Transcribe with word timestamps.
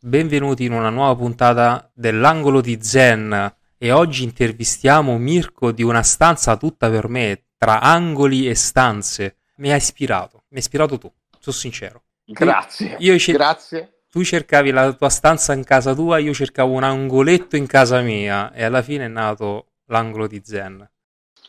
benvenuti 0.00 0.64
in 0.64 0.72
una 0.72 0.90
nuova 0.90 1.16
puntata 1.16 1.90
dell'angolo 1.92 2.60
di 2.60 2.78
Zen 2.80 3.54
e 3.76 3.90
oggi 3.90 4.22
intervistiamo 4.22 5.18
Mirko 5.18 5.72
di 5.72 5.82
una 5.82 6.02
stanza 6.02 6.56
tutta 6.56 6.88
per 6.88 7.08
me, 7.08 7.46
tra 7.56 7.80
angoli 7.80 8.48
e 8.48 8.54
stanze. 8.54 9.38
Mi 9.56 9.72
ha 9.72 9.76
ispirato, 9.76 10.44
mi 10.48 10.56
hai 10.56 10.58
ispirato 10.58 10.98
tu, 10.98 11.12
sono 11.40 11.56
sincero. 11.56 12.02
Grazie, 12.24 12.96
Io 13.00 13.18
cer- 13.18 13.36
grazie. 13.36 14.02
Tu 14.08 14.22
cercavi 14.22 14.70
la 14.70 14.92
tua 14.92 15.08
stanza 15.08 15.52
in 15.52 15.64
casa 15.64 15.94
tua, 15.94 16.18
io 16.18 16.32
cercavo 16.32 16.72
un 16.72 16.82
angoletto 16.82 17.56
in 17.56 17.66
casa 17.66 18.00
mia 18.00 18.52
e 18.52 18.64
alla 18.64 18.82
fine 18.82 19.04
è 19.04 19.08
nato 19.08 19.72
l'angolo 19.86 20.26
di 20.26 20.40
Zen. 20.44 20.88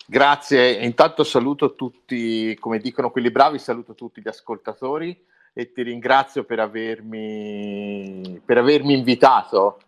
Grazie, 0.08 0.72
intanto 0.84 1.24
saluto 1.24 1.76
tutti, 1.76 2.58
come 2.60 2.80
dicono 2.80 3.12
quelli 3.12 3.30
bravi, 3.32 3.60
saluto 3.60 3.94
tutti 3.94 4.22
gli 4.22 4.28
ascoltatori 4.28 5.28
e 5.54 5.72
ti 5.72 5.82
ringrazio 5.84 6.44
per 6.44 6.60
avermi, 6.60 8.42
per 8.46 8.58
avermi 8.58 8.94
invitato 8.94 9.80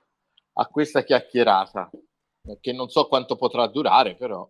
a 0.54 0.66
questa 0.68 1.04
chiacchierata, 1.04 1.90
che 2.60 2.74
non 2.74 2.90
so 2.90 3.08
quanto 3.08 3.36
potrà 3.36 3.68
durare, 3.68 4.16
però 4.16 4.48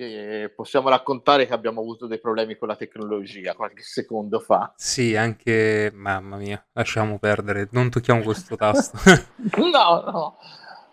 che 0.00 0.50
possiamo 0.56 0.88
raccontare 0.88 1.46
che 1.46 1.52
abbiamo 1.52 1.82
avuto 1.82 2.06
dei 2.06 2.18
problemi 2.18 2.56
con 2.56 2.68
la 2.68 2.76
tecnologia 2.76 3.54
qualche 3.54 3.82
secondo 3.82 4.40
fa. 4.40 4.72
Sì, 4.74 5.14
anche... 5.14 5.90
Mamma 5.92 6.38
mia, 6.38 6.64
lasciamo 6.72 7.18
perdere, 7.18 7.68
non 7.72 7.90
tocchiamo 7.90 8.22
questo 8.22 8.56
tasto. 8.56 8.96
no, 9.60 10.02
no, 10.10 10.36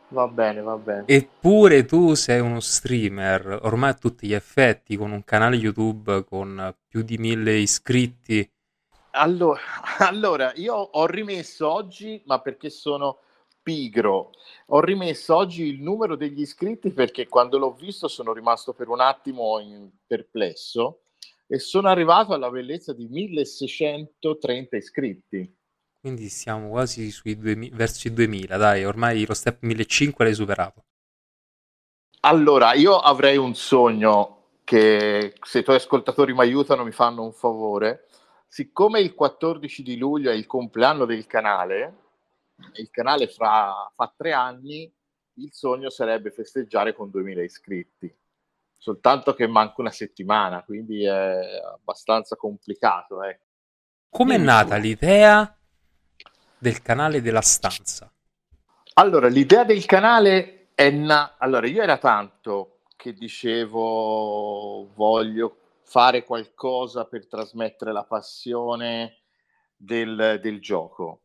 va 0.09 0.27
bene, 0.27 0.61
va 0.61 0.75
bene. 0.75 1.03
Eppure 1.05 1.85
tu 1.85 2.15
sei 2.15 2.41
uno 2.41 2.59
streamer, 2.59 3.59
ormai 3.61 3.91
a 3.91 3.93
tutti 3.93 4.27
gli 4.27 4.33
effetti, 4.33 4.97
con 4.97 5.11
un 5.11 5.23
canale 5.23 5.55
YouTube 5.55 6.25
con 6.25 6.75
più 6.85 7.01
di 7.01 7.17
mille 7.17 7.53
iscritti. 7.53 8.49
Allora, 9.17 9.59
allora, 9.99 10.53
io 10.55 10.75
ho 10.75 11.05
rimesso 11.07 11.69
oggi, 11.71 12.21
ma 12.25 12.39
perché 12.39 12.69
sono 12.69 13.19
pigro, 13.61 14.31
ho 14.67 14.79
rimesso 14.79 15.35
oggi 15.35 15.63
il 15.63 15.81
numero 15.81 16.15
degli 16.15 16.39
iscritti 16.39 16.91
perché 16.91 17.27
quando 17.27 17.57
l'ho 17.57 17.73
visto 17.73 18.07
sono 18.07 18.31
rimasto 18.31 18.73
per 18.73 18.87
un 18.87 19.01
attimo 19.01 19.59
perplesso 20.05 21.01
e 21.47 21.59
sono 21.59 21.89
arrivato 21.89 22.33
alla 22.33 22.49
bellezza 22.49 22.93
di 22.93 23.07
1630 23.07 24.77
iscritti. 24.77 25.55
Quindi 25.99 26.29
siamo 26.29 26.69
quasi 26.69 27.11
sui 27.11 27.37
2000, 27.37 27.75
verso 27.75 28.07
i 28.07 28.13
2000, 28.13 28.55
dai, 28.55 28.85
ormai 28.85 29.25
lo 29.25 29.33
step 29.33 29.57
1500 29.61 30.23
l'hai 30.23 30.33
superato. 30.33 30.83
Allora, 32.21 32.73
io 32.73 32.97
avrei 32.97 33.37
un 33.37 33.53
sogno 33.55 34.35
che 34.63 35.33
se 35.41 35.59
i 35.59 35.63
tuoi 35.63 35.77
ascoltatori 35.77 36.33
mi 36.33 36.41
aiutano 36.41 36.83
mi 36.83 36.91
fanno 36.91 37.23
un 37.23 37.31
favore. 37.31 38.06
Siccome 38.47 39.01
il 39.01 39.13
14 39.13 39.83
di 39.83 39.97
luglio 39.97 40.31
è 40.31 40.33
il 40.33 40.45
compleanno 40.45 41.05
del 41.05 41.27
canale, 41.27 41.95
il 42.75 42.89
canale 42.89 43.27
fra, 43.27 43.91
fa 43.93 44.13
tre 44.15 44.31
anni, 44.31 44.91
il 45.33 45.49
sogno 45.51 45.89
sarebbe 45.89 46.31
festeggiare 46.31 46.93
con 46.93 47.09
2000 47.09 47.43
iscritti. 47.43 48.15
Soltanto 48.77 49.33
che 49.33 49.47
manca 49.47 49.75
una 49.77 49.91
settimana, 49.91 50.63
quindi 50.63 51.03
è 51.03 51.61
abbastanza 51.73 52.35
complicato. 52.35 53.21
Eh. 53.23 53.39
Come 54.09 54.35
è 54.35 54.39
nata 54.39 54.77
l'idea 54.77 55.55
del 56.57 56.81
canale 56.81 57.21
della 57.21 57.41
stanza? 57.41 58.11
Allora, 58.93 59.27
l'idea 59.27 59.63
del 59.63 59.85
canale 59.85 60.69
è 60.73 60.89
nata... 60.89 61.35
Allora, 61.39 61.67
io 61.67 61.81
era 61.81 61.97
tanto 61.97 62.79
che 62.95 63.13
dicevo 63.13 64.91
voglio 64.95 65.66
fare 65.87 66.25
qualcosa 66.25 67.05
per 67.05 67.27
trasmettere 67.27 67.93
la 67.93 68.03
passione 68.03 69.21
del, 69.77 70.37
del 70.41 70.59
gioco 70.59 71.21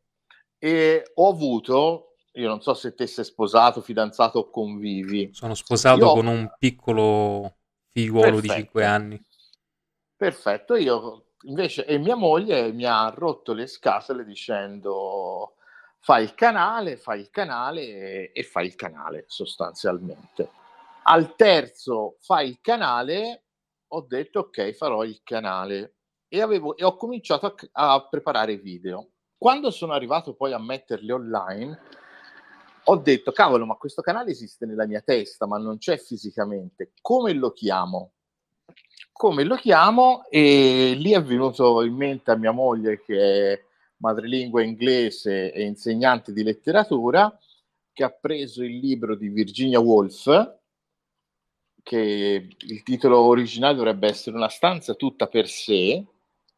e 0.59 1.11
ho 1.15 1.29
avuto, 1.29 2.15
io 2.35 2.47
non 2.47 2.63
so 2.63 2.73
se 2.75 2.95
te 2.95 3.09
sei 3.09 3.25
sposato, 3.25 3.81
fidanzato 3.81 4.39
o 4.39 4.51
convivi. 4.51 5.29
Sono 5.33 5.55
sposato 5.55 5.99
Io- 5.99 6.13
con 6.13 6.29
un 6.29 6.49
piccolo 6.57 7.57
figliuolo 7.91 8.41
di 8.41 8.47
Perfetto. 8.47 8.63
5 8.63 8.85
anni. 8.85 9.25
Perfetto, 10.17 10.77
io 10.77 11.25
invece 11.47 11.85
e 11.85 11.99
mia 11.99 12.15
moglie 12.15 12.71
mi 12.73 12.85
ha 12.85 13.09
rotto 13.09 13.53
le 13.53 13.67
scatole 13.67 14.25
dicendo 14.25 15.57
fai 15.99 16.23
il 16.23 16.35
canale, 16.35 16.97
fai 16.97 17.19
il 17.19 17.31
canale 17.31 17.83
e, 17.83 18.31
e 18.33 18.43
fai 18.45 18.67
il 18.67 18.77
canale 18.77 19.25
sostanzialmente. 19.27 20.49
Al 21.05 21.35
terzo 21.35 22.19
fai 22.21 22.49
il 22.49 22.61
canale, 22.61 23.43
ho 23.95 24.01
detto 24.09 24.41
ok, 24.41 24.73
farò 24.73 25.05
il 25.05 25.21
canale 25.23 25.95
e, 26.29 26.41
avevo, 26.41 26.77
e 26.77 26.85
ho 26.85 26.97
cominciato 26.97 27.55
a, 27.73 27.93
a 27.95 28.09
preparare 28.09 28.57
video. 28.57 29.09
Quando 29.37 29.71
sono 29.71 29.93
arrivato 29.93 30.35
poi 30.35 30.53
a 30.53 30.59
metterli 30.59 31.11
online, 31.11 31.79
ho 32.85 32.97
detto 32.97 33.33
cavolo, 33.33 33.67
ma 33.67 33.75
questo 33.75 34.03
canale 34.03 34.31
esiste 34.31 34.67
nella 34.67 34.87
mia 34.87 35.01
testa, 35.01 35.47
ma 35.47 35.59
non 35.59 35.79
c'è 35.79 35.99
fisicamente. 35.99 36.93
Come 37.01 37.33
lo 37.33 37.53
chiamo? 37.53 38.13
come 39.23 39.45
lo 39.45 39.55
chiamo 39.55 40.25
e 40.31 40.95
lì 40.97 41.13
è 41.13 41.23
venuto 41.23 41.83
in 41.83 41.95
mente 41.95 42.33
a 42.33 42.37
mia 42.37 42.51
moglie 42.51 43.01
che 43.01 43.53
è 43.53 43.65
madrelingua 43.99 44.63
inglese 44.63 45.53
e 45.53 45.63
insegnante 45.63 46.33
di 46.33 46.43
letteratura 46.43 47.39
che 47.93 48.03
ha 48.03 48.11
preso 48.11 48.65
il 48.65 48.79
libro 48.79 49.15
di 49.15 49.29
Virginia 49.29 49.79
Woolf 49.79 50.57
che 51.83 52.49
il 52.59 52.83
titolo 52.83 53.19
originale 53.21 53.75
dovrebbe 53.75 54.09
essere 54.09 54.37
Una 54.37 54.49
stanza 54.49 54.95
tutta 54.95 55.27
per 55.27 55.49
sé, 55.49 56.05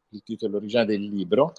il 0.09 0.23
titolo 0.23 0.57
originale 0.57 0.87
del 0.87 1.07
libro, 1.07 1.53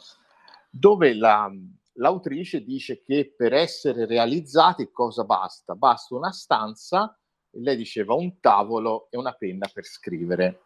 dove 0.71 1.15
la- 1.15 1.53
l'autrice 1.95 2.63
dice 2.63 3.03
che 3.03 3.33
per 3.37 3.53
essere 3.53 4.07
realizzati 4.07 4.91
cosa 4.91 5.25
basta? 5.25 5.75
Basta 5.75 6.15
una 6.15 6.33
stanza, 6.33 7.19
e 7.51 7.61
lei 7.61 7.77
diceva 7.77 8.15
un 8.15 8.39
tavolo 8.41 9.09
e 9.11 9.17
una 9.17 9.33
penna 9.33 9.69
per 9.73 9.85
scrivere. 9.85 10.61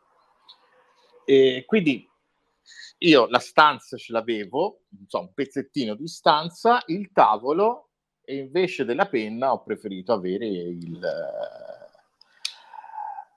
E 1.24 1.64
quindi 1.66 2.08
io 2.98 3.26
la 3.28 3.38
stanza 3.38 3.96
ce 3.96 4.12
l'avevo, 4.12 4.82
so, 5.06 5.20
un 5.20 5.32
pezzettino 5.32 5.94
di 5.94 6.06
stanza, 6.06 6.82
il 6.86 7.10
tavolo 7.12 7.90
e 8.22 8.36
invece 8.36 8.84
della 8.84 9.06
penna 9.06 9.52
ho 9.52 9.62
preferito 9.62 10.12
avere 10.12 10.46
il, 10.46 11.00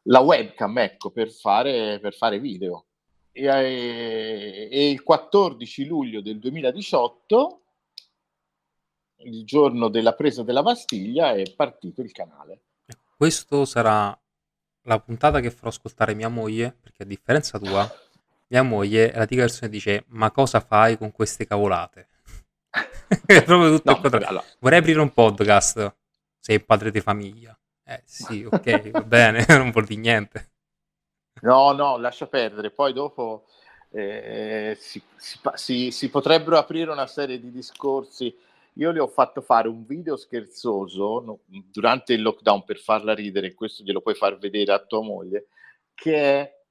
la 0.03 0.19
webcam, 0.19 0.77
ecco, 0.79 1.11
per 1.11 1.31
fare, 1.31 1.99
per 1.99 2.13
fare 2.13 2.39
video. 2.39 2.85
E, 3.31 3.45
eh, 3.45 4.69
e 4.71 4.89
il 4.89 5.03
14 5.03 5.85
luglio 5.85 6.21
del 6.21 6.39
2018, 6.39 7.61
il 9.25 9.45
giorno 9.45 9.87
della 9.89 10.13
presa 10.13 10.43
della 10.43 10.61
Bastiglia, 10.63 11.33
è 11.33 11.43
partito 11.55 12.01
il 12.01 12.11
canale. 12.11 12.61
Questo 13.15 13.65
sarà 13.65 14.17
la 14.85 14.99
puntata 14.99 15.39
che 15.39 15.49
farò 15.49 15.69
ascoltare 15.69 16.13
mia 16.13 16.27
moglie, 16.29 16.75
perché 16.81 17.03
a 17.03 17.05
differenza 17.05 17.57
tua, 17.57 17.89
mia 18.47 18.63
moglie 18.63 19.11
è 19.11 19.17
la 19.17 19.25
tipica 19.25 19.43
persona 19.45 19.67
che 19.67 19.73
dice 19.73 20.03
ma 20.09 20.29
cosa 20.31 20.59
fai 20.59 20.97
con 20.97 21.11
queste 21.11 21.47
cavolate? 21.47 22.09
è 23.25 23.43
proprio 23.43 23.75
tutto 23.77 23.89
No, 23.89 23.95
il 23.95 24.01
contrario. 24.01 24.27
allora, 24.27 24.45
Vorrei 24.59 24.79
aprire 24.79 24.99
un 24.99 25.13
podcast, 25.13 25.95
sei 26.39 26.59
padre 26.59 26.91
di 26.91 26.99
famiglia. 26.99 27.57
Eh 27.85 28.01
sì, 28.05 28.43
ok, 28.43 28.91
va 28.91 29.01
bene, 29.03 29.45
non 29.49 29.71
vuol 29.71 29.85
dire 29.85 29.99
niente. 29.99 30.51
No, 31.41 31.71
no, 31.73 31.97
lascia 31.97 32.27
perdere. 32.27 32.71
Poi 32.71 32.93
dopo 32.93 33.45
eh, 33.91 34.75
si, 34.79 35.01
si 35.55 35.91
si- 35.91 36.09
potrebbero 36.09 36.57
aprire 36.57 36.91
una 36.91 37.07
serie 37.07 37.39
di 37.39 37.51
discorsi. 37.51 38.35
Io 38.77 38.91
le 38.91 38.99
ho 38.99 39.07
fatto 39.07 39.41
fare 39.41 39.67
un 39.67 39.85
video 39.85 40.15
scherzoso 40.15 41.21
no, 41.21 41.39
durante 41.45 42.13
il 42.13 42.21
lockdown 42.23 42.63
per 42.63 42.77
farla 42.79 43.13
ridere, 43.13 43.53
questo 43.53 43.83
glielo 43.83 44.01
puoi 44.01 44.15
far 44.15 44.39
vedere 44.39 44.71
a 44.73 44.79
tua 44.79 45.03
moglie, 45.03 45.47
che 45.93 46.15
è 46.15 46.61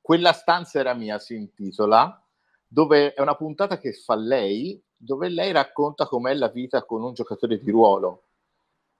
Quella 0.00 0.32
stanza 0.32 0.80
era 0.80 0.94
mia, 0.94 1.18
si 1.20 1.34
intitola, 1.36 2.20
dove 2.66 3.14
è 3.14 3.20
una 3.20 3.36
puntata 3.36 3.78
che 3.78 3.92
fa 3.92 4.16
lei, 4.16 4.82
dove 4.96 5.28
lei 5.28 5.52
racconta 5.52 6.06
com'è 6.06 6.34
la 6.34 6.48
vita 6.48 6.84
con 6.84 7.02
un 7.02 7.14
giocatore 7.14 7.58
di 7.58 7.70
ruolo. 7.70 8.25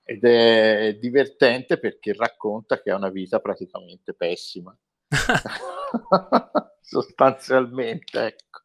Ed 0.09 0.25
è 0.25 0.97
divertente 1.01 1.79
perché 1.79 2.13
racconta 2.15 2.81
che 2.81 2.91
ha 2.93 2.97
una 2.97 3.11
vita 3.11 3.41
praticamente 3.41 4.15
pessima. 4.15 4.77
Sostanzialmente, 6.81 8.25
ecco. 8.27 8.61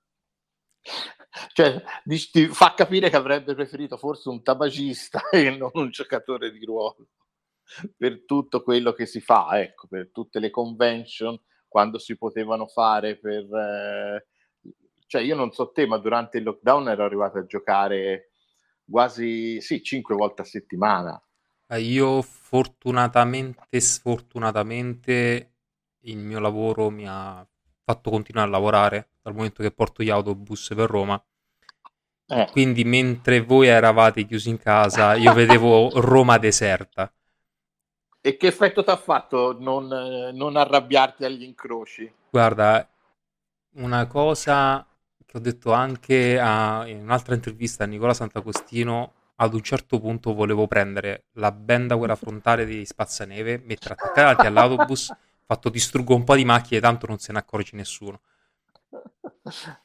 Cioè, 1.54 1.84
ti 2.32 2.48
fa 2.48 2.74
capire 2.76 3.10
che 3.10 3.16
avrebbe 3.16 3.56
preferito 3.56 3.98
forse 3.98 4.30
un 4.30 4.44
tabagista 4.44 5.22
e 5.32 5.50
non 5.50 5.72
un 5.74 5.90
giocatore 5.90 6.52
di 6.52 6.64
ruolo 6.64 7.08
per 7.98 8.26
tutto 8.26 8.62
quello 8.62 8.92
che 8.94 9.06
si 9.06 9.22
fa, 9.22 9.60
ecco, 9.60 9.88
per 9.88 10.12
tutte 10.12 10.40
le 10.40 10.50
convention 10.50 11.40
quando 11.68 11.98
si 12.00 12.18
potevano 12.18 12.68
fare 12.68 13.18
per 13.18 13.46
eh, 13.46 14.28
cioè 15.08 15.22
io 15.22 15.36
non 15.36 15.52
so 15.52 15.72
te, 15.72 15.86
ma 15.88 15.98
durante 15.98 16.38
il 16.38 16.44
lockdown 16.44 16.90
ero 16.90 17.04
arrivato 17.04 17.38
a 17.38 17.46
giocare 17.46 18.32
quasi 18.90 19.60
sì, 19.62 19.84
cinque 19.84 20.16
volte 20.16 20.44
a 20.44 20.46
settimana. 20.46 21.22
Eh, 21.72 21.80
Io 21.80 22.22
fortunatamente, 22.22 23.80
sfortunatamente, 23.80 25.52
il 26.02 26.18
mio 26.18 26.40
lavoro 26.40 26.90
mi 26.90 27.08
ha 27.08 27.46
fatto 27.84 28.10
continuare 28.10 28.50
a 28.50 28.52
lavorare 28.52 29.12
dal 29.22 29.34
momento 29.34 29.64
che 29.64 29.72
porto 29.72 30.04
gli 30.04 30.10
autobus 30.10 30.74
per 30.76 30.90
Roma. 30.90 31.24
Eh. 32.28 32.48
Quindi 32.52 32.84
mentre 32.84 33.42
voi 33.42 33.68
eravate 33.68 34.26
chiusi 34.26 34.50
in 34.50 34.58
casa, 34.58 35.16
io 35.16 35.32
vedevo 35.34 35.90
Roma 36.02 36.38
deserta. 36.38 37.12
E 38.20 38.38
che 38.38 38.48
effetto 38.48 38.84
ti 38.84 38.90
ha 38.90 38.98
fatto 38.98 39.58
non, 39.58 39.88
non, 40.34 40.56
arrabbiarti 40.58 41.24
agli 41.24 41.44
incroci? 41.44 42.12
Guarda, 42.30 42.88
una 43.76 44.06
cosa 44.08 44.86
che 45.26 45.38
ho 45.38 45.40
detto 45.40 45.72
anche 45.72 46.38
a, 46.38 46.86
in 46.86 47.00
un'altra 47.00 47.34
intervista 47.34 47.86
a 47.86 47.88
Nicola 47.88 48.14
Sant'Agostino, 48.14 49.14
ad 49.36 49.54
un 49.54 49.62
certo 49.62 50.00
punto 50.00 50.34
volevo 50.34 50.68
prendere 50.68 51.26
la 51.34 51.52
benda 51.52 51.98
quella 51.98 52.16
frontale 52.18 52.66
di 52.66 52.86
Spazzaneve, 52.86 53.62
mettere 53.64 53.96
attaccati 53.96 54.46
all'autobus, 54.46 55.14
fatto 55.46 55.70
distruggo 55.70 56.16
un 56.16 56.24
po' 56.24 56.36
di 56.36 56.46
macchine, 56.46 56.80
tanto 56.80 57.08
non 57.08 57.18
se 57.18 57.32
ne 57.32 57.40
accorge 57.40 57.76
nessuno. 57.76 58.22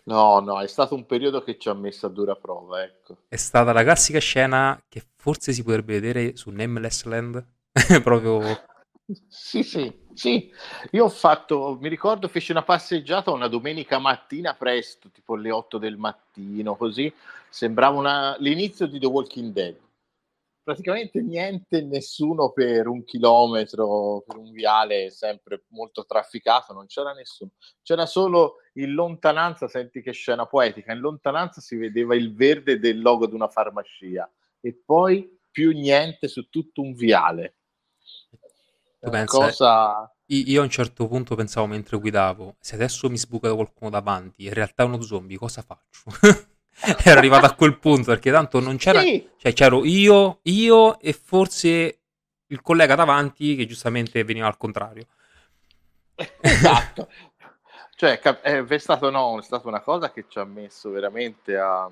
No, 0.05 0.41
no, 0.41 0.61
è 0.61 0.67
stato 0.67 0.95
un 0.95 1.07
periodo 1.07 1.43
che 1.43 1.59
ci 1.59 1.69
ha 1.69 1.75
messo 1.75 2.07
a 2.07 2.11
dura 2.11 2.37
prova, 2.37 2.83
ecco. 2.83 3.17
È 3.29 3.37
stata 3.37 3.73
la 3.73 3.83
classica 3.83 4.19
scena 4.19 4.81
che 4.89 5.03
forse 5.17 5.53
si 5.53 5.63
potrebbe 5.63 5.99
vedere 5.99 6.37
su 6.37 6.51
Nameless 6.51 7.05
Land, 7.05 7.45
proprio... 8.03 8.41
Sì, 9.29 9.63
sì, 9.63 9.93
sì. 10.15 10.53
Io 10.93 11.05
ho 11.05 11.09
fatto, 11.09 11.79
mi 11.81 11.89
ricordo, 11.89 12.29
feci 12.29 12.51
una 12.51 12.63
passeggiata 12.63 13.31
una 13.31 13.49
domenica 13.49 13.99
mattina 13.99 14.55
presto, 14.55 15.11
tipo 15.11 15.35
alle 15.35 15.51
8 15.51 15.79
del 15.79 15.97
mattino, 15.97 16.75
così. 16.75 17.13
Sembrava 17.49 17.99
una... 17.99 18.37
l'inizio 18.39 18.87
di 18.87 18.99
The 18.99 19.07
Walking 19.07 19.53
Dead 19.53 19.85
praticamente 20.67 21.23
niente, 21.23 21.81
nessuno 21.83 22.51
per 22.51 22.89
un 22.89 23.05
chilometro, 23.05 24.25
per 24.27 24.37
un 24.37 24.51
viale 24.51 25.13
sempre 25.13 25.63
molto 25.69 26.05
trafficato, 26.05 26.73
non 26.73 26.87
c'era 26.87 27.13
nessuno. 27.13 27.53
C'era 27.85 28.05
solo 28.05 28.57
in 28.73 28.91
lontananza, 28.91 29.69
senti 29.69 30.03
che 30.03 30.11
scena 30.11 30.47
poetica, 30.47 30.93
in 30.93 30.99
lontananza 30.99 31.61
si 31.61 31.77
vedeva 31.77 32.17
il 32.17 32.35
verde 32.35 32.81
del 32.81 33.01
logo 33.01 33.29
di 33.29 33.35
una 33.37 33.47
farmacia 33.47 34.29
e 34.61 34.77
poi 34.85 35.39
più 35.53 35.71
niente 35.71 36.27
su 36.27 36.49
tutto 36.49 36.81
un 36.81 36.95
viale. 36.95 37.59
Tu 38.99 39.09
pensa, 39.09 39.39
cosa... 39.39 40.17
Io 40.31 40.61
a 40.61 40.65
un 40.65 40.71
certo 40.71 41.07
punto 41.07 41.37
pensavo 41.37 41.69
mentre 41.69 41.97
guidavo, 41.97 42.57
se 42.59 42.75
adesso 42.75 43.09
mi 43.09 43.19
sbuca 43.19 43.55
qualcuno 43.55 43.91
davanti, 43.91 44.47
in 44.47 44.53
realtà 44.53 44.83
è 44.83 44.87
uno 44.87 45.01
zombie, 45.01 45.39
cosa 45.39 45.63
faccio? 45.63 46.11
era 47.05 47.19
arrivato 47.19 47.47
a 47.47 47.55
quel 47.55 47.79
punto 47.79 48.11
perché 48.11 48.31
tanto 48.31 48.61
non 48.61 48.77
c'era, 48.77 49.01
sì. 49.01 49.29
cioè 49.37 49.53
c'ero 49.53 49.85
io, 49.85 50.41
io 50.43 50.99
e 51.01 51.13
forse 51.13 52.01
il 52.49 52.63
collega 52.63 52.95
davanti 52.95 53.57
che 53.57 53.67
giustamente 53.67 54.23
veniva 54.25 54.47
al 54.47 54.57
contrario. 54.57 55.07
Esatto. 56.41 57.09
cioè, 57.97 58.19
è, 58.21 58.65
è, 58.65 58.79
stato, 58.79 59.11
no, 59.11 59.39
è 59.39 59.43
stata 59.43 59.69
una 59.69 59.81
cosa 59.81 60.11
che 60.11 60.27
ci 60.29 60.39
ha 60.39 60.45
messo 60.45 60.91
veramente 60.91 61.57
a... 61.57 61.91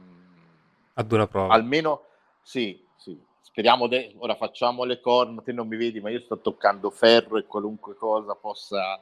A 0.97 1.03
dura 1.03 1.27
prova. 1.27 1.53
Almeno, 1.53 2.05
sì, 2.43 2.83
sì. 2.97 3.19
Speriamo, 3.41 3.87
de- 3.87 4.15
ora 4.19 4.37
facciamo 4.37 4.85
le 4.85 5.01
corna, 5.01 5.43
te 5.43 5.53
non 5.53 5.67
mi 5.67 5.77
vedi, 5.77 6.01
ma 6.01 6.11
io 6.11 6.21
sto 6.21 6.41
toccando 6.41 6.91
ferro 6.91 7.37
e 7.37 7.47
qualunque 7.47 7.95
cosa 7.97 8.35
possa 8.35 8.99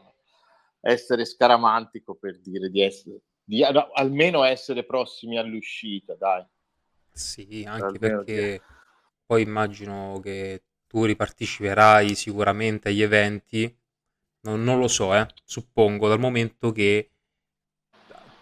essere 0.81 1.25
scaramantico 1.25 2.14
per 2.14 2.40
dire 2.40 2.69
di 2.69 2.82
essere 2.82 3.20
di 3.44 3.62
almeno 3.65 4.44
essere 4.44 4.85
prossimi 4.85 5.39
all'uscita, 5.39 6.15
dai. 6.15 6.44
Sì, 7.11 7.65
anche 7.67 7.85
almeno 7.85 7.99
perché 7.99 8.35
che... 8.35 8.62
poi 9.27 9.43
immagino 9.43 10.21
che 10.23 10.62
tu 10.87 11.05
riparteciperai 11.05 12.15
sicuramente 12.15 12.89
agli 12.89 13.03
eventi, 13.03 13.75
non, 14.43 14.62
non 14.62 14.79
lo 14.79 14.89
so, 14.89 15.15
eh, 15.15 15.27
suppongo, 15.44 16.09
dal 16.09 16.19
momento 16.19 16.73
che 16.73 17.11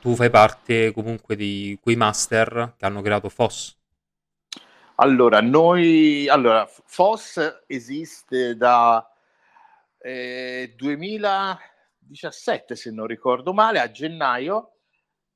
tu 0.01 0.15
fai 0.15 0.31
parte 0.31 0.93
comunque 0.93 1.37
di 1.37 1.79
quei 1.81 1.97
master 1.97 2.75
che 2.77 2.87
hanno 2.87 3.03
creato 3.03 3.29
FOSS. 3.29 3.79
Allora, 4.97 5.41
noi, 5.41 6.29
allora, 6.29 6.67
FOSS 6.67 7.65
esiste 7.67 8.57
da 8.57 9.07
eh, 9.99 10.75
2017, 10.77 12.75
se 12.77 12.91
non 12.91 13.07
ricordo 13.07 13.53
male, 13.53 13.79
a 13.81 13.91
gennaio, 13.91 14.80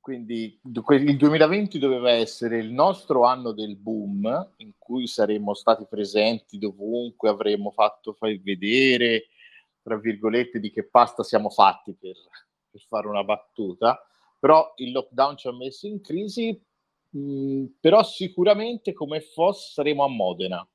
quindi 0.05 0.59
il 0.61 1.17
2020 1.17 1.79
doveva 1.79 2.11
essere 2.11 2.59
il 2.59 2.71
nostro 2.71 3.23
anno 3.23 3.53
del 3.53 3.75
boom, 3.75 4.51
in 4.57 4.73
cui 4.77 5.07
saremmo 5.07 5.55
stati 5.55 5.87
presenti 5.89 6.59
dovunque, 6.59 7.27
avremmo 7.27 7.71
fatto 7.71 8.13
far 8.13 8.39
vedere, 8.39 9.29
tra 9.81 9.97
virgolette, 9.97 10.59
di 10.59 10.69
che 10.69 10.83
pasta 10.83 11.23
siamo 11.23 11.49
fatti 11.49 11.95
per, 11.99 12.13
per 12.69 12.81
fare 12.87 13.07
una 13.07 13.23
battuta. 13.23 13.99
Però 14.39 14.73
il 14.75 14.91
lockdown 14.91 15.37
ci 15.37 15.47
ha 15.47 15.53
messo 15.53 15.87
in 15.87 15.99
crisi, 16.01 16.55
mh, 17.09 17.63
però 17.79 18.03
sicuramente 18.03 18.93
come 18.93 19.21
FOS 19.21 19.73
saremo 19.73 20.03
a 20.03 20.07
Modena. 20.07 20.67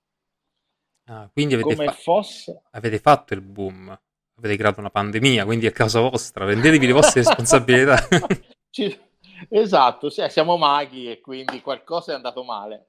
Ah, 1.05 1.31
quindi 1.33 1.55
avete, 1.55 1.77
fa- 1.77 1.93
FOS... 1.93 2.53
avete 2.73 2.99
fatto 2.99 3.35
il 3.35 3.43
boom, 3.43 3.97
avete 4.39 4.57
creato 4.57 4.81
una 4.81 4.91
pandemia, 4.91 5.45
quindi 5.45 5.67
è 5.67 5.71
causa 5.71 6.01
vostra, 6.01 6.47
prendetevi 6.47 6.85
le 6.85 6.93
vostre 6.93 7.23
responsabilità. 7.23 8.09
ci, 8.71 9.09
Esatto, 9.49 10.11
sì, 10.11 10.25
siamo 10.29 10.57
maghi 10.57 11.11
e 11.11 11.21
quindi 11.21 11.61
qualcosa 11.61 12.13
è 12.13 12.15
andato 12.15 12.43
male. 12.45 12.87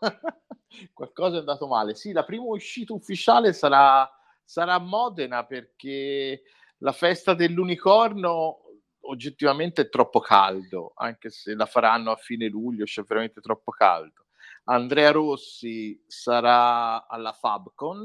qualcosa 0.92 1.36
è 1.36 1.38
andato 1.40 1.66
male. 1.66 1.94
Sì, 1.94 2.12
la 2.12 2.24
prima 2.24 2.44
uscita 2.44 2.92
ufficiale 2.92 3.52
sarà, 3.52 4.08
sarà 4.44 4.74
a 4.74 4.78
Modena 4.78 5.44
perché 5.44 6.42
la 6.78 6.92
festa 6.92 7.34
dell'unicorno 7.34 8.60
oggettivamente 9.06 9.82
è 9.82 9.88
troppo 9.88 10.20
caldo, 10.20 10.92
anche 10.96 11.30
se 11.30 11.54
la 11.54 11.66
faranno 11.66 12.10
a 12.10 12.16
fine 12.16 12.48
luglio, 12.48 12.84
c'è 12.84 13.02
veramente 13.02 13.40
troppo 13.40 13.70
caldo. 13.70 14.26
Andrea 14.64 15.10
Rossi 15.10 16.02
sarà 16.06 17.06
alla 17.06 17.32
Fabcon 17.32 18.02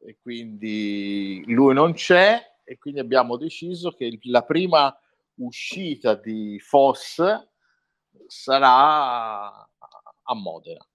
e 0.00 0.18
quindi 0.20 1.42
lui 1.46 1.74
non 1.74 1.92
c'è 1.94 2.40
e 2.64 2.76
quindi 2.78 3.00
abbiamo 3.00 3.36
deciso 3.36 3.92
che 3.92 4.18
la 4.24 4.42
prima 4.42 4.94
uscita 5.38 6.14
di 6.14 6.58
FOS 6.60 7.22
sarà 8.26 9.46
a 9.46 10.34
Modena. 10.34 10.86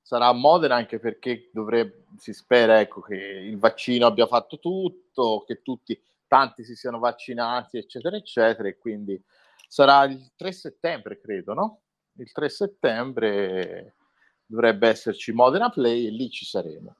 Sarà 0.00 0.26
a 0.26 0.32
Modena 0.32 0.74
anche 0.74 0.98
perché 0.98 1.50
dovrebbe, 1.52 2.04
si 2.18 2.32
spera 2.32 2.80
ecco, 2.80 3.00
che 3.00 3.14
il 3.16 3.58
vaccino 3.58 4.06
abbia 4.06 4.26
fatto 4.26 4.58
tutto, 4.58 5.44
che 5.46 5.62
tutti, 5.62 6.00
tanti 6.26 6.64
si 6.64 6.74
siano 6.74 6.98
vaccinati, 6.98 7.78
eccetera, 7.78 8.16
eccetera, 8.16 8.68
e 8.68 8.78
quindi 8.78 9.22
sarà 9.68 10.04
il 10.04 10.32
3 10.36 10.52
settembre, 10.52 11.20
credo, 11.20 11.54
no? 11.54 11.80
Il 12.18 12.30
3 12.30 12.48
settembre 12.48 13.96
dovrebbe 14.44 14.88
esserci 14.88 15.32
Modena 15.32 15.70
Play 15.70 16.06
e 16.06 16.10
lì 16.10 16.30
ci 16.30 16.44
saremo. 16.44 16.96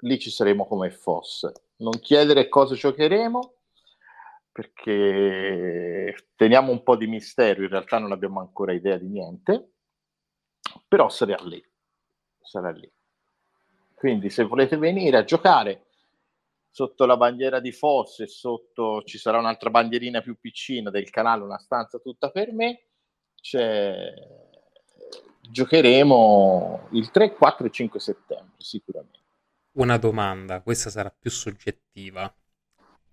Lì 0.00 0.18
ci 0.18 0.30
saremo 0.30 0.66
come 0.66 0.90
FOS. 0.90 1.50
Non 1.76 1.98
chiedere 2.00 2.48
cosa 2.48 2.74
giocheremo, 2.74 3.54
perché 4.52 6.28
teniamo 6.34 6.72
un 6.72 6.82
po' 6.82 6.96
di 6.96 7.06
mistero, 7.06 7.62
in 7.62 7.68
realtà 7.68 7.98
non 7.98 8.12
abbiamo 8.12 8.40
ancora 8.40 8.72
idea 8.72 8.96
di 8.96 9.08
niente, 9.08 9.72
però 10.88 11.08
sarà 11.08 11.36
lì, 11.42 11.64
sarà 12.40 12.70
lì. 12.70 12.90
Quindi 13.94 14.30
se 14.30 14.44
volete 14.44 14.76
venire 14.76 15.16
a 15.18 15.24
giocare 15.24 15.86
sotto 16.70 17.04
la 17.04 17.16
bandiera 17.16 17.60
di 17.60 17.72
Fosse, 17.72 18.26
sotto 18.26 19.02
ci 19.02 19.18
sarà 19.18 19.38
un'altra 19.38 19.70
bandierina 19.70 20.20
più 20.20 20.38
piccina 20.38 20.90
del 20.90 21.10
canale, 21.10 21.42
una 21.42 21.58
stanza 21.58 21.98
tutta 21.98 22.30
per 22.30 22.52
me, 22.52 22.86
c'è... 23.40 24.12
giocheremo 25.40 26.88
il 26.92 27.10
3, 27.10 27.34
4 27.34 27.66
e 27.66 27.70
5 27.70 28.00
settembre 28.00 28.54
sicuramente. 28.58 29.18
Una 29.72 29.98
domanda, 29.98 30.62
questa 30.62 30.90
sarà 30.90 31.14
più 31.16 31.30
soggettiva 31.30 32.32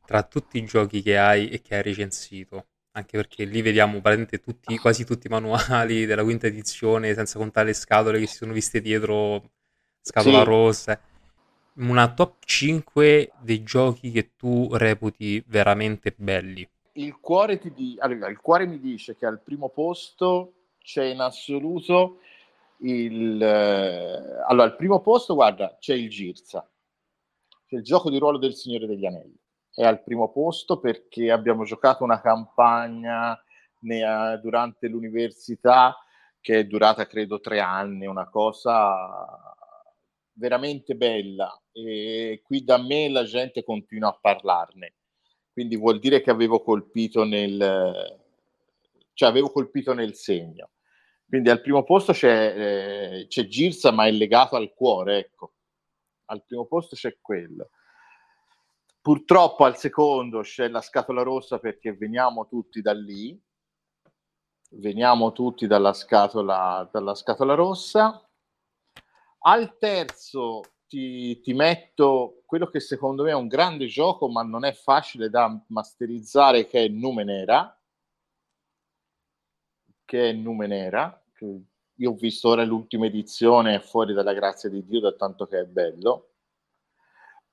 tra 0.08 0.24
tutti 0.24 0.58
i 0.58 0.64
giochi 0.64 1.02
che 1.02 1.18
hai 1.18 1.50
e 1.50 1.62
che 1.62 1.76
hai 1.76 1.82
recensito, 1.82 2.68
anche 2.92 3.18
perché 3.18 3.44
lì 3.44 3.62
vediamo 3.62 4.02
tutti, 4.42 4.78
quasi 4.78 5.04
tutti 5.04 5.28
i 5.28 5.30
manuali 5.30 6.06
della 6.06 6.24
quinta 6.24 6.48
edizione, 6.48 7.14
senza 7.14 7.38
contare 7.38 7.68
le 7.68 7.74
scatole 7.74 8.18
che 8.18 8.26
si 8.26 8.38
sono 8.38 8.54
viste 8.54 8.80
dietro, 8.80 9.52
scatola 10.00 10.40
sì. 10.40 10.46
rossa. 10.46 11.02
Una 11.80 12.14
top 12.14 12.38
5 12.40 13.34
dei 13.42 13.64
giochi 13.64 14.10
che 14.12 14.32
tu 14.38 14.70
reputi 14.72 15.44
veramente 15.46 16.14
belli. 16.16 16.68
Il 16.94 17.20
cuore, 17.20 17.60
ti 17.60 17.74
di... 17.74 17.98
allora, 18.00 18.30
il 18.30 18.40
cuore 18.40 18.66
mi 18.66 18.80
dice 18.80 19.14
che 19.18 19.26
al 19.26 19.42
primo 19.42 19.68
posto 19.68 20.54
c'è 20.80 21.04
in 21.04 21.20
assoluto 21.20 22.20
il... 22.78 23.42
Eh, 23.42 24.44
allora, 24.48 24.64
al 24.64 24.78
primo 24.78 25.02
posto, 25.02 25.34
guarda, 25.36 25.76
c'è 25.82 25.94
il 25.94 26.10
Girza, 26.10 26.66
c'è 27.68 27.76
il 27.76 27.84
gioco 27.84 28.10
di 28.10 28.18
ruolo 28.18 28.38
del 28.38 28.56
Signore 28.56 28.88
degli 28.88 29.06
Anelli 29.06 29.38
è 29.77 29.86
al 29.86 30.01
primo 30.01 30.31
posto 30.31 30.79
perché 30.79 31.29
abbiamo 31.29 31.63
giocato 31.63 32.03
una 32.03 32.19
campagna 32.19 33.39
ne, 33.81 34.39
durante 34.41 34.88
l'università 34.88 35.96
che 36.41 36.60
è 36.60 36.65
durata 36.65 37.05
credo 37.05 37.39
tre 37.39 37.60
anni, 37.60 38.07
una 38.07 38.27
cosa 38.27 39.55
veramente 40.34 40.96
bella 40.96 41.62
e 41.72 42.41
qui 42.43 42.63
da 42.63 42.81
me 42.81 43.07
la 43.07 43.24
gente 43.24 43.63
continua 43.63 44.10
a 44.10 44.17
parlarne, 44.19 44.96
quindi 45.53 45.77
vuol 45.77 46.00
dire 46.00 46.22
che 46.22 46.31
avevo 46.31 46.63
colpito 46.63 47.24
nel, 47.24 48.19
cioè 49.13 49.29
avevo 49.29 49.51
colpito 49.51 49.93
nel 49.93 50.15
segno. 50.15 50.72
Quindi 51.27 51.51
al 51.51 51.62
primo 51.62 51.84
posto 51.84 52.13
c'è, 52.13 53.19
eh, 53.19 53.27
c'è 53.27 53.46
Girsa, 53.46 53.91
ma 53.91 54.07
è 54.07 54.12
legato 54.12 54.55
al 54.55 54.74
cuore, 54.74 55.17
ecco. 55.19 55.53
Al 56.29 56.43
primo 56.46 56.65
posto 56.65 56.96
c'è 56.96 57.17
quello. 57.22 57.69
Purtroppo 59.01 59.63
al 59.63 59.77
secondo 59.77 60.42
c'è 60.42 60.68
la 60.68 60.82
scatola 60.82 61.24
rossa 61.24 61.60
perché 61.60 61.94
veniamo 61.94 62.48
tutti 62.48 62.82
da 62.82 62.94
lì, 62.94 63.39
veniamo 64.72 65.32
tutti 65.32 65.68
dalla 65.68 65.94
scatola, 65.94 66.89
dalla 66.92 67.16
scatola 67.16 67.54
rossa. 67.54 68.22
Al 69.39 69.77
terzo 69.77 70.62
ti, 70.88 71.39
ti, 71.42 71.54
metto 71.54 72.44
quello 72.46 72.68
che 72.68 72.80
secondo 72.80 73.24
me 73.24 73.32
è 73.32 73.36
un 73.36 73.48
grande 73.48 73.88
gioco, 73.88 74.30
ma 74.30 74.42
non 74.42 74.66
è 74.66 74.74
facile 74.74 75.30
da 75.30 75.63
masterizzare, 75.68 76.68
che 76.68 76.86
è 76.86 76.88
Numenera. 76.88 77.80
Che 80.06 80.30
è 80.30 80.34
Numenera. 80.34 81.24
Che 81.34 81.62
io 82.00 82.12
ho 82.12 82.16
visto 82.16 82.50
ora 82.50 82.63
l'ultima 82.63 83.06
edizione 83.06 83.80
fuori 83.80 84.13
dalla 84.13 84.34
grazia 84.34 84.70
di 84.70 84.86
Dio, 84.86 85.00
da 85.00 85.13
tanto 85.13 85.46
che 85.48 85.60
è 85.60 85.66
bello. 85.66 86.26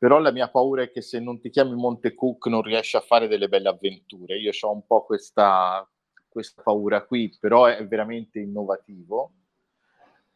Però 0.05 0.19
la 0.19 0.33
mia 0.33 0.51
paura 0.51 0.83
è 0.83 0.91
che 0.91 1.01
se 1.01 1.19
non 1.19 1.41
ti 1.41 1.49
chiami 1.49 1.75
Monte 1.75 2.15
Cook 2.15 2.49
non 2.49 2.61
riesci 2.61 2.95
a 2.95 3.01
fare 3.01 3.27
delle 3.27 3.49
belle 3.49 3.71
avventure. 3.71 4.37
Io 4.37 4.51
ho 4.61 4.71
un 4.71 4.85
po' 4.85 5.07
questa, 5.07 5.91
questa 6.29 6.61
paura 6.61 7.07
qui, 7.07 7.35
però 7.41 7.65
è 7.65 7.87
veramente 7.87 8.39
innovativo. 8.39 9.33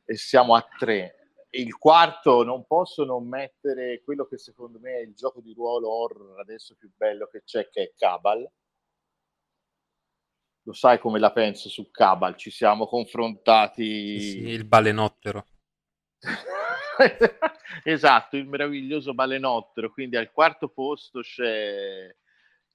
E 0.07 0.17
siamo 0.17 0.55
a 0.55 0.67
tre 0.79 1.35
il 1.51 1.77
quarto 1.77 2.45
non 2.45 2.67
posso 2.67 3.05
non 3.05 3.29
mettere 3.29 4.01
quello 4.03 4.27
che 4.27 4.39
secondo 4.39 4.79
me 4.79 5.01
è 5.01 5.01
il 5.01 5.15
gioco 5.15 5.43
di 5.43 5.53
ruolo 5.53 5.91
horror 5.91 6.41
adesso 6.41 6.75
più 6.75 6.91
bello 6.97 7.27
che 7.27 7.43
c'è, 7.45 7.69
che 7.69 7.83
è 7.83 7.93
Cabal. 7.95 8.51
Lo 10.63 10.73
sai 10.73 10.99
come 10.99 11.19
la 11.19 11.33
penso 11.33 11.69
su 11.69 11.91
Cabal? 11.91 12.37
Ci 12.37 12.51
siamo 12.51 12.87
confrontati. 12.87 14.19
Sì, 14.19 14.49
il 14.49 14.65
balenottero. 14.65 15.45
esatto, 17.85 18.37
il 18.37 18.47
meraviglioso 18.47 19.15
balenottero. 19.15 19.91
Quindi 19.91 20.17
al 20.17 20.31
quarto 20.31 20.69
posto 20.69 21.21
c'è, 21.21 22.15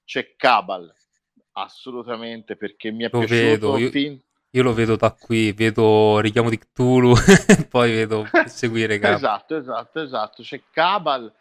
c'è 0.04 0.34
Cabal. 0.36 0.92
Assolutamente, 1.52 2.56
perché 2.56 2.90
mi 2.90 3.04
è 3.04 3.08
lo 3.10 3.20
piaciuto 3.20 3.72
vedo, 3.72 3.78
io... 3.78 3.90
fin 3.90 4.20
io 4.54 4.62
lo 4.62 4.72
vedo 4.72 4.94
da 4.94 5.12
qui, 5.12 5.50
vedo 5.50 6.20
richiamo 6.20 6.48
di 6.48 6.58
Cthulhu, 6.58 7.12
poi 7.68 7.92
vedo 7.92 8.24
seguire 8.46 9.00
Cabal. 9.00 9.16
Esatto, 9.16 9.56
esatto, 9.56 10.00
esatto. 10.00 10.42
C'è 10.42 10.62
Cabal. 10.70 11.32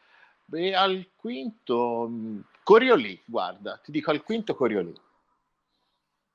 E 0.51 0.73
al 0.73 1.09
quinto, 1.15 2.07
mm, 2.09 2.39
Coriolì, 2.63 3.21
guarda, 3.25 3.79
ti 3.83 3.91
dico 3.91 4.09
al 4.09 4.23
quinto 4.23 4.55
Coriolì. 4.55 4.93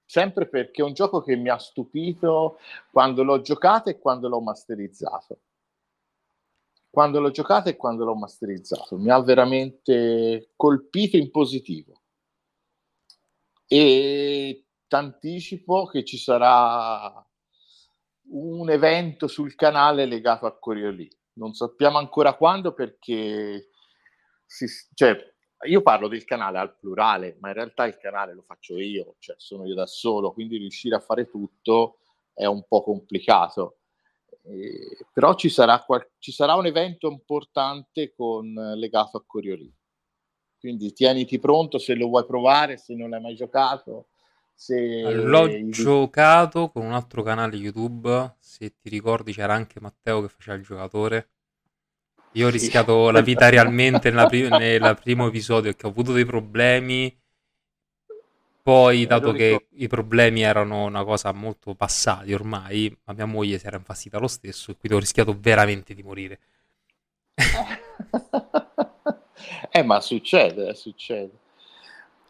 Sempre 0.05 0.47
perché 0.47 0.81
è 0.81 0.85
un 0.85 0.93
gioco 0.93 1.21
che 1.21 1.35
mi 1.35 1.49
ha 1.49 1.59
stupito 1.59 2.61
quando 2.93 3.25
l'ho 3.25 3.40
giocato 3.40 3.90
e 3.90 3.99
quando 3.99 4.28
l'ho 4.28 4.40
masterizzato. 4.40 5.38
Quando 6.99 7.21
l'ho 7.21 7.31
giocato 7.31 7.69
e 7.69 7.76
quando 7.76 8.05
l'ho 8.05 8.17
masterizzato. 8.17 8.99
Mi 8.99 9.11
ha 9.11 9.23
veramente 9.23 10.50
colpito 10.57 11.17
in 11.17 11.31
positivo. 11.31 12.00
E 13.69 14.67
t'anticipo 14.88 15.87
che 15.87 16.05
ci 16.05 16.19
sarà 16.19 17.25
un 18.31 18.69
evento 18.69 19.28
sul 19.28 19.55
canale 19.55 20.07
legato 20.07 20.45
a 20.45 20.59
Coriolì. 20.59 21.09
Non 21.35 21.52
sappiamo 21.52 21.99
ancora 21.99 22.35
quando 22.35 22.75
perché 22.75 23.69
si, 24.45 24.67
cioè, 24.93 25.17
io 25.69 25.83
parlo 25.83 26.09
del 26.09 26.25
canale 26.25 26.59
al 26.59 26.76
plurale, 26.76 27.37
ma 27.38 27.47
in 27.50 27.55
realtà 27.55 27.87
il 27.87 27.97
canale 27.97 28.35
lo 28.35 28.43
faccio 28.43 28.76
io, 28.76 29.14
cioè 29.21 29.37
sono 29.38 29.67
io 29.67 29.75
da 29.76 29.87
solo, 29.87 30.33
quindi 30.33 30.57
riuscire 30.57 30.97
a 30.97 31.00
fare 31.00 31.31
tutto 31.31 32.00
è 32.35 32.47
un 32.47 32.67
po' 32.67 32.83
complicato. 32.83 33.77
Eh, 34.49 35.07
però 35.12 35.35
ci 35.35 35.49
sarà, 35.49 35.83
qual- 35.83 36.09
ci 36.19 36.33
sarà, 36.33 36.55
un 36.55 36.67
evento 36.67 37.11
importante 37.11 38.12
con, 38.14 38.52
legato 38.76 39.19
a 39.19 39.25
Coriolì. 39.26 39.73
Quindi 40.59 40.93
tieniti 40.93 41.38
pronto 41.38 41.78
se 41.78 41.95
lo 41.95 42.09
vuoi 42.09 42.26
provare, 42.26 42.78
se 42.78 42.95
non 42.95 43.11
l'hai 43.11 43.21
mai 43.21 43.35
giocato 43.35 44.09
se... 44.59 45.14
L'ho 45.14 45.69
giocato 45.71 46.71
con 46.71 46.85
un 46.85 46.93
altro 46.93 47.23
canale 47.23 47.55
YouTube, 47.55 48.35
se 48.40 48.75
ti 48.76 48.88
ricordi 48.88 49.33
c'era 49.33 49.55
anche 49.55 49.78
Matteo 49.81 50.23
che 50.23 50.28
faceva 50.28 50.57
il 50.57 50.64
giocatore. 50.64 51.31
Io 52.33 52.49
ho 52.49 52.50
rischiato 52.50 53.07
sì. 53.07 53.12
la 53.12 53.21
vita 53.21 53.49
realmente 53.50 54.11
nel 54.11 54.26
pri- 54.26 54.95
primo 55.00 55.28
episodio 55.28 55.71
perché 55.71 55.87
ho 55.87 55.90
avuto 55.90 56.12
dei 56.12 56.25
problemi. 56.25 57.17
Poi, 58.69 59.07
dato 59.07 59.33
che 59.33 59.69
i 59.77 59.89
problemi 59.89 60.43
erano 60.43 60.85
una 60.85 61.03
cosa 61.03 61.33
molto 61.33 61.75
passati 61.75 62.35
ormai, 62.35 62.95
ma 63.05 63.15
mia 63.15 63.25
moglie 63.25 63.59
si 63.59 63.67
era 63.67 63.79
infastidita 63.79 64.19
lo 64.19 64.29
stesso 64.29 64.71
e 64.71 64.77
quindi 64.77 64.99
ho 64.99 65.01
rischiato 65.01 65.35
veramente 65.41 65.95
di 65.95 66.03
morire. 66.03 66.39
eh, 69.71 69.83
ma 69.83 70.03
succede, 70.03 70.75
succede. 70.75 71.31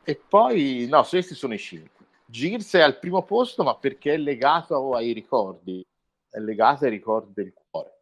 E 0.05 0.15
poi, 0.15 0.87
no, 0.89 1.03
questi 1.03 1.35
sono 1.35 1.55
i 1.55 1.59
cinque. 1.59 2.07
Gears 2.27 2.75
è 2.75 2.83
al 2.83 3.01
primo 3.01 3.25
posto, 3.25 3.65
ma 3.65 3.75
perché 3.75 4.15
è 4.15 4.17
legato 4.17 4.95
ai 4.95 5.11
ricordi, 5.11 5.85
è 6.31 6.39
legato 6.39 6.85
ai 6.85 6.91
ricordi 6.91 7.33
del 7.35 7.53
cuore, 7.53 7.99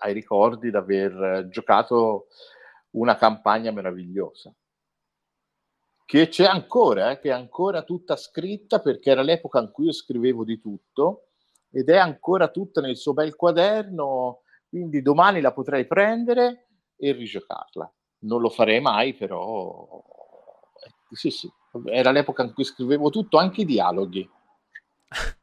ai 0.00 0.12
ricordi 0.12 0.70
di 0.70 0.76
aver 0.76 1.46
giocato 1.50 2.26
una 2.90 3.16
campagna 3.16 3.70
meravigliosa. 3.70 4.52
Che 6.12 6.28
c'è 6.28 6.44
ancora, 6.44 7.12
eh, 7.12 7.18
che 7.20 7.30
è 7.30 7.32
ancora 7.32 7.84
tutta 7.84 8.16
scritta 8.16 8.80
perché 8.80 9.08
era 9.08 9.22
l'epoca 9.22 9.60
in 9.60 9.70
cui 9.70 9.86
io 9.86 9.92
scrivevo 9.92 10.44
di 10.44 10.60
tutto 10.60 11.28
ed 11.70 11.88
è 11.88 11.96
ancora 11.96 12.48
tutta 12.48 12.82
nel 12.82 12.98
suo 12.98 13.14
bel 13.14 13.34
quaderno, 13.34 14.42
quindi 14.68 15.00
domani 15.00 15.40
la 15.40 15.54
potrei 15.54 15.86
prendere 15.86 16.66
e 16.98 17.12
rigiocarla. 17.12 17.90
Non 18.24 18.42
lo 18.42 18.50
farei 18.50 18.78
mai, 18.82 19.14
però 19.14 20.02
eh, 20.84 21.16
sì, 21.16 21.30
sì, 21.30 21.50
era 21.86 22.10
l'epoca 22.10 22.42
in 22.42 22.52
cui 22.52 22.64
scrivevo 22.64 23.08
tutto, 23.08 23.38
anche 23.38 23.62
i 23.62 23.64
dialoghi. 23.64 24.28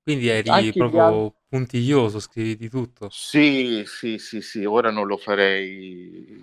Quindi 0.00 0.28
eri 0.28 0.48
anche 0.48 0.78
proprio 0.78 1.00
dialoghi... 1.00 1.34
puntiglioso, 1.48 2.20
scrivi 2.20 2.56
di 2.56 2.68
tutto. 2.68 3.08
Sì, 3.10 3.82
sì, 3.84 4.18
sì, 4.18 4.40
sì, 4.42 4.64
ora 4.64 4.92
non 4.92 5.08
lo 5.08 5.16
farei, 5.16 6.40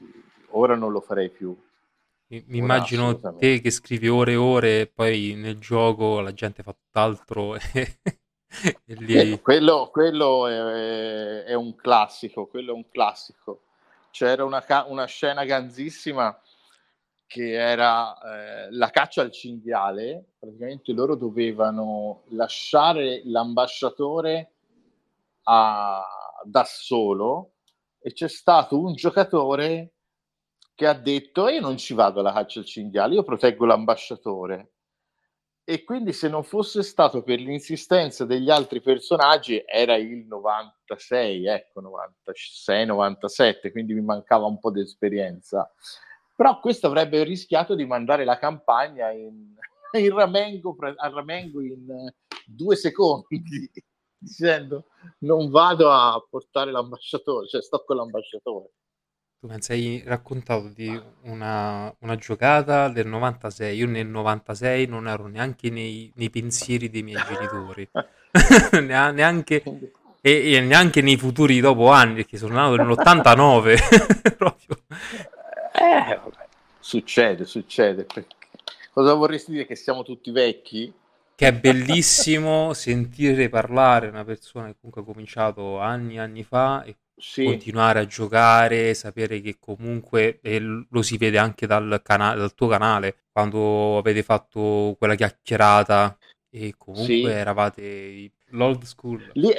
ora 0.49 0.75
non 0.75 0.91
lo 0.91 0.99
farei 0.99 1.29
più. 1.29 1.57
Mi, 2.31 2.59
immagino 2.59 3.19
te 3.37 3.59
che 3.59 3.71
scrivi 3.71 4.07
ore 4.07 4.31
e 4.31 4.35
ore 4.37 4.79
e 4.79 4.87
poi 4.87 5.33
nel 5.35 5.59
gioco 5.59 6.21
la 6.21 6.31
gente 6.31 6.63
fa 6.63 6.71
tutt'altro 6.71 7.55
e, 7.55 7.59
e 8.85 8.93
lì... 8.93 9.33
Eh, 9.33 9.41
quello, 9.41 9.89
quello 9.91 10.47
è, 10.47 11.43
è, 11.43 11.53
un 11.53 11.75
classico, 11.75 12.47
quello 12.47 12.71
è 12.71 12.73
un 12.73 12.89
classico. 12.89 13.63
C'era 14.11 14.45
una, 14.45 14.63
una 14.87 15.03
scena 15.05 15.43
ganzissima 15.43 16.39
che 17.27 17.51
era 17.51 18.13
eh, 18.13 18.71
la 18.71 18.89
caccia 18.91 19.23
al 19.23 19.31
cinghiale, 19.31 20.35
praticamente 20.39 20.93
loro 20.93 21.15
dovevano 21.15 22.23
lasciare 22.29 23.23
l'ambasciatore 23.25 24.51
a, 25.43 26.01
da 26.45 26.63
solo 26.63 27.55
e 27.99 28.13
c'è 28.13 28.29
stato 28.29 28.79
un 28.79 28.93
giocatore 28.93 29.95
che 30.75 30.87
ha 30.87 30.93
detto 30.93 31.47
io 31.47 31.61
non 31.61 31.77
ci 31.77 31.93
vado 31.93 32.19
alla 32.19 32.33
caccia 32.33 32.59
al 32.59 32.65
cinghiale, 32.65 33.15
io 33.15 33.23
proteggo 33.23 33.65
l'ambasciatore. 33.65 34.71
E 35.63 35.83
quindi 35.83 36.11
se 36.11 36.27
non 36.27 36.43
fosse 36.43 36.83
stato 36.83 37.23
per 37.23 37.39
l'insistenza 37.39 38.25
degli 38.25 38.49
altri 38.49 38.81
personaggi 38.81 39.63
era 39.65 39.95
il 39.95 40.25
96, 40.25 41.45
ecco, 41.45 41.81
96, 41.81 42.85
97, 42.85 43.71
quindi 43.71 43.93
mi 43.93 44.01
mancava 44.01 44.45
un 44.47 44.59
po' 44.59 44.71
di 44.71 44.81
esperienza 44.81 45.71
però 46.41 46.59
questo 46.59 46.87
avrebbe 46.87 47.23
rischiato 47.23 47.75
di 47.75 47.85
mandare 47.85 48.25
la 48.25 48.39
campagna 48.39 49.11
in, 49.11 49.53
in 49.93 50.15
ramengo, 50.15 50.75
a 50.79 51.07
ramengo 51.09 51.61
in 51.61 51.87
eh, 51.87 52.15
due 52.47 52.75
secondi, 52.75 53.43
dicendo 54.17 54.85
non 55.19 55.51
vado 55.51 55.91
a 55.91 56.19
portare 56.27 56.71
l'ambasciatore, 56.71 57.47
cioè 57.47 57.61
sto 57.61 57.83
con 57.85 57.97
l'ambasciatore. 57.97 58.71
Tu 59.41 59.47
pensi, 59.47 59.71
hai 59.71 60.03
raccontato 60.05 60.67
di 60.67 61.01
una, 61.23 61.91
una, 62.01 62.15
giocata 62.15 62.89
del 62.89 63.07
96, 63.07 63.75
io 63.75 63.87
nel 63.87 64.05
96 64.05 64.85
non 64.85 65.07
ero 65.07 65.25
neanche 65.25 65.71
nei, 65.71 66.11
nei 66.13 66.29
pensieri 66.29 66.91
dei 66.91 67.01
miei 67.01 67.19
genitori, 67.27 67.89
neanche, 68.85 69.63
e, 70.21 70.53
e, 70.53 70.61
neanche 70.61 71.01
nei 71.01 71.17
futuri 71.17 71.59
dopo 71.59 71.89
anni, 71.89 72.13
perché 72.17 72.37
sono 72.37 72.53
nato 72.53 72.75
nell'89, 72.75 74.35
proprio. 74.37 74.77
Eh, 75.73 76.19
vabbè. 76.23 76.47
Succede, 76.79 77.45
succede. 77.45 78.05
Cosa 78.93 79.15
vorresti 79.15 79.53
dire? 79.53 79.65
Che 79.65 79.75
siamo 79.75 80.03
tutti 80.03 80.29
vecchi? 80.29 80.93
Che 81.33 81.47
è 81.47 81.51
bellissimo 81.51 82.73
sentire 82.77 83.49
parlare 83.49 84.07
una 84.07 84.23
persona 84.23 84.67
che 84.67 84.75
comunque 84.79 85.01
ha 85.01 85.05
cominciato 85.05 85.79
anni 85.79 86.17
e 86.17 86.19
anni 86.19 86.43
fa 86.43 86.83
e 86.83 86.95
sì. 87.21 87.45
continuare 87.45 87.99
a 87.99 88.05
giocare, 88.05 88.93
sapere 88.93 89.39
che 89.41 89.57
comunque, 89.59 90.39
e 90.41 90.59
lo 90.59 91.01
si 91.01 91.17
vede 91.17 91.37
anche 91.37 91.67
dal, 91.67 92.01
cana- 92.03 92.33
dal 92.35 92.53
tuo 92.53 92.67
canale, 92.67 93.25
quando 93.31 93.97
avete 93.97 94.23
fatto 94.23 94.95
quella 94.97 95.15
chiacchierata 95.15 96.17
E 96.49 96.73
comunque 96.77 97.05
sì. 97.05 97.23
eravate 97.23 98.31
l'old 98.49 98.83
school. 98.83 99.31
Lì, 99.35 99.53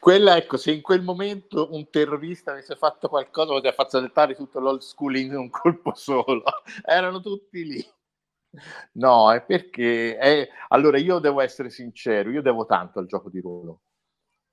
quella, 0.00 0.36
ecco, 0.36 0.56
se 0.56 0.72
in 0.72 0.80
quel 0.82 1.02
momento 1.02 1.68
un 1.72 1.88
terrorista 1.90 2.50
avesse 2.50 2.74
fatto 2.76 3.08
qualcosa, 3.08 3.52
poteva 3.52 3.72
far 3.72 3.88
saltare 3.88 4.34
tutto 4.34 4.58
l'old 4.58 4.80
school 4.80 5.16
in 5.16 5.34
un 5.36 5.48
colpo 5.50 5.94
solo. 5.94 6.42
Erano 6.84 7.20
tutti 7.20 7.64
lì. 7.64 7.86
No, 8.92 9.32
è 9.32 9.42
perché... 9.42 10.16
È... 10.16 10.48
Allora, 10.68 10.98
io 10.98 11.18
devo 11.20 11.40
essere 11.40 11.70
sincero, 11.70 12.30
io 12.30 12.42
devo 12.42 12.66
tanto 12.66 12.98
al 12.98 13.06
gioco 13.06 13.30
di 13.30 13.40
ruolo. 13.40 13.80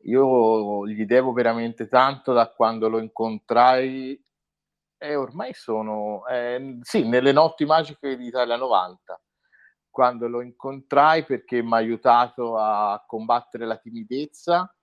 Io 0.04 0.88
gli 0.88 1.06
devo 1.06 1.32
veramente 1.32 1.88
tanto 1.88 2.34
da 2.34 2.50
quando 2.52 2.90
lo 2.90 3.00
incontrai 3.00 4.22
e 4.98 5.16
ormai 5.16 5.54
sono... 5.54 6.26
Eh, 6.28 6.80
sì, 6.82 7.08
nelle 7.08 7.32
notti 7.32 7.66
magiche 7.66 8.18
di 8.18 8.28
Italia 8.28 8.56
90 8.56 9.22
quando 9.92 10.28
lo 10.28 10.42
incontrai 10.42 11.26
perché 11.26 11.62
mi 11.62 11.74
ha 11.74 11.76
aiutato 11.76 12.58
a 12.58 13.04
combattere 13.06 13.66
la 13.66 13.78
timidezza, 13.78 14.74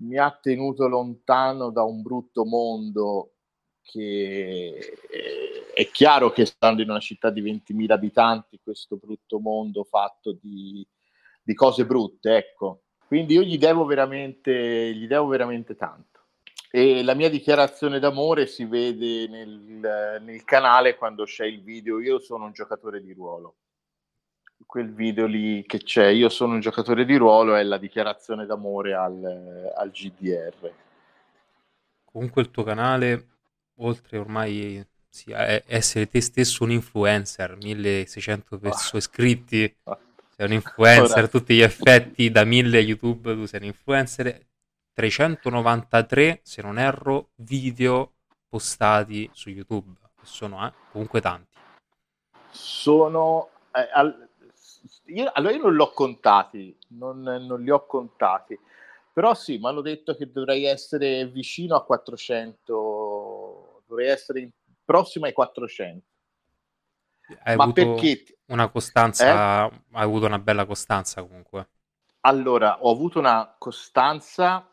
mi 0.00 0.16
ha 0.16 0.30
tenuto 0.40 0.86
lontano 0.86 1.70
da 1.70 1.82
un 1.82 2.00
brutto 2.00 2.44
mondo 2.44 3.32
che 3.82 4.78
è 5.74 5.90
chiaro 5.90 6.30
che 6.30 6.44
stando 6.44 6.82
in 6.82 6.90
una 6.90 7.00
città 7.00 7.30
di 7.30 7.42
20.000 7.42 7.90
abitanti, 7.90 8.60
questo 8.62 8.96
brutto 8.96 9.40
mondo 9.40 9.82
fatto 9.84 10.32
di, 10.32 10.86
di 11.42 11.54
cose 11.54 11.84
brutte, 11.84 12.36
ecco. 12.36 12.82
Quindi 13.08 13.34
io 13.34 13.42
gli 13.42 13.58
devo 13.58 13.84
veramente, 13.86 14.94
gli 14.94 15.06
devo 15.06 15.26
veramente 15.26 15.74
tanto. 15.74 16.20
E 16.70 17.02
la 17.02 17.14
mia 17.14 17.30
dichiarazione 17.30 17.98
d'amore 17.98 18.46
si 18.46 18.66
vede 18.66 19.26
nel, 19.26 20.20
nel 20.22 20.44
canale 20.44 20.96
quando 20.96 21.24
c'è 21.24 21.46
il 21.46 21.62
video 21.62 21.98
Io 21.98 22.18
sono 22.18 22.44
un 22.44 22.52
giocatore 22.52 23.00
di 23.00 23.14
ruolo 23.14 23.54
quel 24.66 24.92
video 24.92 25.26
lì 25.26 25.64
che 25.66 25.78
c'è, 25.78 26.08
io 26.08 26.28
sono 26.28 26.54
un 26.54 26.60
giocatore 26.60 27.04
di 27.04 27.16
ruolo, 27.16 27.54
è 27.54 27.62
la 27.62 27.78
dichiarazione 27.78 28.44
d'amore 28.44 28.92
al, 28.94 29.72
al 29.74 29.90
GDR. 29.90 30.72
Comunque 32.04 32.42
il 32.42 32.50
tuo 32.50 32.64
canale, 32.64 33.26
oltre 33.76 34.18
ormai 34.18 34.84
sì, 35.08 35.32
a 35.32 35.62
essere 35.66 36.06
te 36.06 36.20
stesso 36.20 36.64
un 36.64 36.72
influencer, 36.72 37.56
1600 37.56 38.58
persone 38.58 38.90
oh. 38.92 38.98
iscritti, 38.98 39.76
sei 40.38 40.46
un 40.46 40.52
influencer 40.52 41.24
a 41.24 41.26
tutti 41.26 41.56
gli 41.56 41.62
effetti, 41.62 42.30
da 42.30 42.44
1000 42.44 42.78
YouTube 42.78 43.34
tu 43.34 43.44
sei 43.46 43.58
un 43.58 43.66
influencer, 43.66 44.46
393, 44.92 46.40
se 46.44 46.62
non 46.62 46.78
erro, 46.78 47.30
video 47.34 48.12
postati 48.48 49.28
su 49.32 49.50
YouTube, 49.50 49.98
sono 50.22 50.64
eh, 50.64 50.72
comunque 50.92 51.20
tanti. 51.20 51.56
Sono... 52.50 53.48
Eh, 53.72 53.88
al, 53.92 54.28
io, 55.06 55.28
allora 55.34 55.54
io 55.54 55.62
non 55.62 55.74
l'ho 55.74 55.90
contati, 55.90 56.78
non, 56.90 57.20
non 57.20 57.60
li 57.60 57.70
ho 57.70 57.84
contati, 57.84 58.56
però 59.12 59.34
sì, 59.34 59.58
mi 59.58 59.66
hanno 59.66 59.80
detto 59.80 60.14
che 60.14 60.30
dovrei 60.30 60.66
essere 60.66 61.26
vicino 61.26 61.74
a 61.74 61.82
400, 61.82 63.82
dovrei 63.88 64.06
essere 64.06 64.48
prossimo 64.84 65.26
ai 65.26 65.32
400. 65.32 66.06
Hai 67.42 67.56
Ma 67.56 67.72
perché? 67.72 68.24
Una 68.46 68.68
costanza, 68.68 69.66
eh? 69.66 69.80
hai 69.92 70.02
avuto 70.02 70.26
una 70.26 70.38
bella 70.38 70.64
costanza 70.64 71.22
comunque. 71.22 71.68
Allora, 72.20 72.82
ho 72.82 72.90
avuto 72.90 73.18
una 73.18 73.54
costanza, 73.58 74.66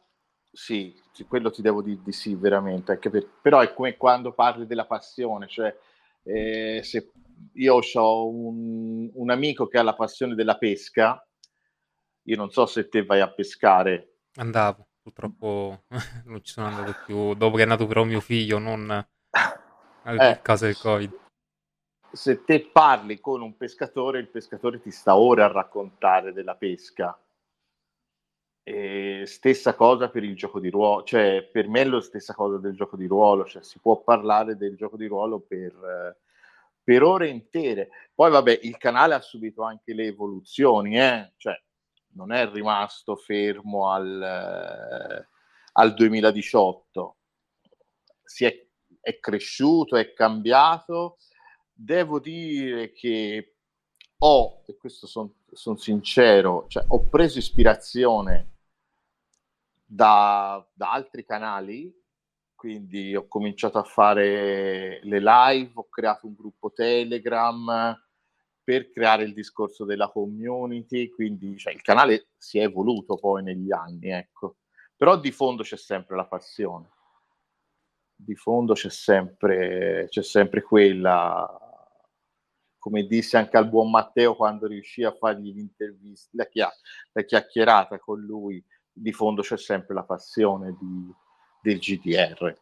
sì, 0.52 0.96
quello 1.28 1.52
ti 1.52 1.62
devo 1.62 1.82
dire 1.82 2.00
di 2.04 2.12
sì, 2.12 2.36
veramente, 2.36 2.98
per, 2.98 3.28
però 3.42 3.60
è 3.60 3.74
come 3.74 3.98
quando 3.98 4.34
parli 4.34 4.66
della 4.66 4.86
passione, 4.86 5.48
cioè 5.48 5.76
eh, 6.24 6.82
se 6.84 7.12
io 7.54 7.80
ho 7.94 8.28
un, 8.28 9.10
un, 9.14 9.30
amico 9.30 9.68
che 9.68 9.78
ha 9.78 9.84
la 9.84 9.94
passione 9.94 10.36
della 10.36 10.58
pesca. 10.58 11.24
Io 12.28 12.36
non 12.36 12.50
so 12.50 12.66
se 12.66 12.90
te 12.90 13.06
vai 13.06 13.22
a 13.22 13.30
pescare. 13.30 14.18
Andavo, 14.36 14.88
purtroppo 15.02 15.84
non 16.26 16.44
ci 16.44 16.54
sono 16.54 16.68
andato 16.68 16.96
più. 17.06 17.36
Dopo 17.36 17.58
che 17.58 17.64
è 17.64 17.68
nato 17.68 17.86
però 17.86 18.04
mio 18.04 18.22
figlio, 18.22 18.58
non 18.58 18.90
a 18.90 20.14
eh, 20.14 20.42
causa 20.42 20.66
del 20.66 20.78
Covid. 20.78 21.25
Se 22.16 22.44
te 22.44 22.70
parli 22.72 23.20
con 23.20 23.42
un 23.42 23.58
pescatore, 23.58 24.20
il 24.20 24.30
pescatore 24.30 24.80
ti 24.80 24.92
sta 24.92 25.18
ora 25.18 25.46
a 25.46 25.52
raccontare 25.52 26.32
della 26.34 26.56
pesca. 26.56 27.20
E 28.64 29.24
stessa 29.28 29.76
cosa 29.76 30.10
per 30.10 30.24
il 30.24 30.36
gioco 30.36 30.60
di 30.60 30.70
ruolo, 30.70 31.04
cioè 31.04 31.44
per 31.44 31.68
me 31.68 31.82
è 31.82 31.86
la 31.86 32.02
stessa 32.02 32.34
cosa 32.34 32.58
del 32.58 32.74
gioco 32.74 32.96
di 32.96 33.06
ruolo, 33.06 33.46
cioè 33.46 33.62
si 33.62 33.80
può 33.80 34.02
parlare 34.02 34.58
del 34.58 34.76
gioco 34.76 34.98
di 34.98 35.06
ruolo 35.06 35.40
per 35.40 36.18
per 36.86 37.02
ore 37.02 37.30
intere. 37.30 37.90
Poi 38.14 38.30
vabbè, 38.30 38.60
il 38.62 38.78
canale 38.78 39.16
ha 39.16 39.20
subito 39.20 39.64
anche 39.64 39.94
le 39.94 40.06
evoluzioni, 40.06 41.00
eh? 41.00 41.34
cioè 41.36 41.60
non 42.14 42.32
è 42.32 42.48
rimasto 42.50 43.16
fermo 43.16 43.90
al, 43.92 45.26
al 45.74 45.94
2018, 45.96 47.18
si 48.24 48.46
è, 48.46 48.68
è, 49.02 49.20
cresciuto, 49.20 49.98
è 49.98 50.14
cambiato. 50.14 51.18
Devo 51.78 52.20
dire 52.20 52.94
che 52.94 53.56
ho, 54.20 54.64
e 54.66 54.78
questo 54.78 55.08
sono 55.08 55.34
son 55.52 55.78
sincero, 55.78 56.66
cioè, 56.68 56.84
ho 56.88 57.08
preso 57.08 57.38
ispirazione 57.38 58.54
da, 59.86 60.66
da 60.74 60.92
altri 60.92 61.24
canali 61.26 61.94
quindi 62.66 63.16
ho 63.16 63.28
cominciato 63.28 63.78
a 63.78 63.84
fare 63.84 65.00
le 65.04 65.20
live, 65.20 65.72
ho 65.76 65.88
creato 65.88 66.26
un 66.26 66.34
gruppo 66.34 66.72
Telegram 66.74 67.96
per 68.64 68.90
creare 68.90 69.24
il 69.24 69.34
discorso 69.34 69.86
della 69.86 70.10
community, 70.10 71.10
quindi 71.10 71.58
cioè, 71.60 71.74
il 71.74 71.84
canale 71.84 72.30
si 72.38 72.58
è 72.58 72.64
evoluto 72.64 73.18
poi 73.18 73.44
negli 73.44 73.72
anni, 73.72 74.10
ecco. 74.10 74.56
Però 74.96 75.20
di 75.20 75.30
fondo 75.30 75.62
c'è 75.62 75.78
sempre 75.78 76.16
la 76.16 76.26
passione, 76.26 76.90
di 78.16 78.34
fondo 78.34 78.74
c'è 78.74 78.90
sempre, 78.90 80.08
c'è 80.10 80.24
sempre 80.24 80.64
quella, 80.64 81.65
come 82.86 83.08
disse 83.08 83.36
anche 83.36 83.58
al 83.58 83.68
buon 83.68 83.90
Matteo 83.90 84.36
quando 84.36 84.68
riuscì 84.68 85.04
a 85.04 85.12
fargli 85.12 85.52
l'intervista, 85.52 86.30
la, 86.34 86.46
chiacch- 86.46 86.82
la 87.14 87.24
chiacchierata 87.24 87.98
con 87.98 88.22
lui, 88.22 88.64
di 88.94 89.12
fondo 89.12 89.42
c'è 89.42 89.58
sempre 89.58 89.96
la 89.96 90.04
passione 90.04 90.78
di 90.80 91.12
del 91.64 91.80
GDR. 91.80 92.56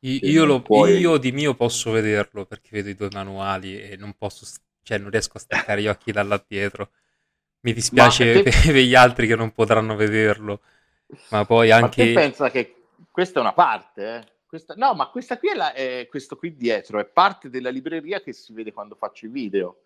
Io, 0.00 0.44
lo, 0.46 0.62
puoi... 0.62 0.96
io, 0.96 1.18
di 1.18 1.32
mio 1.32 1.54
posso 1.54 1.90
vederlo 1.90 2.46
perché 2.46 2.70
vedo 2.72 2.88
i 2.88 2.94
due 2.94 3.10
manuali 3.12 3.78
e 3.78 3.96
non 3.96 4.14
posso, 4.16 4.46
cioè 4.82 4.96
non 4.96 5.10
riesco 5.10 5.36
a 5.36 5.40
staccare 5.40 5.82
gli 5.82 5.86
occhi 5.86 6.10
da 6.10 6.22
là 6.22 6.42
dietro. 6.48 6.92
Mi 7.60 7.74
dispiace 7.74 8.42
te... 8.42 8.50
per 8.72 8.74
gli 8.76 8.94
altri 8.94 9.26
che 9.26 9.36
non 9.36 9.52
potranno 9.52 9.96
vederlo, 9.96 10.62
ma 11.28 11.44
poi 11.44 11.70
anche. 11.70 12.14
Ma 12.14 12.20
pensa 12.20 12.50
che 12.50 12.86
questa 13.10 13.40
è 13.40 13.42
una 13.42 13.52
parte, 13.52 14.14
eh? 14.14 14.37
Questa... 14.48 14.72
No, 14.76 14.94
ma 14.94 15.10
questa 15.10 15.38
qui 15.38 15.50
è, 15.50 15.54
la... 15.54 15.74
è, 15.74 16.06
questo 16.08 16.36
qui 16.38 16.56
dietro, 16.56 16.98
è 16.98 17.04
parte 17.04 17.50
della 17.50 17.68
libreria 17.68 18.22
che 18.22 18.32
si 18.32 18.54
vede 18.54 18.72
quando 18.72 18.94
faccio 18.94 19.26
i 19.26 19.28
video. 19.28 19.82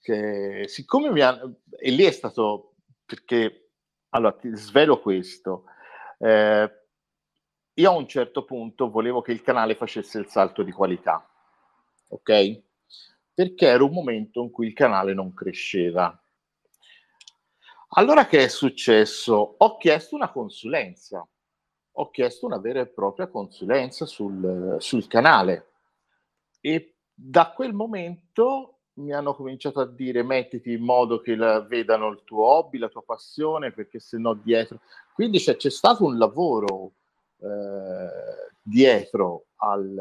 Che 0.00 0.64
siccome 0.66 1.10
mi 1.10 1.20
hanno. 1.20 1.56
E 1.78 1.90
lì 1.90 2.04
è 2.04 2.10
stato 2.10 2.76
perché. 3.04 3.72
Allora, 4.10 4.32
ti 4.32 4.48
svelo 4.56 5.00
questo. 5.00 5.64
Eh, 6.18 6.84
io 7.74 7.90
a 7.90 7.94
un 7.94 8.08
certo 8.08 8.44
punto 8.44 8.88
volevo 8.88 9.20
che 9.20 9.32
il 9.32 9.42
canale 9.42 9.74
facesse 9.74 10.18
il 10.18 10.28
salto 10.28 10.62
di 10.62 10.72
qualità, 10.72 11.28
ok? 12.08 12.62
Perché 13.34 13.66
era 13.66 13.84
un 13.84 13.92
momento 13.92 14.40
in 14.42 14.50
cui 14.50 14.68
il 14.68 14.72
canale 14.72 15.12
non 15.12 15.34
cresceva. 15.34 16.18
Allora 17.96 18.26
che 18.26 18.44
è 18.44 18.48
successo? 18.48 19.56
Ho 19.58 19.76
chiesto 19.76 20.14
una 20.14 20.30
consulenza, 20.30 21.26
ho 21.96 22.10
chiesto 22.10 22.46
una 22.46 22.58
vera 22.58 22.80
e 22.80 22.86
propria 22.86 23.28
consulenza 23.28 24.06
sul, 24.06 24.76
sul 24.78 25.06
canale 25.06 25.68
e 26.60 26.94
da 27.14 27.52
quel 27.52 27.72
momento 27.72 28.78
mi 28.94 29.12
hanno 29.12 29.34
cominciato 29.34 29.80
a 29.80 29.86
dire 29.86 30.22
mettiti 30.22 30.72
in 30.72 30.82
modo 30.82 31.20
che 31.20 31.34
la, 31.34 31.60
vedano 31.60 32.08
il 32.08 32.22
tuo 32.24 32.44
hobby, 32.44 32.78
la 32.78 32.88
tua 32.88 33.02
passione, 33.02 33.72
perché 33.72 33.98
se 33.98 34.18
no 34.18 34.34
dietro... 34.34 34.80
Quindi 35.12 35.38
c'è, 35.38 35.56
c'è 35.56 35.70
stato 35.70 36.04
un 36.04 36.16
lavoro 36.16 36.92
eh, 37.38 38.52
dietro 38.62 39.46
al, 39.56 39.96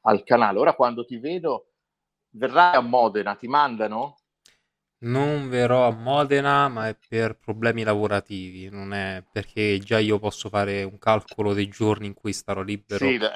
al 0.00 0.24
canale. 0.24 0.58
Ora 0.58 0.74
quando 0.74 1.04
ti 1.04 1.18
vedo, 1.18 1.72
verrai 2.30 2.76
a 2.76 2.80
Modena, 2.80 3.34
ti 3.34 3.46
mandano? 3.46 4.16
Non 5.00 5.48
verrò 5.50 5.86
a 5.86 5.90
Modena, 5.90 6.68
ma 6.68 6.88
è 6.88 6.96
per 7.08 7.36
problemi 7.36 7.82
lavorativi, 7.82 8.70
non 8.70 8.94
è 8.94 9.22
perché 9.30 9.78
già 9.78 9.98
io 9.98 10.18
posso 10.18 10.48
fare 10.48 10.82
un 10.82 10.98
calcolo 10.98 11.52
dei 11.52 11.68
giorni 11.68 12.06
in 12.06 12.14
cui 12.14 12.32
starò 12.32 12.62
libero. 12.62 13.06
Sì, 13.06 13.18
beh, 13.18 13.28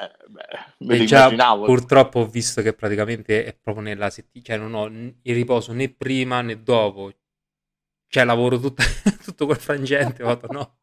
e 0.81 1.05
già 1.05 1.31
purtroppo 1.65 2.21
ho 2.21 2.27
visto 2.27 2.63
che 2.63 2.73
praticamente 2.73 3.45
è 3.45 3.55
proprio 3.55 3.85
nella 3.85 4.09
settimana, 4.11 4.47
cioè 4.47 4.57
non 4.57 4.75
ho 4.75 4.87
il 5.23 5.35
riposo 5.35 5.73
né 5.73 5.91
prima 5.91 6.41
né 6.41 6.63
dopo. 6.63 7.13
Cioè 8.07 8.25
lavoro 8.25 8.59
tutto, 8.61 8.83
tutto 9.23 9.47
quel 9.47 9.59
frangente, 9.59 10.23
no? 10.23 10.79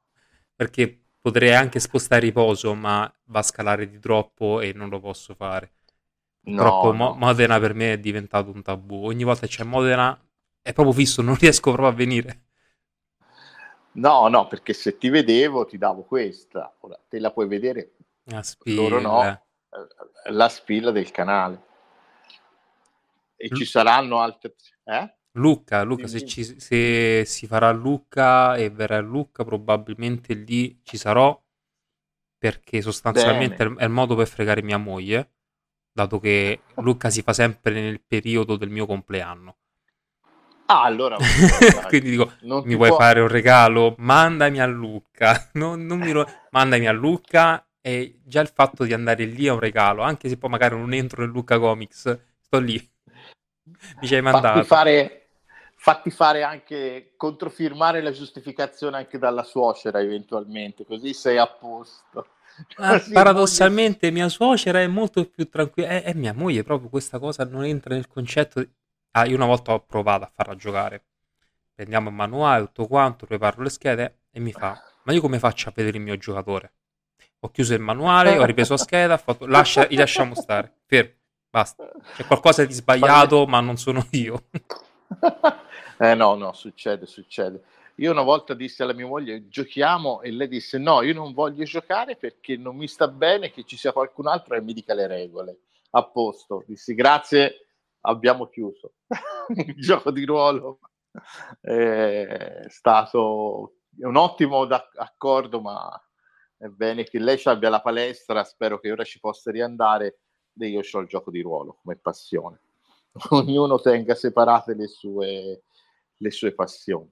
Perché 0.55 0.99
Potrei 1.25 1.55
anche 1.55 1.79
spostare 1.79 2.21
riposo, 2.21 2.75
ma 2.75 3.11
va 3.29 3.39
a 3.39 3.41
scalare 3.41 3.89
di 3.89 3.97
troppo 3.97 4.61
e 4.61 4.73
non 4.73 4.89
lo 4.89 4.99
posso 4.99 5.33
fare. 5.33 5.73
No, 6.45 6.53
Troppo 6.53 6.91
no. 6.93 7.15
Modena 7.15 7.59
per 7.59 7.73
me 7.73 7.93
è 7.93 7.99
diventato 7.99 8.51
un 8.51 8.61
tabù. 8.61 9.05
Ogni 9.05 9.23
volta 9.23 9.47
c'è 9.47 9.63
Modena, 9.63 10.15
è 10.65 10.73
proprio 10.73 10.95
fisso, 10.95 11.21
non 11.21 11.35
riesco 11.35 11.71
proprio 11.71 11.89
a 11.89 11.95
venire. 11.95 12.45
No, 13.93 14.27
no, 14.27 14.47
perché 14.47 14.73
se 14.73 14.97
ti 14.97 15.09
vedevo 15.09 15.65
ti 15.65 15.77
davo 15.77 16.03
questa, 16.03 16.75
ora 16.79 16.99
te 17.07 17.19
la 17.19 17.31
puoi 17.31 17.47
vedere, 17.47 17.93
La 18.23 18.41
spilla. 18.41 18.81
loro 18.81 18.99
no, 18.99 19.23
eh, 19.23 19.39
la 20.31 20.49
spilla 20.49 20.89
del 20.89 21.11
canale. 21.11 21.61
E 23.35 23.49
ci 23.51 23.63
saranno 23.63 24.19
altre... 24.19 24.55
Eh? 24.85 25.15
Lucca, 25.33 25.83
Lucca 25.83 26.07
se, 26.07 26.25
ci, 26.25 26.43
se 26.59 27.25
si 27.25 27.45
farà 27.45 27.69
Lucca 27.71 28.55
e 28.55 28.71
verrà 28.71 28.99
Lucca, 28.99 29.43
probabilmente 29.43 30.33
lì 30.33 30.79
ci 30.83 30.97
sarò 30.97 31.39
perché 32.39 32.81
sostanzialmente 32.81 33.55
è 33.55 33.57
Bene. 33.67 33.73
il, 33.73 33.77
è 33.81 33.83
il 33.83 33.91
modo 33.91 34.15
per 34.15 34.27
fregare 34.27 34.63
mia 34.63 34.77
moglie, 34.77 35.33
dato 35.91 36.19
che 36.19 36.61
Lucca 36.81 37.11
si 37.11 37.21
fa 37.21 37.33
sempre 37.33 37.73
nel 37.73 38.01
periodo 38.01 38.55
del 38.57 38.69
mio 38.71 38.87
compleanno. 38.87 39.57
Ah, 40.67 40.83
allora... 40.83 41.17
Quindi 41.87 42.09
dico, 42.11 42.31
non 42.41 42.65
mi 42.65 42.75
vuoi 42.75 42.91
può- 42.91 42.97
fare 42.97 43.19
un 43.21 43.27
regalo? 43.27 43.95
Mandami 43.97 44.59
a 44.59 44.65
Lucca. 44.65 45.49
Non, 45.53 45.85
non 45.85 45.99
mi 45.99 46.11
ro- 46.11 46.27
mandami 46.51 46.87
a 46.87 46.91
Lucca 46.91 47.65
e 47.81 48.19
già 48.23 48.41
il 48.41 48.47
fatto 48.53 48.83
di 48.83 48.93
andare 48.93 49.25
lì 49.25 49.45
è 49.45 49.51
un 49.51 49.59
regalo, 49.59 50.01
anche 50.01 50.27
se 50.29 50.37
poi 50.37 50.49
magari 50.49 50.75
non 50.75 50.93
entro 50.93 51.21
nel 51.21 51.31
Lucca 51.31 51.59
Comics, 51.59 52.19
sto 52.41 52.59
lì. 52.59 52.75
Mi 53.99 54.07
ci 54.07 54.15
hai 54.15 54.21
Fatti 54.23 54.61
mandato. 54.61 54.63
fare, 54.63 55.29
fatti 55.75 56.09
fare 56.11 56.43
anche 56.43 57.13
controfirmare 57.15 58.01
la 58.01 58.11
giustificazione 58.11 58.97
anche 58.97 59.17
dalla 59.17 59.43
suocera 59.43 60.01
eventualmente, 60.01 60.85
così 60.85 61.13
sei 61.13 61.37
a 61.37 61.47
posto. 61.47 62.27
Ah, 62.77 62.99
paradossalmente 63.11 64.11
mia 64.11 64.29
suocera 64.29 64.81
è 64.81 64.87
molto 64.87 65.25
più 65.29 65.47
tranquilla. 65.49 65.89
È, 65.89 66.03
è 66.03 66.13
mia 66.13 66.33
moglie, 66.33 66.63
proprio 66.63 66.89
questa 66.89 67.19
cosa 67.19 67.43
non 67.45 67.63
entra 67.65 67.95
nel 67.95 68.07
concetto. 68.07 68.65
Ah, 69.17 69.25
io 69.25 69.37
una 69.37 69.45
volta 69.45 69.71
ho 69.71 69.79
provato 69.79 70.25
a 70.25 70.31
farla 70.33 70.55
giocare. 70.55 71.03
Prendiamo 71.73 72.09
il 72.09 72.15
manuale, 72.15 72.65
tutto 72.65 72.85
quanto, 72.87 73.25
preparo 73.25 73.61
le 73.63 73.69
schede 73.69 74.17
e 74.29 74.41
mi 74.41 74.51
fa: 74.51 74.77
Ma 75.03 75.13
io 75.13 75.21
come 75.21 75.39
faccio 75.39 75.69
a 75.69 75.73
vedere 75.73 75.97
il 75.97 76.03
mio 76.03 76.17
giocatore? 76.17 76.73
Ho 77.39 77.49
chiuso 77.49 77.73
il 77.73 77.79
manuale, 77.79 78.37
ho 78.37 78.43
ripreso 78.43 78.73
la 78.73 78.79
scheda, 78.79 79.13
ho 79.13 79.17
fatto, 79.17 79.45
lascia, 79.45 79.85
li 79.85 79.95
lasciamo 79.95 80.35
stare. 80.35 80.79
Fermo, 80.85 81.13
basta. 81.49 81.89
C'è 82.13 82.25
qualcosa 82.25 82.65
di 82.65 82.73
sbagliato, 82.73 83.45
ma 83.45 83.61
non 83.61 83.77
sono 83.77 84.05
io. 84.11 84.47
eh 85.97 86.13
no, 86.13 86.35
no, 86.35 86.51
succede, 86.51 87.05
succede. 87.05 87.63
Io 87.95 88.11
una 88.11 88.23
volta 88.23 88.53
dissi 88.53 88.81
alla 88.81 88.91
mia 88.91 89.07
moglie 89.07 89.47
giochiamo 89.47 90.23
e 90.23 90.31
lei 90.31 90.49
disse 90.49 90.77
no, 90.77 91.01
io 91.03 91.13
non 91.13 91.31
voglio 91.31 91.63
giocare 91.63 92.17
perché 92.17 92.57
non 92.57 92.75
mi 92.75 92.89
sta 92.89 93.07
bene 93.07 93.49
che 93.49 93.63
ci 93.63 93.77
sia 93.77 93.93
qualcun 93.93 94.27
altro 94.27 94.55
e 94.55 94.61
mi 94.61 94.73
dica 94.73 94.93
le 94.93 95.07
regole. 95.07 95.57
A 95.91 96.03
posto, 96.03 96.65
dissi 96.67 96.93
grazie, 96.93 97.64
abbiamo 98.05 98.47
chiuso. 98.47 98.93
Il 99.55 99.75
gioco 99.75 100.11
di 100.11 100.25
ruolo 100.25 100.79
è 101.61 102.65
stato 102.67 103.75
un 103.99 104.15
ottimo 104.15 104.61
accordo, 104.61 105.61
ma 105.61 105.89
è 106.57 106.67
bene 106.67 107.03
che 107.03 107.19
lei 107.19 107.37
ci 107.37 107.49
abbia 107.49 107.69
la 107.69 107.81
palestra, 107.81 108.43
spero 108.43 108.79
che 108.79 108.91
ora 108.91 109.03
ci 109.03 109.19
possa 109.19 109.51
riandare 109.51 110.19
e 110.57 110.67
io 110.67 110.81
ho 110.89 110.99
il 110.99 111.07
gioco 111.07 111.31
di 111.31 111.41
ruolo 111.41 111.77
come 111.81 111.95
passione. 111.97 112.59
Ognuno 113.31 113.79
tenga 113.79 114.15
separate 114.15 114.73
le 114.73 114.87
sue, 114.87 115.63
le 116.17 116.31
sue 116.31 116.53
passioni. 116.53 117.09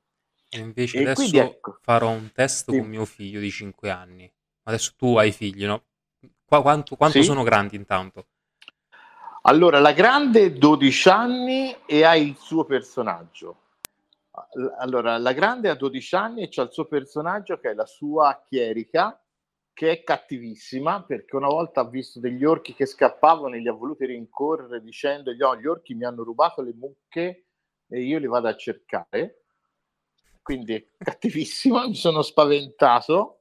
E 0.49 0.59
invece 0.59 0.97
E 0.97 1.01
adesso 1.01 1.15
quindi 1.29 1.37
ecco. 1.37 1.77
farò 1.81 2.09
un 2.09 2.31
test 2.31 2.71
Sì. 2.71 2.77
con 2.77 2.87
mio 2.87 3.05
figlio 3.05 3.39
di 3.39 3.49
5 3.49 3.89
anni. 3.89 4.31
Adesso 4.63 4.93
tu 4.95 5.17
hai 5.17 5.31
figli, 5.31 5.65
no? 5.65 5.85
Qua- 6.45 6.61
quanto 6.61 6.95
quanto 6.95 7.19
Sì. 7.19 7.23
sono 7.23 7.43
grandi 7.43 7.75
intanto? 7.75 8.27
Allora, 9.45 9.79
la 9.79 9.91
grande 9.91 10.53
12 10.53 11.09
anni 11.09 11.75
e 11.85 12.03
ha 12.03 12.15
il 12.15 12.37
suo 12.37 12.63
personaggio. 12.63 13.57
All- 14.31 14.75
Allora, 14.77 15.17
la 15.17 15.33
grande 15.33 15.67
ha 15.69 15.75
12 15.75 16.15
anni 16.15 16.43
e 16.43 16.47
c'ha 16.49 16.61
il 16.61 16.71
suo 16.71 16.85
personaggio 16.85 17.59
che 17.59 17.71
è 17.71 17.73
la 17.73 17.85
sua 17.85 18.41
chierica, 18.47 19.21
che 19.73 19.91
è 19.91 20.03
cattivissima 20.03 21.03
perché 21.03 21.35
una 21.35 21.47
volta 21.47 21.81
ha 21.81 21.89
visto 21.89 22.21
degli 22.21 22.45
orchi 22.45 22.73
che 22.73 22.85
scappavano 22.85 23.55
e 23.55 23.59
li 23.59 23.67
ha 23.67 23.73
voluti 23.73 24.05
rincorrere 24.05 24.81
dicendogli: 24.81 25.41
"Oh, 25.41 25.57
gli 25.57 25.65
orchi 25.67 25.93
mi 25.93 26.05
hanno 26.05 26.23
rubato 26.23 26.61
le 26.61 26.73
mucche 26.73 27.47
e 27.89 28.01
io 28.01 28.19
li 28.19 28.27
vado 28.27 28.47
a 28.47 28.55
cercare. 28.55 29.43
Quindi 30.41 30.73
è 30.73 30.85
cattivissima, 30.97 31.85
mi 31.85 31.95
sono 31.95 32.21
spaventato. 32.21 33.39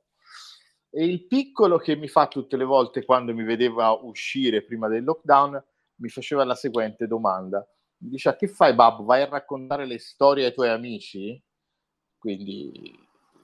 E 0.90 1.04
il 1.04 1.26
piccolo 1.26 1.78
che 1.78 1.94
mi 1.94 2.08
fa 2.08 2.26
tutte 2.26 2.56
le 2.56 2.64
volte 2.64 3.04
quando 3.04 3.32
mi 3.32 3.44
vedeva 3.44 3.92
uscire 3.92 4.62
prima 4.62 4.88
del 4.88 5.04
lockdown 5.04 5.64
mi 6.02 6.08
faceva 6.08 6.44
la 6.44 6.56
seguente 6.56 7.06
domanda. 7.06 7.64
Mi 7.98 8.10
diceva, 8.10 8.36
che 8.36 8.48
fai 8.48 8.74
babbo? 8.74 9.04
Vai 9.04 9.22
a 9.22 9.28
raccontare 9.28 9.86
le 9.86 9.98
storie 9.98 10.46
ai 10.46 10.52
tuoi 10.52 10.68
amici? 10.68 11.40
Quindi 12.18 12.92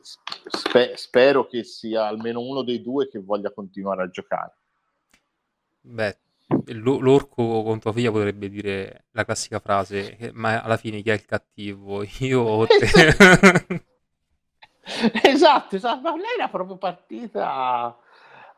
spe- 0.01 0.97
spero 0.97 1.47
che 1.47 1.62
sia 1.62 2.07
almeno 2.07 2.40
uno 2.40 2.62
dei 2.62 2.83
due 2.83 3.09
che 3.09 3.21
voglia 3.21 3.53
continuare 3.53 4.03
a 4.03 4.11
giocare. 4.11 4.57
Beh, 5.81 6.18
l'orco 6.75 7.62
con 7.62 7.79
tua 7.79 7.92
figlia 7.92 8.11
potrebbe 8.11 8.49
dire 8.49 9.07
la 9.12 9.25
classica 9.25 9.61
frase, 9.61 10.16
eh, 10.16 10.33
ma 10.33 10.61
alla 10.61 10.77
fine 10.77 11.01
chi 11.01 11.11
è 11.11 11.14
il 11.14 11.25
cattivo? 11.25 12.03
Io 12.21 12.40
o 12.40 12.66
te? 12.66 13.87
esatto, 15.23 15.77
esatto, 15.77 16.01
ma 16.01 16.16
lei 16.16 16.35
era 16.37 16.49
proprio 16.49 16.77
partita, 16.77 17.97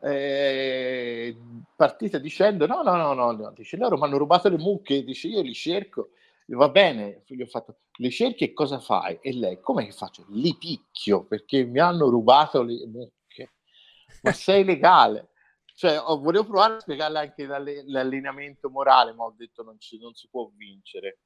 eh, 0.02 1.36
partita 1.76 2.18
dicendo 2.18 2.66
no, 2.66 2.82
no, 2.82 2.96
no, 2.96 3.12
no, 3.14 3.32
no. 3.32 3.52
dice 3.52 3.76
loro 3.76 3.96
mi 3.96 4.04
hanno 4.04 4.18
rubato 4.18 4.48
le 4.48 4.56
mucche, 4.58 5.04
dice 5.04 5.28
io 5.28 5.42
li 5.42 5.54
cerco, 5.54 6.10
va 6.48 6.68
bene, 6.68 7.22
gli 7.26 7.40
ho 7.42 7.46
fatto, 7.46 7.76
le 7.98 8.10
cerchi 8.10 8.44
e 8.44 8.52
cosa 8.52 8.78
fai? 8.80 9.18
E 9.22 9.32
lei, 9.34 9.60
come 9.60 9.84
che 9.84 9.92
faccio? 9.92 10.24
Li 10.30 10.56
picchio 10.56 11.24
perché 11.24 11.64
mi 11.64 11.78
hanno 11.80 12.08
rubato 12.08 12.62
le 12.62 12.86
mucche, 12.86 13.52
ma 14.20 14.32
sei 14.32 14.64
legale? 14.64 15.28
Cioè, 15.74 15.98
ho- 15.98 16.18
volevo 16.20 16.44
provare 16.46 16.74
a 16.76 16.80
spiegarle 16.80 17.18
anche 17.18 17.46
l'alle- 17.46 17.84
l'allineamento 17.86 18.68
morale, 18.70 19.12
ma 19.14 19.24
ho 19.24 19.34
detto 19.36 19.62
non, 19.62 19.78
ci- 19.78 19.98
non 19.98 20.14
si 20.14 20.28
può 20.30 20.50
vincere. 20.56 21.18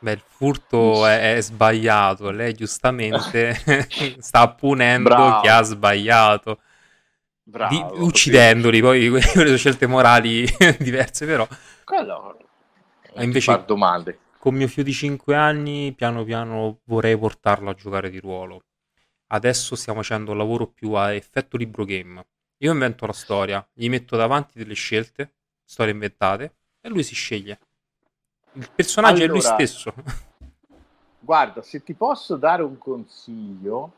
Beh, 0.00 0.12
il 0.12 0.20
furto 0.26 1.06
è, 1.06 1.36
è 1.36 1.40
sbagliato, 1.40 2.30
lei 2.30 2.54
giustamente 2.54 3.54
sta 4.18 4.52
punendo 4.52 5.28
Bravo. 5.28 5.36
chi 5.36 5.46
ha 5.46 5.62
sbagliato, 5.62 6.60
Bravo, 7.44 7.94
di- 7.96 8.00
uccidendoli, 8.02 8.80
poi 8.80 9.08
quelle 9.10 9.22
sono 9.46 9.56
scelte 9.56 9.86
morali 9.86 10.46
diverse, 10.78 11.26
però 11.26 11.46
Quello, 11.84 12.38
E 13.14 13.24
invece- 13.24 13.52
far 13.52 13.64
domande. 13.64 14.18
con 14.38 14.54
mio 14.54 14.68
figlio 14.68 14.84
di 14.84 14.92
5 14.92 15.34
anni 15.36 15.92
piano 15.94 16.24
piano 16.24 16.80
vorrei 16.84 17.16
portarlo 17.18 17.70
a 17.70 17.74
giocare 17.74 18.10
di 18.10 18.18
ruolo. 18.20 18.62
Adesso 19.28 19.76
stiamo 19.76 20.00
facendo 20.00 20.32
un 20.32 20.38
lavoro 20.38 20.66
più 20.66 20.92
a 20.92 21.12
effetto 21.12 21.56
libro 21.56 21.84
game. 21.84 22.24
Io 22.58 22.72
invento 22.72 23.06
la 23.06 23.12
storia, 23.12 23.66
gli 23.72 23.88
metto 23.88 24.16
davanti 24.16 24.58
delle 24.58 24.74
scelte, 24.74 25.32
storie 25.64 25.92
inventate, 25.92 26.54
e 26.80 26.88
lui 26.88 27.02
si 27.02 27.14
sceglie. 27.14 27.58
Il 28.52 28.70
personaggio 28.74 29.22
è 29.24 29.26
lui 29.26 29.38
Allora, 29.40 29.54
stesso. 29.54 29.94
Guarda, 31.18 31.62
se 31.62 31.82
ti 31.82 31.94
posso 31.94 32.36
dare 32.36 32.62
un 32.62 32.76
consiglio, 32.78 33.92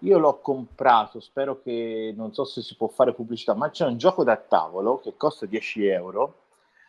io 0.00 0.18
l'ho 0.18 0.38
comprato, 0.40 1.20
spero 1.20 1.60
che 1.62 2.12
non 2.16 2.32
so 2.32 2.44
se 2.44 2.62
si 2.62 2.76
può 2.76 2.88
fare 2.88 3.14
pubblicità, 3.14 3.54
ma 3.54 3.70
c'è 3.70 3.86
un 3.86 3.98
gioco 3.98 4.24
da 4.24 4.36
tavolo 4.36 4.98
che 5.00 5.14
costa 5.16 5.46
10 5.46 5.86
euro, 5.86 6.46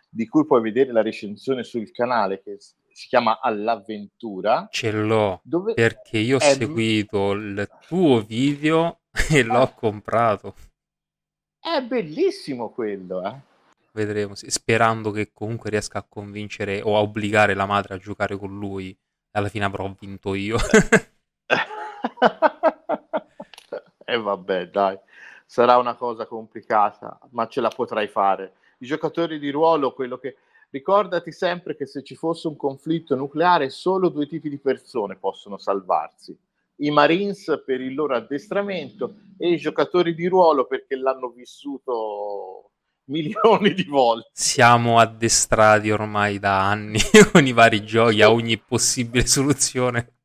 di 0.09 0.27
cui 0.27 0.45
puoi 0.45 0.61
vedere 0.61 0.91
la 0.91 1.01
recensione 1.01 1.63
sul 1.63 1.91
canale 1.91 2.41
che 2.41 2.57
si 2.59 3.07
chiama 3.07 3.39
All'avventura, 3.41 4.67
Ce 4.71 4.91
l'ho, 4.91 5.39
dove 5.43 5.73
perché 5.73 6.17
io 6.17 6.35
ho 6.37 6.39
è- 6.39 6.53
seguito 6.53 7.31
il 7.31 7.69
tuo 7.87 8.21
video 8.21 8.99
e 9.29 9.43
l'ho 9.43 9.61
Ah. 9.61 9.71
comprato. 9.73 10.55
è 11.59 11.81
bellissimo 11.81 12.69
quello, 12.71 13.23
eh. 13.25 13.35
Vedremo, 13.93 14.35
sperando 14.35 15.11
che 15.11 15.31
comunque 15.33 15.69
riesca 15.69 15.99
a 15.99 16.05
convincere 16.07 16.81
o 16.81 16.95
a 16.95 17.01
obbligare 17.01 17.53
la 17.53 17.65
madre 17.65 17.95
a 17.95 17.97
giocare 17.97 18.37
con 18.37 18.57
lui. 18.57 18.97
Alla 19.31 19.49
fine 19.49 19.65
avrò 19.65 19.93
vinto 19.99 20.33
io. 20.33 20.57
E 24.11 24.17
vabbè, 24.17 24.67
dai, 24.67 24.99
sarà 25.45 25.77
una 25.77 25.95
cosa 25.95 26.25
complicata, 26.25 27.17
ma 27.29 27.47
ce 27.47 27.61
la 27.61 27.69
potrai 27.69 28.09
fare. 28.09 28.55
I 28.79 28.85
giocatori 28.85 29.39
di 29.39 29.49
ruolo, 29.51 29.93
quello 29.93 30.17
che 30.17 30.35
ricordati 30.69 31.31
sempre 31.31 31.77
che 31.77 31.85
se 31.85 32.03
ci 32.03 32.15
fosse 32.15 32.49
un 32.49 32.57
conflitto 32.57 33.15
nucleare, 33.15 33.69
solo 33.69 34.09
due 34.09 34.27
tipi 34.27 34.49
di 34.49 34.57
persone 34.57 35.15
possono 35.15 35.57
salvarsi. 35.57 36.37
I 36.81 36.91
Marines 36.91 37.63
per 37.65 37.79
il 37.79 37.93
loro 37.93 38.15
addestramento 38.15 39.13
e 39.37 39.53
i 39.53 39.57
giocatori 39.57 40.13
di 40.13 40.27
ruolo 40.27 40.65
perché 40.65 40.97
l'hanno 40.97 41.29
vissuto 41.29 42.71
milioni 43.07 43.73
di 43.73 43.85
volte. 43.85 44.29
Siamo 44.33 44.99
addestrati 44.99 45.89
ormai 45.89 46.37
da 46.37 46.67
anni 46.67 46.99
con 47.31 47.47
i 47.47 47.53
vari 47.53 47.85
giochi 47.85 48.21
a 48.21 48.29
ogni 48.29 48.57
possibile 48.57 49.25
soluzione. 49.25 50.20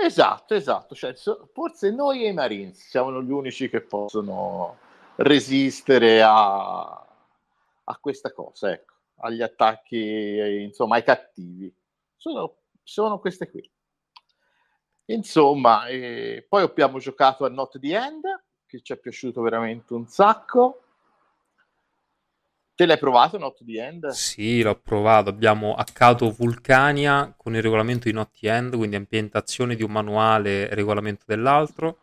Esatto, 0.00 0.54
esatto. 0.54 0.94
Cioè, 0.94 1.12
forse 1.52 1.90
noi 1.90 2.24
e 2.24 2.28
i 2.28 2.32
Marines 2.32 2.88
siamo 2.88 3.20
gli 3.20 3.32
unici 3.32 3.68
che 3.68 3.80
possono 3.80 4.78
resistere 5.16 6.22
a, 6.22 6.82
a 7.84 7.98
questa 8.00 8.32
cosa, 8.32 8.70
ecco, 8.70 8.94
agli 9.16 9.42
attacchi, 9.42 10.62
insomma, 10.62 10.94
ai 10.96 11.02
cattivi. 11.02 11.74
Sono- 12.16 12.58
sono 12.84 13.18
queste 13.18 13.50
qui. 13.50 13.68
Insomma, 15.06 15.86
eh, 15.88 16.46
poi 16.48 16.62
abbiamo 16.62 17.00
giocato 17.00 17.44
a 17.44 17.48
Not 17.48 17.80
the 17.80 17.96
End, 17.96 18.22
che 18.66 18.80
ci 18.82 18.92
è 18.92 18.96
piaciuto 18.98 19.40
veramente 19.40 19.94
un 19.94 20.06
sacco. 20.06 20.82
Te 22.78 22.86
l'hai 22.86 22.96
provato 22.96 23.38
Not 23.38 23.64
the 23.64 23.84
End? 23.84 24.06
Sì, 24.10 24.62
l'ho 24.62 24.78
provato. 24.78 25.30
Abbiamo 25.30 25.74
accato 25.74 26.30
Vulcania 26.30 27.34
con 27.36 27.56
il 27.56 27.60
regolamento 27.60 28.04
di 28.04 28.14
Not 28.14 28.38
the 28.38 28.48
End, 28.54 28.76
quindi 28.76 28.94
ambientazione 28.94 29.74
di 29.74 29.82
un 29.82 29.90
manuale 29.90 30.72
regolamento 30.72 31.24
dell'altro. 31.26 31.98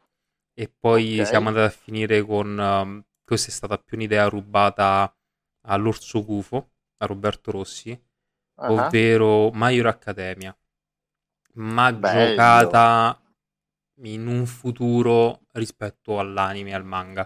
E 0.53 0.67
poi 0.67 1.13
okay. 1.13 1.25
siamo 1.27 1.47
andati 1.47 1.73
a 1.73 1.77
finire 1.81 2.21
con... 2.23 2.59
Um, 2.59 3.05
questa 3.23 3.47
è 3.47 3.51
stata 3.51 3.77
più 3.77 3.95
un'idea 3.95 4.27
rubata 4.27 5.15
all'Orso 5.61 6.25
Gufo, 6.25 6.71
a 6.97 7.05
Roberto 7.05 7.51
Rossi, 7.51 7.91
uh-huh. 7.91 8.73
ovvero 8.73 9.51
Major 9.51 9.87
Academia. 9.87 10.53
Ma 11.53 11.93
Bello. 11.93 12.31
giocata 12.31 13.17
in 14.01 14.27
un 14.27 14.45
futuro 14.45 15.39
rispetto 15.53 16.19
all'anime 16.19 16.71
e 16.71 16.73
al 16.73 16.83
manga. 16.83 17.25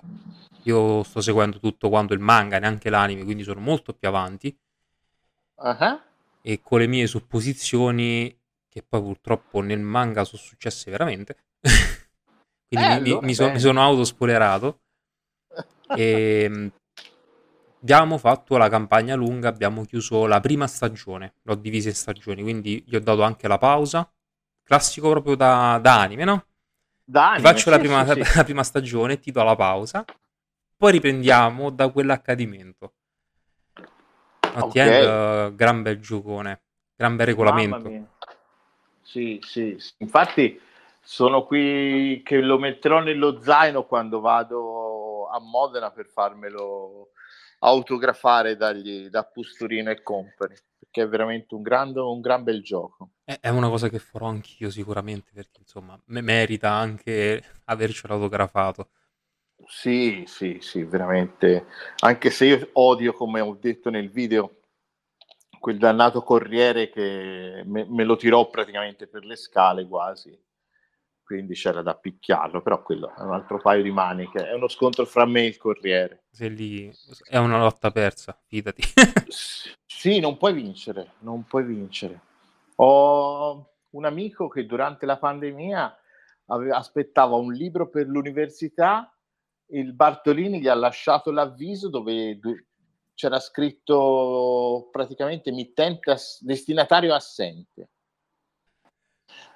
Io 0.70 1.04
sto 1.04 1.22
seguendo 1.22 1.60
tutto 1.60 1.90
quanto 1.90 2.14
il 2.14 2.20
manga, 2.20 2.60
neanche 2.60 2.90
l'anime, 2.90 3.24
quindi 3.24 3.44
sono 3.44 3.60
molto 3.60 3.94
più 3.94 4.08
avanti. 4.08 4.56
Uh-huh. 5.56 6.00
E 6.42 6.62
con 6.62 6.80
le 6.80 6.88
mie 6.88 7.08
supposizioni, 7.08 8.38
che 8.70 8.84
poi 8.88 9.02
purtroppo 9.02 9.62
nel 9.62 9.80
manga 9.80 10.24
sono 10.24 10.42
successe 10.42 10.92
veramente, 10.92 11.38
quindi 12.70 12.88
eh, 12.88 13.00
mi, 13.00 13.10
allora, 13.10 13.26
mi, 13.26 13.34
so, 13.34 13.50
mi, 13.50 13.60
sono 13.60 13.82
autospoilerato. 13.82 14.80
e 15.96 16.44
ehm, 16.50 16.72
abbiamo 17.82 18.18
fatto 18.18 18.58
la 18.58 18.70
campagna 18.70 19.16
lunga, 19.16 19.50
abbiamo 19.50 19.84
chiuso 19.86 20.26
la 20.26 20.40
prima 20.40 20.68
stagione, 20.68 21.34
l'ho 21.44 21.56
divisa 21.56 21.90
in 21.90 21.96
stagioni, 21.96 22.42
quindi 22.42 22.84
gli 22.86 22.96
ho 22.96 23.02
dato 23.02 23.24
anche 23.24 23.48
la 23.48 23.58
pausa. 23.58 24.10
Classico 24.64 25.10
proprio 25.10 25.34
da, 25.36 25.80
da 25.82 26.00
anime, 26.00 26.24
no? 26.26 26.46
Da 27.04 27.32
anime, 27.32 27.48
faccio 27.48 27.64
sì, 27.64 27.70
la, 27.72 27.80
prima, 27.80 28.06
sì, 28.06 28.24
sì. 28.24 28.36
la 28.38 28.44
prima 28.44 28.64
stagione, 28.64 29.20
ti 29.20 29.32
do 29.32 29.44
la 29.44 29.56
pausa, 29.56 30.06
poi 30.80 30.94
riprendiamo 30.94 31.72
da 31.72 31.90
quell'accadimento. 31.90 32.94
Okay. 34.40 34.88
End, 34.88 35.52
uh, 35.52 35.56
gran 35.56 35.82
bel 35.82 36.00
giocone, 36.00 36.62
gran 36.96 37.18
bel 37.18 37.26
regolamento. 37.26 38.08
Sì, 39.02 39.40
sì, 39.44 39.76
sì, 39.78 39.94
infatti 39.98 40.58
sono 41.02 41.44
qui 41.44 42.22
che 42.24 42.40
lo 42.40 42.58
metterò 42.58 43.02
nello 43.02 43.42
zaino 43.42 43.86
quando 43.86 44.22
vado 44.22 45.28
a 45.28 45.40
Modena 45.42 45.92
per 45.92 46.08
farmelo 46.08 47.10
autografare 47.60 48.56
dagli, 48.56 49.10
da 49.10 49.26
Pusturino 49.26 49.92
e 49.92 50.02
Company 50.02 50.56
perché 50.80 51.02
è 51.02 51.08
veramente 51.10 51.56
un 51.56 51.62
gran, 51.62 51.94
un 51.94 52.22
gran 52.22 52.42
bel 52.44 52.64
gioco. 52.64 53.10
È 53.26 53.50
una 53.50 53.68
cosa 53.68 53.90
che 53.90 54.00
farò 54.00 54.28
anch'io 54.28 54.70
sicuramente 54.70 55.32
perché 55.34 55.60
insomma 55.60 56.00
merita 56.06 56.72
anche 56.72 57.44
avercelo 57.66 58.14
autografato. 58.14 58.92
Sì, 59.66 60.24
sì, 60.26 60.58
sì, 60.62 60.84
veramente. 60.84 61.68
Anche 62.00 62.30
se 62.30 62.46
io 62.46 62.70
odio, 62.74 63.14
come 63.14 63.40
ho 63.40 63.58
detto 63.60 63.90
nel 63.90 64.10
video, 64.10 64.62
quel 65.60 65.78
dannato 65.78 66.24
corriere 66.24 66.90
che 66.90 67.64
me, 67.66 67.86
me 67.88 68.04
lo 68.04 68.16
tirò 68.16 68.50
praticamente 68.50 69.08
per 69.08 69.26
le 69.26 69.36
scale 69.36 69.88
quasi. 69.88 70.38
Quindi 71.24 71.54
c'era 71.54 71.84
da 71.84 71.96
picchiarlo, 71.96 72.64
però 72.64 72.82
quello 72.82 73.14
è 73.16 73.22
un 73.22 73.34
altro 73.34 73.60
paio 73.60 73.84
di 73.84 73.92
maniche. 73.92 74.48
È 74.48 74.54
uno 74.54 74.68
scontro 74.68 75.06
fra 75.06 75.26
me 75.26 75.42
e 75.42 75.48
il 75.48 75.58
corriere. 75.58 76.24
Se 76.32 76.48
lì 76.48 76.92
è 77.30 77.38
una 77.38 77.60
lotta 77.60 77.92
persa, 77.92 78.36
fidati. 78.48 78.82
sì, 79.86 80.20
non 80.20 80.38
puoi 80.38 80.54
vincere, 80.54 81.12
non 81.20 81.44
puoi 81.44 81.66
vincere. 81.66 82.20
Ho 82.78 83.70
un 83.92 84.06
amico 84.06 84.48
che 84.48 84.66
durante 84.66 85.06
la 85.06 85.18
pandemia 85.18 85.96
aspettava 86.72 87.36
un 87.36 87.54
libro 87.54 87.90
per 87.90 88.08
l'università 88.08 89.14
il 89.72 89.94
Bartolini 89.94 90.60
gli 90.60 90.68
ha 90.68 90.76
lasciato 90.76 91.32
l'avviso 91.32 91.90
dove 91.90 92.40
c'era 93.14 93.40
scritto 93.40 94.88
praticamente 94.92 95.52
mittente 95.52 96.12
ass- 96.12 96.42
destinatario 96.42 97.14
assente. 97.14 97.90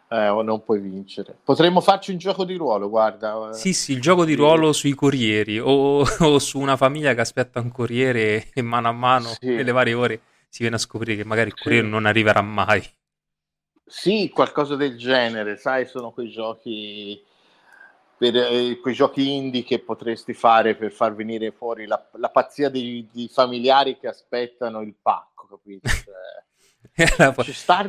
Eh, 0.10 0.42
non 0.44 0.64
puoi 0.64 0.80
vincere. 0.80 1.36
Potremmo 1.44 1.82
farci 1.82 2.12
un 2.12 2.18
gioco 2.18 2.44
di 2.44 2.56
ruolo, 2.56 2.88
guarda. 2.88 3.52
Sì, 3.54 3.74
sì, 3.74 3.94
il 3.94 4.02
gioco 4.02 4.26
di 4.26 4.36
ruolo 4.36 4.72
sui 4.72 4.94
corrieri 4.94 5.60
o, 5.60 6.02
o 6.06 6.40
su 6.40 6.60
una 6.60 6.78
famiglia 6.78 7.16
che 7.16 7.22
aspetta 7.22 7.60
un 7.60 7.72
corriere 7.72 8.50
e 8.54 8.62
mano 8.62 8.90
a 8.90 8.92
mano, 8.92 9.30
sì. 9.40 9.48
nelle 9.48 9.72
varie 9.72 9.94
ore, 9.96 10.22
si 10.50 10.60
viene 10.60 10.76
a 10.76 10.80
scoprire 10.80 11.16
che 11.16 11.26
magari 11.26 11.50
il 11.50 11.56
corriere 11.56 11.86
sì. 11.86 11.92
non 11.92 12.06
arriverà 12.06 12.42
mai. 12.42 12.84
Sì, 13.86 14.30
qualcosa 14.30 14.76
del 14.76 14.98
genere, 14.98 15.58
sai, 15.58 15.88
sono 15.88 16.12
quei 16.12 16.30
giochi 16.30 17.22
per 18.18 18.36
eh, 18.36 18.80
quei 18.80 18.94
giochi 18.94 19.36
indie 19.36 19.64
che 19.64 19.80
potresti 19.80 20.34
fare 20.34 20.76
per 20.76 20.92
far 20.92 21.16
venire 21.16 21.52
fuori 21.52 21.86
la, 21.86 22.10
la 22.14 22.30
pazzia 22.30 22.70
di, 22.70 23.08
di, 23.12 23.28
familiari 23.28 23.98
che 23.98 24.08
aspettano 24.08 24.82
il 24.82 24.96
pacco, 25.02 25.48
capito? 25.48 25.90
Cioè, 26.96 27.08
la, 27.18 27.32
fo- 27.32 27.44
sta... 27.44 27.88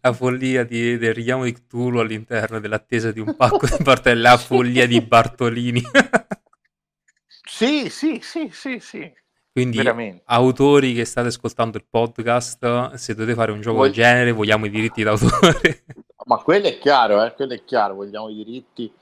la, 0.00 0.12
follia 0.12 0.64
di, 0.64 0.98
del 0.98 1.14
richiamo 1.14 1.44
di 1.44 1.52
Cthulhu 1.52 2.00
all'interno 2.00 2.58
dell'attesa 2.58 3.12
di 3.12 3.20
un 3.20 3.36
pacco 3.36 3.66
di 3.66 3.82
parte 3.82 4.12
la 4.14 4.36
follia 4.38 4.86
di 4.86 5.00
Bartolini. 5.00 5.80
sì, 7.26 7.88
sì, 7.88 8.18
sì, 8.20 8.50
sì, 8.52 8.80
sì. 8.80 9.12
Quindi, 9.52 9.76
Veramente. 9.76 10.22
autori 10.26 10.94
che 10.94 11.04
state 11.04 11.28
ascoltando 11.28 11.78
il 11.78 11.86
podcast, 11.88 12.94
se 12.94 13.14
dovete 13.14 13.36
fare 13.36 13.52
un 13.52 13.60
gioco 13.60 13.76
Vog... 13.76 13.86
del 13.86 13.94
genere, 13.94 14.32
vogliamo 14.32 14.66
i 14.66 14.70
diritti 14.70 15.04
d'autore. 15.04 15.84
Ma 16.26 16.38
quello 16.38 16.66
è 16.66 16.76
chiaro, 16.78 17.24
eh? 17.24 17.32
quello 17.34 17.54
è 17.54 17.64
chiaro, 17.64 17.94
vogliamo 17.94 18.28
i 18.28 18.34
diritti 18.34 18.92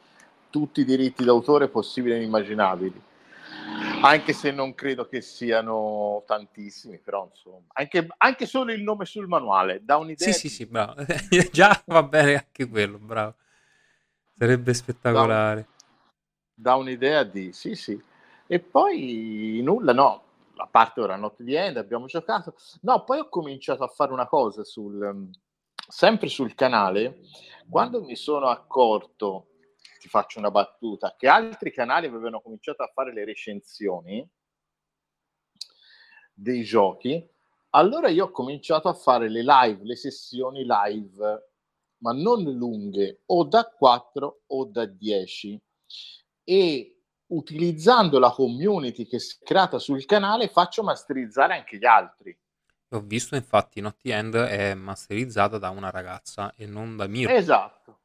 tutti 0.53 0.83
i 0.83 0.85
diritti 0.85 1.25
d'autore 1.25 1.69
possibili 1.69 2.15
e 2.15 2.23
immaginabili. 2.23 3.03
Anche 4.03 4.35
se 4.35 4.51
non 4.51 4.75
credo 4.75 5.09
che 5.09 5.23
siano 5.23 6.23
tantissimi, 6.27 6.99
però 6.99 7.27
insomma, 7.31 7.65
anche, 7.73 8.07
anche 8.19 8.47
solo 8.47 8.73
il 8.73 8.83
nome 8.83 9.07
sul 9.07 9.27
manuale 9.27 9.81
dà 9.83 9.97
un'idea. 9.97 10.31
Sì, 10.31 10.33
di... 10.33 10.39
sì, 10.39 10.49
sì, 10.49 10.67
bravo. 10.69 10.95
Già 11.51 11.83
va 11.87 12.03
bene 12.03 12.35
anche 12.35 12.69
quello, 12.69 12.99
bravo. 12.99 13.35
Sarebbe 14.37 14.75
spettacolare. 14.75 15.69
Dà, 16.55 16.75
un'idea 16.75 17.23
di 17.25 17.53
sì, 17.53 17.75
sì. 17.75 18.01
E 18.47 18.61
poi 18.61 19.61
nulla, 19.63 19.93
no. 19.93 20.23
A 20.57 20.69
parte 20.71 21.01
ora 21.01 21.17
notte 21.17 21.45
di 21.45 21.55
end, 21.55 21.79
abbiamo 21.79 22.07
giocato. 22.07 22.55
No, 22.83 23.05
poi 23.05 23.21
ho 23.21 23.29
cominciato 23.29 23.85
a 23.85 23.89
fare 23.89 24.13
una 24.13 24.27
cosa 24.27 24.65
sul 24.65 25.31
sempre 25.89 26.29
sul 26.29 26.55
canale. 26.55 27.21
Quando 27.69 28.03
mi 28.03 28.17
sono 28.17 28.49
accorto 28.49 29.47
ti 30.03 30.09
faccio 30.09 30.41
una 30.41 30.51
battuta, 30.51 31.15
che 31.17 31.29
altri 31.29 31.71
canali 31.71 32.09
avevano 32.09 32.41
cominciato 32.41 32.83
a 32.83 32.91
fare 32.93 33.13
le 33.13 33.25
recensioni 33.25 34.29
dei 36.35 36.65
giochi, 36.65 37.25
allora 37.71 38.09
io 38.09 38.25
ho 38.25 38.31
cominciato 38.33 38.89
a 38.89 38.95
fare 38.95 39.29
le 39.29 39.45
live, 39.45 39.85
le 39.85 39.95
sessioni 39.95 40.65
live, 40.67 41.51
ma 41.99 42.13
non 42.13 42.43
lunghe, 42.43 43.23
o 43.27 43.45
da 43.45 43.65
4 43.65 44.43
o 44.45 44.65
da 44.65 44.87
10. 44.87 45.63
E 46.43 47.03
utilizzando 47.27 48.19
la 48.19 48.33
community 48.33 49.07
che 49.07 49.21
si 49.21 49.37
è 49.39 49.45
creata 49.45 49.79
sul 49.79 50.05
canale 50.05 50.49
faccio 50.49 50.83
masterizzare 50.83 51.55
anche 51.55 51.79
gli 51.79 51.87
altri. 51.87 52.37
Ho 52.89 53.01
visto 53.01 53.37
infatti 53.37 53.81
Naughty 53.81 54.11
End 54.11 54.35
è 54.35 54.75
masterizzata 54.75 55.59
da 55.59 55.71
una 55.71 55.91
ragazza 55.91 56.53
e 56.57 56.67
non 56.67 56.97
da 56.97 57.07
Miro. 57.07 57.33
Esatto, 57.33 58.01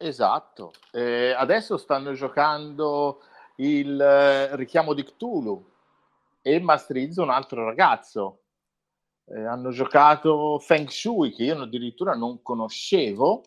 Esatto, 0.00 0.72
eh, 0.92 1.32
adesso 1.32 1.76
stanno 1.76 2.12
giocando 2.12 3.20
il 3.56 4.00
eh, 4.00 4.54
richiamo 4.54 4.94
di 4.94 5.02
Cthulhu 5.02 5.72
e 6.40 6.60
masterizza 6.60 7.22
un 7.22 7.30
altro 7.30 7.64
ragazzo. 7.64 8.42
Eh, 9.24 9.44
hanno 9.44 9.70
giocato 9.70 10.60
Feng 10.60 10.88
Shui, 10.88 11.32
che 11.32 11.42
io 11.42 11.60
addirittura 11.60 12.14
non 12.14 12.42
conoscevo, 12.42 13.42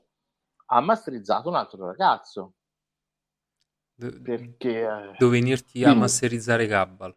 ha 0.67 0.81
masterizzato 0.81 1.47
un 1.47 1.55
altro 1.55 1.85
ragazzo. 1.85 2.53
perché, 3.95 4.81
eh, 4.81 5.15
Dove 5.17 5.39
venirti 5.39 5.85
a 5.85 5.93
masterizzare 5.93 6.67
Gabbal? 6.67 7.15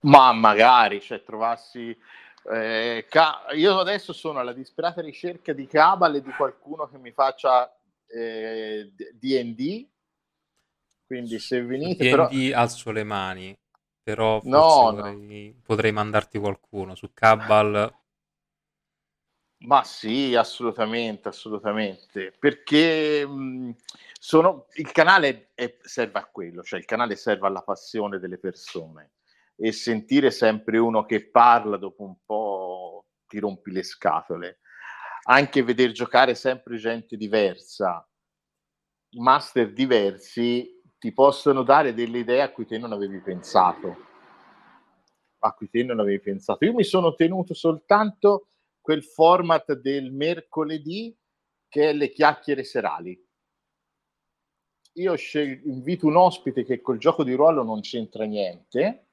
Ma 0.00 0.32
magari, 0.32 1.00
cioè 1.00 1.22
trovassi... 1.22 1.96
Eh, 2.46 3.06
ca- 3.08 3.46
io 3.52 3.78
adesso 3.78 4.12
sono 4.12 4.38
alla 4.38 4.52
disperata 4.52 5.00
ricerca 5.00 5.52
di 5.52 5.66
Cabal 5.66 6.16
e 6.16 6.22
di 6.22 6.30
qualcuno 6.30 6.86
che 6.88 6.98
mi 6.98 7.10
faccia 7.12 7.73
eh, 8.14 8.92
D&D, 9.12 9.88
quindi 11.06 11.38
se 11.38 11.62
venite... 11.62 12.04
D&D 12.04 12.10
però... 12.10 12.28
alzo 12.54 12.90
le 12.92 13.04
mani, 13.04 13.56
però 14.02 14.40
no, 14.44 14.92
vorrei, 14.92 15.52
no. 15.54 15.60
potrei 15.62 15.92
mandarti 15.92 16.38
qualcuno 16.38 16.94
su 16.94 17.10
Cabal. 17.12 17.92
Ma 19.64 19.82
sì, 19.82 20.34
assolutamente, 20.34 21.28
assolutamente, 21.28 22.34
perché 22.38 23.26
mh, 23.26 23.76
sono, 24.20 24.66
il 24.74 24.92
canale 24.92 25.50
è, 25.54 25.78
serve 25.82 26.18
a 26.18 26.26
quello, 26.26 26.62
cioè 26.62 26.78
il 26.78 26.84
canale 26.84 27.16
serve 27.16 27.46
alla 27.46 27.62
passione 27.62 28.18
delle 28.18 28.38
persone 28.38 29.12
e 29.56 29.72
sentire 29.72 30.30
sempre 30.30 30.78
uno 30.78 31.06
che 31.06 31.30
parla 31.30 31.76
dopo 31.76 32.02
un 32.02 32.16
po' 32.24 33.06
ti 33.26 33.38
rompi 33.38 33.70
le 33.70 33.82
scatole 33.82 34.58
anche 35.24 35.62
vedere 35.62 35.92
giocare 35.92 36.34
sempre 36.34 36.76
gente 36.76 37.16
diversa, 37.16 38.06
master 39.16 39.72
diversi, 39.72 40.80
ti 40.98 41.12
possono 41.12 41.62
dare 41.62 41.94
delle 41.94 42.18
idee 42.18 42.42
a 42.42 42.50
cui 42.50 42.66
te 42.66 42.78
non 42.78 42.92
avevi 42.92 43.20
pensato. 43.20 44.12
A 45.40 45.52
cui 45.52 45.68
te 45.68 45.82
non 45.82 46.00
avevi 46.00 46.20
pensato. 46.20 46.64
Io 46.64 46.72
mi 46.72 46.84
sono 46.84 47.14
tenuto 47.14 47.52
soltanto 47.54 48.48
quel 48.80 49.04
format 49.04 49.74
del 49.74 50.12
mercoledì 50.12 51.16
che 51.68 51.90
è 51.90 51.92
le 51.92 52.10
chiacchiere 52.10 52.64
serali. 52.64 53.22
Io 54.96 55.14
scel- 55.16 55.60
invito 55.64 56.06
un 56.06 56.16
ospite 56.16 56.64
che 56.64 56.80
col 56.80 56.98
gioco 56.98 57.24
di 57.24 57.34
ruolo 57.34 57.62
non 57.62 57.80
c'entra 57.80 58.24
niente, 58.24 59.03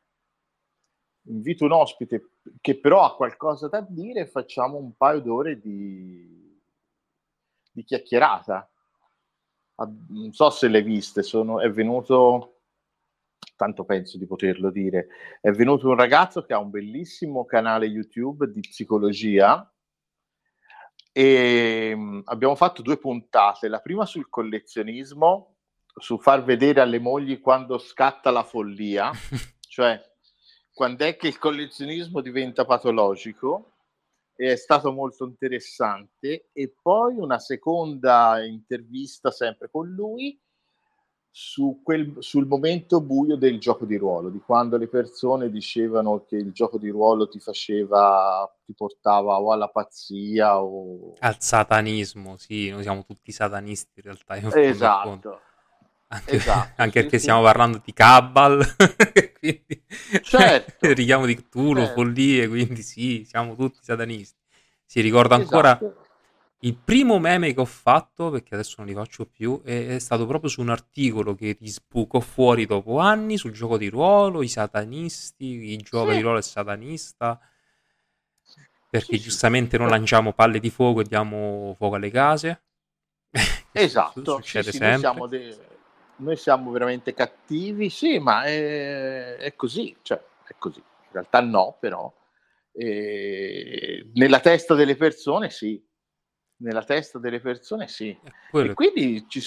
invito 1.26 1.66
un 1.66 1.72
ospite 1.72 2.32
che 2.60 2.80
però 2.80 3.04
ha 3.04 3.16
qualcosa 3.16 3.68
da 3.68 3.86
dire 3.88 4.26
facciamo 4.28 4.78
un 4.78 4.96
paio 4.96 5.20
d'ore 5.20 5.60
di, 5.60 6.60
di 7.72 7.84
chiacchierata. 7.84 8.70
Non 10.10 10.32
so 10.32 10.50
se 10.52 10.68
le 10.68 10.84
viste, 10.84 11.24
sono, 11.24 11.60
è 11.60 11.72
venuto, 11.72 12.60
tanto 13.56 13.84
penso 13.84 14.18
di 14.18 14.28
poterlo 14.28 14.70
dire, 14.70 15.08
è 15.42 15.50
venuto 15.52 15.88
un 15.88 15.96
ragazzo 15.96 16.44
che 16.44 16.54
ha 16.54 16.60
un 16.60 16.70
bellissimo 16.70 17.46
canale 17.46 17.88
YouTube 17.88 18.52
di 18.52 18.60
psicologia 18.60 19.66
e 21.12 22.22
abbiamo 22.26 22.56
fatto 22.56 22.84
due 22.84 22.98
puntate, 22.98 23.68
la 23.68 23.80
prima 23.80 24.06
sul 24.06 24.30
collezionismo, 24.30 25.56
su 25.96 26.20
far 26.20 26.44
vedere 26.44 26.80
alle 26.80 27.00
mogli 27.00 27.42
quando 27.42 27.80
scatta 27.80 28.30
la 28.30 28.44
follia, 28.44 29.12
cioè 29.68 30.00
quando 30.82 31.06
è 31.06 31.16
che 31.16 31.28
il 31.28 31.38
collezionismo 31.38 32.22
diventa 32.22 32.66
patologico 32.66 33.74
è 34.36 34.56
stato 34.56 34.92
molto 34.92 35.26
interessante 35.26 36.50
e 36.52 36.74
poi 36.82 37.18
una 37.18 37.38
seconda 37.38 38.44
intervista 38.44 39.30
sempre 39.30 39.70
con 39.70 39.88
lui 39.90 40.42
su 41.30 41.82
quel, 41.84 42.16
sul 42.18 42.48
momento 42.48 43.00
buio 43.00 43.36
del 43.36 43.60
gioco 43.60 43.86
di 43.86 43.96
ruolo, 43.96 44.30
di 44.30 44.40
quando 44.40 44.78
le 44.78 44.88
persone 44.88 45.52
dicevano 45.52 46.26
che 46.26 46.38
il 46.38 46.52
gioco 46.52 46.80
di 46.80 46.90
ruolo 46.90 47.30
ti 47.30 47.40
faceva, 47.40 48.52
ti 48.66 48.74
portava 48.74 49.40
o 49.40 49.52
alla 49.52 49.70
pazzia 49.70 50.64
o 50.64 51.14
al 51.20 51.36
satanismo, 51.40 52.38
sì, 52.38 52.72
noi 52.72 52.82
siamo 52.82 53.06
tutti 53.06 53.32
satanisti 53.32 54.00
in 54.00 54.04
realtà. 54.04 54.60
Esatto. 54.60 55.42
Anche, 56.08 56.32
esatto, 56.32 56.74
anche 56.82 57.02
sì, 57.02 57.02
perché 57.04 57.18
sì. 57.18 57.22
stiamo 57.22 57.44
parlando 57.44 57.80
di 57.86 57.94
Cabal, 57.94 58.66
quindi 59.42 59.84
certo. 60.22 60.88
richiamo 60.94 61.26
di 61.26 61.36
Cthulhu, 61.36 61.80
certo. 61.80 61.94
follie, 61.94 62.48
quindi 62.48 62.84
sì, 62.84 63.26
siamo 63.28 63.56
tutti 63.56 63.80
satanisti. 63.82 64.38
Si 64.86 65.02
ricorda 65.02 65.34
ancora 65.36 65.76
esatto. 65.76 66.06
il 66.60 66.76
primo 66.76 67.18
meme 67.18 67.54
che 67.54 67.60
ho 67.60 67.66
fatto, 67.66 68.30
perché 68.30 68.54
adesso 68.54 68.76
non 68.78 68.86
li 68.86 68.94
faccio 68.94 69.26
più, 69.26 69.62
è, 69.64 69.96
è 69.96 70.00
stato 70.00 70.28
proprio 70.28 70.50
su 70.50 70.62
un 70.62 70.70
articolo 70.70 71.34
che 71.34 71.56
ti 71.56 71.68
sbucò 71.68 72.20
fuori 72.20 72.68
dopo 72.68 73.00
anni 73.00 73.38
sul 73.38 73.52
gioco 73.52 73.78
di 73.80 73.90
ruolo, 73.90 74.44
i 74.44 74.48
satanisti, 74.48 75.74
il 75.74 75.82
gioco 75.82 76.12
sì. 76.12 76.18
di 76.18 76.22
ruolo 76.22 76.38
è 76.38 76.44
satanista, 76.44 77.40
perché 78.92 79.18
giustamente 79.18 79.80
non 79.80 79.88
lanciamo 79.88 80.34
palle 80.34 80.60
di 80.60 80.70
fuoco 80.70 81.02
e 81.02 81.06
diamo 81.06 81.74
fuoco 81.78 81.96
alle 81.96 82.12
case. 82.12 82.64
Esatto, 83.74 84.36
succede 84.36 84.74
sempre. 84.74 85.28
De- 85.30 85.71
noi 86.22 86.38
siamo 86.38 86.72
veramente 86.72 87.14
cattivi, 87.14 87.90
sì, 87.90 88.20
ma 88.20 88.44
è, 88.44 89.36
è 89.38 89.56
così, 89.56 89.96
cioè, 90.02 90.22
è 90.48 90.56
così. 90.58 90.80
In 90.80 91.12
realtà 91.12 91.42
no, 91.42 91.78
però 91.80 92.12
eh, 92.72 94.10
nella 94.14 94.40
testa 94.40 94.74
delle 94.76 94.96
persone 94.96 95.50
sì, 95.50 95.84
nella 96.58 96.84
testa 96.84 97.20
delle 97.20 97.42
persone 97.42 97.88
sì. 97.88 98.18
Quello... 98.50 98.72
E 98.72 98.74
quindi 98.74 99.26
ci... 99.28 99.42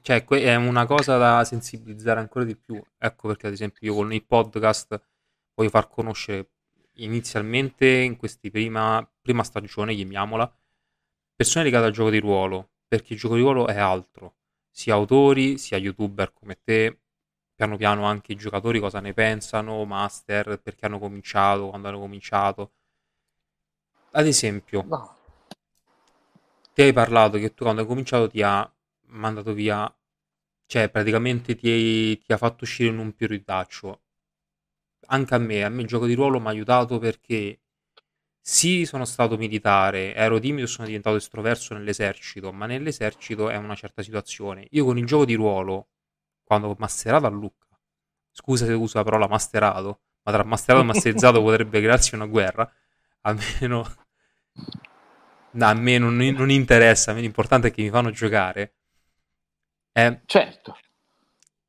Cioè, 0.00 0.24
è 0.24 0.54
una 0.54 0.86
cosa 0.86 1.18
da 1.18 1.44
sensibilizzare 1.44 2.20
ancora 2.20 2.44
di 2.44 2.56
più. 2.56 2.82
Ecco 2.98 3.28
perché, 3.28 3.48
ad 3.48 3.52
esempio, 3.52 3.86
io 3.86 3.94
con 3.94 4.12
i 4.12 4.22
podcast 4.22 5.00
voglio 5.54 5.70
far 5.70 5.88
conoscere 5.88 6.50
inizialmente 6.98 7.86
in 7.86 8.16
questa 8.16 8.48
prima, 8.50 9.06
prima 9.20 9.42
stagione, 9.42 9.94
chiamiamola, 9.94 10.50
persone 11.34 11.64
legate 11.64 11.86
al 11.86 11.92
gioco 11.92 12.10
di 12.10 12.18
ruolo, 12.18 12.70
perché 12.86 13.14
il 13.14 13.18
gioco 13.18 13.34
di 13.34 13.42
ruolo 13.42 13.66
è 13.66 13.78
altro 13.78 14.36
sia 14.78 14.94
autori, 14.94 15.56
sia 15.56 15.78
youtuber 15.78 16.32
come 16.32 16.58
te, 16.64 16.98
piano 17.54 17.76
piano 17.76 18.04
anche 18.06 18.32
i 18.32 18.36
giocatori 18.36 18.80
cosa 18.80 18.98
ne 19.00 19.14
pensano, 19.14 19.84
master, 19.84 20.60
perché 20.60 20.86
hanno 20.86 20.98
cominciato, 20.98 21.68
quando 21.68 21.88
hanno 21.88 22.00
cominciato. 22.00 22.72
Ad 24.12 24.26
esempio, 24.26 24.82
no. 24.88 25.14
ti 26.74 26.82
hai 26.82 26.92
parlato 26.92 27.38
che 27.38 27.54
tu 27.54 27.62
quando 27.64 27.80
hai 27.82 27.86
cominciato 27.86 28.28
ti 28.28 28.42
ha 28.42 28.70
mandato 29.06 29.52
via, 29.54 29.92
cioè 30.66 30.88
praticamente 30.90 31.54
ti, 31.56 31.68
hai, 31.70 32.18
ti 32.18 32.32
ha 32.32 32.36
fatto 32.36 32.64
uscire 32.64 32.90
in 32.90 32.98
un 32.98 33.14
piruitaccio. 33.14 34.00
Anche 35.06 35.34
a 35.34 35.38
me, 35.38 35.62
a 35.64 35.68
me 35.70 35.80
il 35.82 35.86
gioco 35.86 36.04
di 36.06 36.14
ruolo 36.14 36.40
mi 36.40 36.46
ha 36.46 36.50
aiutato 36.50 36.98
perché 36.98 37.60
sì, 38.46 38.84
sono 38.84 39.06
stato 39.06 39.38
militare, 39.38 40.14
ero 40.14 40.38
timido 40.38 40.66
e 40.66 40.68
sono 40.68 40.86
diventato 40.86 41.16
estroverso 41.16 41.72
nell'esercito, 41.72 42.52
ma 42.52 42.66
nell'esercito 42.66 43.48
è 43.48 43.56
una 43.56 43.74
certa 43.74 44.02
situazione. 44.02 44.66
Io 44.72 44.84
con 44.84 44.98
il 44.98 45.06
gioco 45.06 45.24
di 45.24 45.32
ruolo, 45.32 45.88
quando 46.44 46.68
ho 46.68 46.76
masterato 46.78 47.24
a 47.24 47.30
Lucca, 47.30 47.66
scusa 48.30 48.66
se 48.66 48.74
uso 48.74 48.98
la 48.98 49.04
parola 49.04 49.26
masterato, 49.28 50.00
ma 50.24 50.32
tra 50.32 50.44
masterato 50.44 50.84
e 50.84 50.86
masterizzato 50.88 51.40
potrebbe 51.42 51.80
crearsi 51.80 52.14
una 52.14 52.26
guerra, 52.26 52.70
almeno 53.22 53.94
no, 55.52 55.66
a 55.66 55.72
me 55.72 55.96
non, 55.96 56.14
non 56.14 56.50
interessa, 56.50 57.12
a 57.12 57.14
me 57.14 57.22
l'importante 57.22 57.68
è 57.68 57.70
che 57.70 57.80
mi 57.80 57.88
fanno 57.88 58.10
giocare. 58.10 58.74
È 59.90 60.20
certo. 60.26 60.76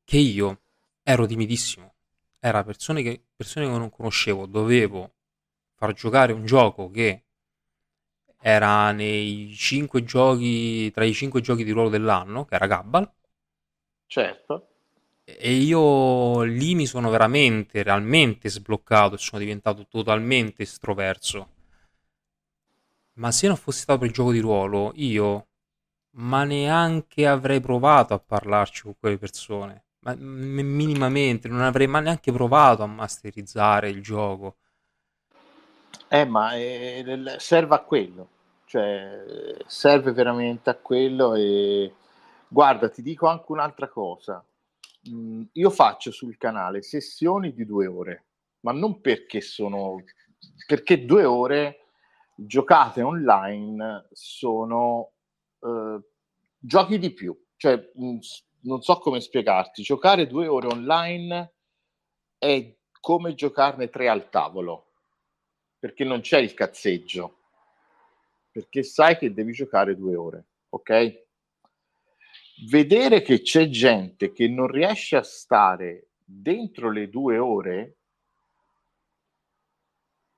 Che 0.04 0.18
io 0.18 0.60
ero 1.02 1.24
timidissimo. 1.24 1.94
Era 2.38 2.62
persone 2.64 3.02
che, 3.02 3.24
persone 3.34 3.64
che 3.64 3.72
non 3.72 3.88
conoscevo, 3.88 4.44
dovevo 4.44 5.15
far 5.76 5.92
giocare 5.92 6.32
un 6.32 6.44
gioco 6.44 6.90
che 6.90 7.22
era 8.40 8.92
nei 8.92 9.52
5 9.54 10.04
giochi, 10.04 10.90
tra 10.90 11.04
i 11.04 11.12
5 11.12 11.40
giochi 11.40 11.64
di 11.64 11.70
ruolo 11.70 11.88
dell'anno, 11.88 12.44
che 12.44 12.54
era 12.54 12.66
Gabbal. 12.66 13.10
Certo. 14.06 14.68
E 15.24 15.52
io 15.54 16.42
lì 16.42 16.74
mi 16.74 16.86
sono 16.86 17.10
veramente, 17.10 17.82
realmente 17.82 18.48
sbloccato 18.48 19.16
e 19.16 19.18
sono 19.18 19.40
diventato 19.40 19.86
totalmente 19.88 20.62
estroverso. 20.62 21.48
Ma 23.14 23.32
se 23.32 23.48
non 23.48 23.56
fosse 23.56 23.80
stato 23.80 23.98
per 24.00 24.08
il 24.08 24.14
gioco 24.14 24.32
di 24.32 24.40
ruolo, 24.40 24.92
io 24.94 25.48
ma 26.18 26.44
neanche 26.44 27.26
avrei 27.26 27.60
provato 27.60 28.14
a 28.14 28.18
parlarci 28.18 28.82
con 28.82 28.96
quelle 28.98 29.18
persone. 29.18 29.84
Ma 30.00 30.14
minimamente, 30.14 31.48
non 31.48 31.60
avrei 31.62 31.86
mai 31.86 32.02
neanche 32.02 32.32
provato 32.32 32.82
a 32.82 32.86
masterizzare 32.86 33.90
il 33.90 34.02
gioco. 34.02 34.56
Eh, 36.08 36.24
ma 36.24 36.54
eh, 36.54 37.04
serve 37.38 37.74
a 37.74 37.80
quello, 37.80 38.28
cioè 38.66 39.56
serve 39.66 40.12
veramente 40.12 40.70
a 40.70 40.76
quello 40.76 41.34
e 41.34 41.92
guarda, 42.48 42.88
ti 42.88 43.02
dico 43.02 43.26
anche 43.26 43.52
un'altra 43.52 43.88
cosa. 43.88 44.44
Mm, 45.08 45.42
io 45.52 45.70
faccio 45.70 46.10
sul 46.10 46.36
canale 46.36 46.82
sessioni 46.82 47.52
di 47.52 47.64
due 47.64 47.86
ore, 47.86 48.24
ma 48.60 48.72
non 48.72 49.00
perché 49.00 49.40
sono 49.40 50.02
perché 50.66 51.04
due 51.04 51.24
ore 51.24 51.86
giocate 52.34 53.02
online 53.02 54.08
sono 54.12 55.12
eh, 55.60 56.00
giochi 56.58 56.98
di 56.98 57.12
più, 57.12 57.36
cioè 57.56 57.90
mh, 57.94 58.06
mm, 58.06 58.18
non 58.62 58.82
so 58.82 58.98
come 58.98 59.20
spiegarti, 59.20 59.82
giocare 59.82 60.26
due 60.26 60.46
ore 60.46 60.66
online 60.68 61.52
è 62.38 62.74
come 63.00 63.34
giocarne 63.34 63.88
tre 63.88 64.08
al 64.08 64.28
tavolo 64.30 64.85
perché 65.86 66.02
non 66.02 66.20
c'è 66.20 66.38
il 66.40 66.52
cazzeggio, 66.52 67.36
perché 68.50 68.82
sai 68.82 69.16
che 69.16 69.32
devi 69.32 69.52
giocare 69.52 69.94
due 69.94 70.16
ore, 70.16 70.44
ok? 70.70 71.24
Vedere 72.68 73.22
che 73.22 73.40
c'è 73.40 73.68
gente 73.68 74.32
che 74.32 74.48
non 74.48 74.66
riesce 74.66 75.14
a 75.14 75.22
stare 75.22 76.08
dentro 76.24 76.90
le 76.90 77.08
due 77.08 77.38
ore 77.38 77.98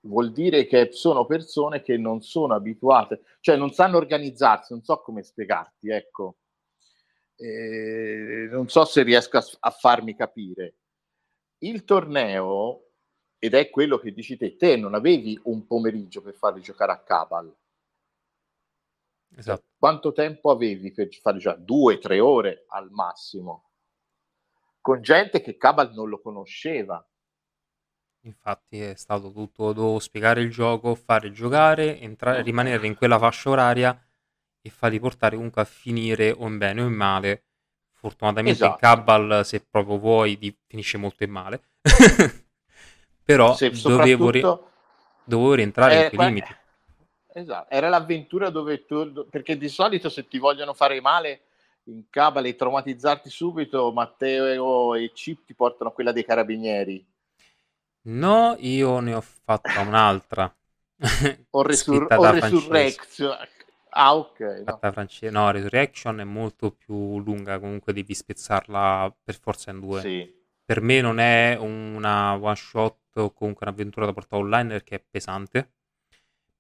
vuol 0.01 0.33
dire 0.33 0.67
che 0.67 0.91
sono 0.93 1.25
persone 1.25 1.81
che 1.81 1.97
non 1.97 2.21
sono 2.21 2.55
abituate, 2.55 3.23
cioè 3.41 3.57
non 3.57 3.73
sanno 3.73 3.97
organizzarsi, 3.97 4.75
non 4.75 4.83
so 4.83 5.01
come 5.01 5.23
spiegarti, 5.23 5.89
ecco. 5.89 6.37
Eh, 7.37 8.49
non 8.51 8.69
so 8.69 8.85
se 8.85 9.03
riesco 9.03 9.39
a, 9.39 9.45
a 9.61 9.71
farmi 9.71 10.15
capire. 10.15 10.75
Il 11.61 11.85
torneo 11.85 12.88
ed 13.39 13.55
è 13.55 13.71
quello 13.71 13.99
che 13.99 14.13
dici 14.13 14.37
te, 14.37 14.57
te 14.57 14.77
non 14.77 14.95
avevi 14.95 15.39
un 15.45 15.67
pomeriggio 15.67 16.23
per 16.23 16.35
farli 16.35 16.61
giocare 16.61 16.93
a 16.93 17.03
Cabal. 17.03 17.55
Esatto. 19.37 19.65
Quanto 19.79 20.13
tempo 20.13 20.51
avevi 20.51 20.93
per 20.93 21.09
farli 21.21 21.39
giocare? 21.39 21.65
Due, 21.65 21.99
tre 21.99 22.19
ore 22.19 22.65
al 22.69 22.91
massimo. 22.91 23.71
Con 24.81 25.03
gente 25.03 25.41
che 25.41 25.57
Cabal 25.57 25.93
non 25.93 26.09
lo 26.09 26.21
conosceva. 26.21 27.05
Infatti 28.23 28.81
è 28.81 28.95
stato 28.97 29.31
tutto, 29.31 29.73
dovevo 29.73 30.01
spiegare 30.01 30.41
il 30.41 30.51
gioco, 30.51 30.95
fare 30.95 31.31
giocare, 31.31 32.01
entrare, 32.01 32.43
rimanere 32.43 32.87
in 32.87 32.97
quella 32.97 33.19
fascia 33.19 33.51
oraria 33.51 34.07
e 34.61 34.71
farli 34.71 34.99
portare 34.99 35.37
comunque 35.37 35.63
a 35.63 35.65
finire 35.65 36.33
o 36.33 36.47
in 36.47 36.59
bene 36.59 36.83
o 36.83 36.87
in 36.87 36.95
male. 36.95 37.45
Fortunatamente 37.93 38.65
Esatto. 38.65 38.73
in 38.73 38.79
Cabal, 38.79 39.45
se 39.45 39.61
proprio 39.61 39.99
vuoi, 39.99 40.37
di- 40.37 40.57
finisce 40.67 40.99
molto 40.99 41.23
in 41.23 41.31
male. 41.31 41.63
Però 43.29 43.55
Se 43.57 43.71
dovevo, 43.71 44.31
ri- 44.31 44.41
dovevo 45.25 45.55
rientrare 45.55 45.95
in 45.97 46.05
Eh, 46.05 46.09
quei 46.09 46.19
limiti. 46.19 46.57
Esatto, 47.33 47.73
era 47.73 47.89
l'avventura 47.89 48.51
dove 48.51 48.85
tu, 48.85 49.27
perché 49.31 49.57
di 49.57 49.69
solito 49.69 50.09
se 50.09 50.27
ti 50.27 50.39
vogliono 50.39 50.75
fare 50.75 51.01
male 51.01 51.43
in 51.85 52.05
cabale 52.11 52.49
e 52.49 52.57
traumatizzarti 52.57 53.31
subito, 53.31 53.93
Matteo 53.93 54.95
e 54.95 55.13
Chip 55.13 55.45
ti 55.47 55.55
portano 55.55 55.93
quella 55.93 56.13
dei 56.13 56.25
carabinieri 56.25 57.05
No, 58.23 58.57
io 58.59 58.99
ne 59.01 59.15
ho 59.15 59.21
fatta 59.21 59.81
un'altra. 59.83 60.53
o, 61.53 61.63
Resur- 61.63 62.11
o. 62.17 62.31
Resurrection. 62.33 63.37
Ah, 63.91 64.17
ok. 64.17 64.41
no. 64.67 64.79
Francese. 64.93 65.31
No, 65.31 65.51
Resurrection 65.51 66.19
è 66.21 66.25
molto 66.25 66.71
più 66.73 67.19
lunga, 67.21 67.59
comunque 67.59 67.93
devi 67.93 68.15
spezzarla 68.15 69.15
per 69.23 69.39
forza 69.39 69.71
in 69.71 69.81
due. 69.81 70.01
Sì. 70.01 70.37
Per 70.69 70.83
me 70.83 71.01
non 71.01 71.19
è 71.19 71.57
una 71.59 72.35
one 72.35 72.55
shot 72.55 73.17
o 73.17 73.33
comunque 73.33 73.65
un'avventura 73.67 74.05
da 74.05 74.13
portare 74.13 74.43
online 74.43 74.69
perché 74.69 74.97
è 74.97 75.05
pesante, 75.11 75.73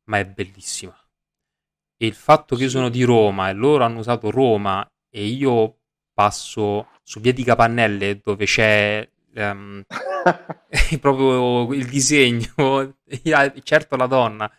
ma 0.04 0.18
è 0.18 0.24
bellissima. 0.24 0.96
E 2.00 2.06
il 2.06 2.14
fatto 2.14 2.56
che 2.56 2.62
io 2.64 2.68
sono 2.70 2.88
di 2.88 3.02
Roma 3.02 3.50
e 3.50 3.52
loro 3.52 3.84
hanno 3.84 3.98
usato 3.98 4.30
Roma 4.30 4.88
e 5.10 5.26
io 5.26 5.76
passo 6.14 6.88
su 7.02 7.20
via 7.20 7.34
di 7.34 7.44
Capannelle 7.44 8.20
dove 8.22 8.46
c'è 8.46 9.06
ehm, 9.34 9.84
proprio 11.00 11.70
il 11.74 11.86
disegno, 11.86 12.94
certo 13.62 13.96
la 13.96 14.06
donna, 14.06 14.50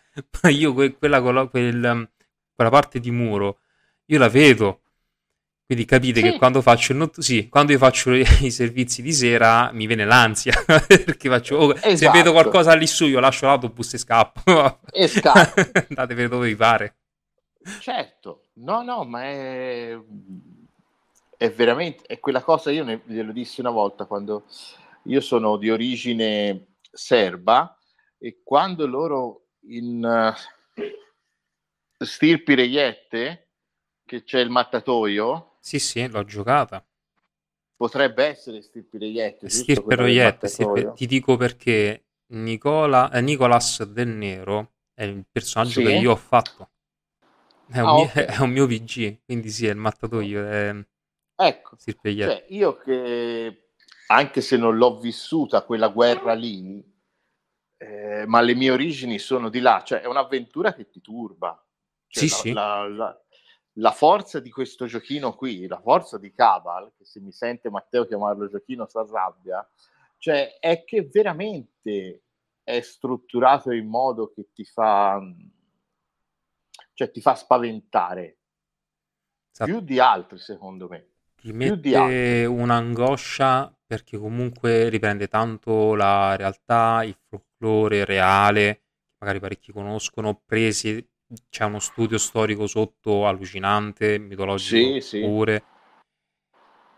ma 0.44 0.50
io 0.50 0.74
que- 0.74 0.96
quella, 0.96 1.22
colo- 1.22 1.50
quel- 1.50 2.12
quella 2.54 2.70
parte 2.70 3.00
di 3.00 3.10
muro, 3.10 3.62
io 4.06 4.20
la 4.20 4.30
vedo. 4.30 4.82
Quindi 5.70 5.86
capite 5.86 6.20
Sì. 6.22 6.32
che 6.32 6.38
quando 6.40 6.64
faccio, 6.64 6.94
il 6.94 6.98
not- 6.98 7.20
sì, 7.20 7.48
quando 7.48 7.72
io 7.74 7.78
faccio 7.78 8.10
i 8.42 8.50
servizi 8.50 9.04
di 9.04 9.14
sera 9.14 9.70
mi 9.72 9.86
viene 9.86 10.04
l'ansia 10.04 10.52
perché 10.66 11.30
faccio, 11.30 11.58
oh, 11.58 11.76
se 11.76 11.90
Esatto. 11.90 12.18
vedo 12.18 12.32
qualcosa 12.32 12.74
lì 12.74 12.88
su 12.88 13.06
io 13.06 13.20
lascio 13.20 13.46
l'autobus 13.46 13.94
e 13.94 13.98
scappo. 14.00 14.80
E 14.92 15.08
scappo. 15.08 15.62
Andatevene 15.90 16.28
dove 16.28 16.48
vi 16.48 16.56
pare. 16.56 16.96
Certo, 17.82 18.48
no, 18.54 18.82
no, 18.82 19.04
ma 19.04 19.22
è, 19.26 19.96
è 21.38 21.52
veramente, 21.52 22.04
è 22.08 22.20
quella 22.20 22.42
cosa, 22.42 22.72
io 22.72 22.84
ne, 22.84 23.02
glielo 23.06 23.32
dissi 23.32 23.60
una 23.60 23.70
volta 23.70 24.06
quando 24.06 24.46
io 25.04 25.22
sono 25.22 25.56
di 25.58 25.70
origine 25.70 26.70
serba 26.92 27.78
e 28.18 28.40
quando 28.44 28.88
loro 28.88 29.50
in 29.68 30.04
uh, 30.04 30.84
Stirpi 32.04 32.56
Reiette, 32.56 33.50
che 34.04 34.24
c'è 34.24 34.40
il 34.40 34.50
mattatoio, 34.50 35.49
Sì, 35.62 35.80
sì, 35.80 36.06
l'ho 36.10 36.26
giocata. 36.26 36.86
potrebbe 37.76 38.26
essere 38.26 38.62
Stirpi 38.62 39.00
Reiette, 39.00 39.50
giusto? 39.50 39.82
Stirpe 39.82 39.84
Quella 39.84 40.04
del 40.04 40.18
Royette, 40.18 40.48
Stirpe- 40.48 40.92
mattatoio? 40.92 40.94
ti 40.94 41.06
dico 41.06 41.36
perché 41.36 42.06
Nicola, 42.28 43.12
eh, 43.12 43.20
Nicolas 43.22 43.84
Del 43.84 44.08
Nero 44.08 44.76
è 44.94 45.04
il 45.04 45.26
personaggio 45.30 45.82
Sì? 45.82 45.82
che 45.82 45.92
io 45.92 46.12
ho 46.12 46.16
fatto. 46.16 46.70
È 47.66 47.80
un, 47.80 47.90
Ah, 47.90 47.94
mio, 47.94 48.06
ok. 48.06 48.14
è 48.14 48.40
un 48.42 48.52
mio 48.52 48.68
PG, 48.68 49.22
quindi 49.26 49.50
sì, 49.50 49.68
è 49.68 49.72
il 49.72 49.78
mattatoio, 49.78 50.46
è 50.46 50.86
Ecco. 51.36 51.78
Cioè, 52.16 52.46
io 52.50 52.78
che 52.78 53.70
anche 54.08 54.42
se 54.42 54.58
non 54.58 54.76
l'ho 54.78 55.00
vissuta 55.00 55.64
quella 55.64 55.88
guerra 55.90 56.34
lì, 56.34 56.84
eh, 57.78 58.26
ma 58.28 58.42
le 58.42 58.56
mie 58.56 58.72
origini 58.72 59.20
sono 59.20 59.50
di 59.50 59.60
là, 59.60 59.82
cioè 59.86 60.02
è 60.02 60.08
un'avventura 60.08 60.74
che 60.74 60.90
ti 60.90 61.00
turba. 61.02 61.64
Cioè, 62.08 62.24
Sì, 62.24 62.28
la, 62.28 62.44
sì. 62.44 62.50
La, 62.50 62.88
la- 62.88 63.26
la 63.80 63.92
forza 63.92 64.40
di 64.40 64.52
questo 64.52 64.86
giochino 64.86 65.34
qui, 65.34 65.66
la 65.68 65.80
forza 65.80 66.18
di 66.18 66.34
Cabal, 66.34 66.92
che 66.98 67.06
se 67.06 67.20
mi 67.20 67.32
sente 67.32 67.70
Matteo 67.70 68.06
chiamarlo 68.06 68.48
giochino 68.48 68.86
si 68.88 68.98
arrabbia, 68.98 69.68
cioè 70.18 70.58
è 70.60 70.84
che 70.84 71.08
veramente 71.12 72.24
è 72.64 72.82
strutturato 72.82 73.72
in 73.72 73.88
modo 73.88 74.32
che 74.32 74.50
ti 74.54 74.66
fa, 74.66 75.20
cioè 76.94 77.12
ti 77.12 77.22
fa 77.22 77.36
spaventare 77.36 78.38
Esatto. 79.52 79.72
più 79.72 79.80
di 79.80 80.00
altri 80.00 80.38
secondo 80.38 80.88
me. 80.88 81.08
Ti 81.36 81.54
mette 81.54 82.46
un'angoscia 82.46 83.74
perché 83.86 84.18
comunque 84.18 84.90
riprende 84.90 85.28
tanto 85.30 85.96
la 85.96 86.36
realtà, 86.36 87.02
il 87.04 87.18
folklore 87.28 88.04
reale, 88.04 88.82
magari 89.20 89.40
parecchi 89.40 89.72
conoscono, 89.72 90.42
presi, 90.46 91.06
c'è 91.50 91.64
uno 91.66 91.80
studio 91.80 92.18
storico 92.18 92.68
sotto 92.68 93.28
allucinante, 93.28 94.18
mitologico 94.18 94.96
Sì, 94.96 95.02
sì. 95.02 95.18
pure. 95.18 95.64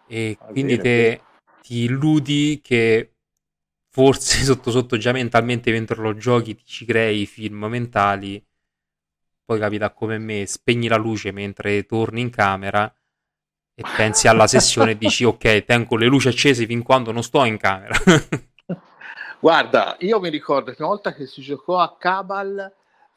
E 0.06 0.38
È 0.38 0.52
quindi 0.52 0.78
vero, 0.78 0.86
te 0.86 1.28
ti 1.62 1.84
illudi 1.84 2.60
che 2.62 3.14
forse 3.90 4.44
sotto 4.44 4.72
sotto 4.72 4.98
già 4.98 5.12
mentalmente 5.12 5.72
mentre 5.72 6.02
lo 6.02 6.16
giochi 6.16 6.56
ti 6.56 6.66
ci 6.66 6.86
crei 6.86 7.22
i 7.22 7.26
film 7.26 7.66
mentali, 7.66 8.44
poi 9.46 9.60
capita 9.60 9.92
come 9.92 10.18
me, 10.18 10.46
spegni 10.46 10.88
la 10.88 10.96
luce 10.98 11.32
mentre 11.32 11.86
torni 11.86 12.22
in 12.22 12.30
camera 12.30 12.92
e 13.74 13.86
pensi 13.86 14.28
alla 14.28 14.48
sessione 14.48 14.92
e 14.92 14.98
dici 14.98 15.24
ok, 15.24 15.64
tengo 15.66 15.96
le 15.98 16.08
luci 16.08 16.28
accese 16.28 16.66
fin 16.66 16.84
quando 16.84 17.12
non 17.12 17.24
sto 17.24 17.44
in 17.46 17.58
camera. 17.58 17.96
Guarda, 19.40 19.96
io 20.00 20.20
mi 20.20 20.30
ricordo 20.30 20.72
che 20.72 20.82
una 20.82 20.92
volta 20.92 21.14
che 21.14 21.26
si 21.26 21.42
giocò 21.42 21.80
a 21.80 21.96
Cabal, 21.98 22.72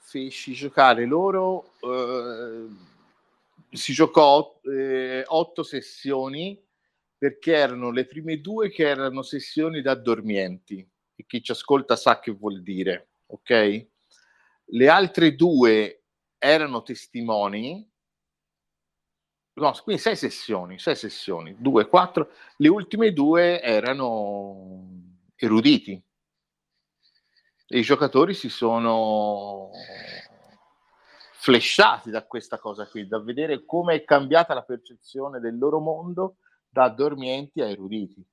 feci 0.04 0.52
giocare 0.52 1.06
loro, 1.06 1.72
eh, 1.80 2.66
si 3.70 3.94
giocò 3.94 4.60
eh, 4.62 5.24
otto 5.26 5.62
sessioni 5.62 6.62
perché 7.16 7.54
erano 7.54 7.90
le 7.90 8.06
prime 8.06 8.40
due 8.40 8.70
che 8.70 8.86
erano 8.86 9.22
sessioni 9.22 9.80
da 9.80 9.94
dormienti. 9.94 10.86
E 11.16 11.24
chi 11.26 11.42
ci 11.42 11.52
ascolta 11.52 11.96
sa 11.96 12.20
che 12.20 12.32
vuol 12.32 12.62
dire, 12.62 13.08
ok? 13.26 13.86
Le 14.66 14.88
altre 14.88 15.34
due 15.34 16.02
erano 16.38 16.82
testimoni, 16.82 17.90
no, 19.54 19.72
quindi 19.82 20.02
sei 20.02 20.16
sessioni, 20.16 20.78
sei 20.78 20.96
sessioni, 20.96 21.56
due, 21.58 21.88
quattro, 21.88 22.30
le 22.58 22.68
ultime 22.68 23.12
due 23.12 23.60
erano 23.62 24.86
eruditi 25.36 26.00
i 27.78 27.82
giocatori 27.82 28.34
si 28.34 28.48
sono 28.48 29.70
flashati 31.32 32.10
da 32.10 32.24
questa 32.24 32.58
cosa 32.58 32.86
qui, 32.86 33.06
da 33.06 33.20
vedere 33.20 33.64
come 33.64 33.94
è 33.94 34.04
cambiata 34.04 34.54
la 34.54 34.62
percezione 34.62 35.40
del 35.40 35.58
loro 35.58 35.80
mondo 35.80 36.36
da 36.68 36.88
dormienti 36.88 37.60
a 37.60 37.68
eruditi. 37.68 38.24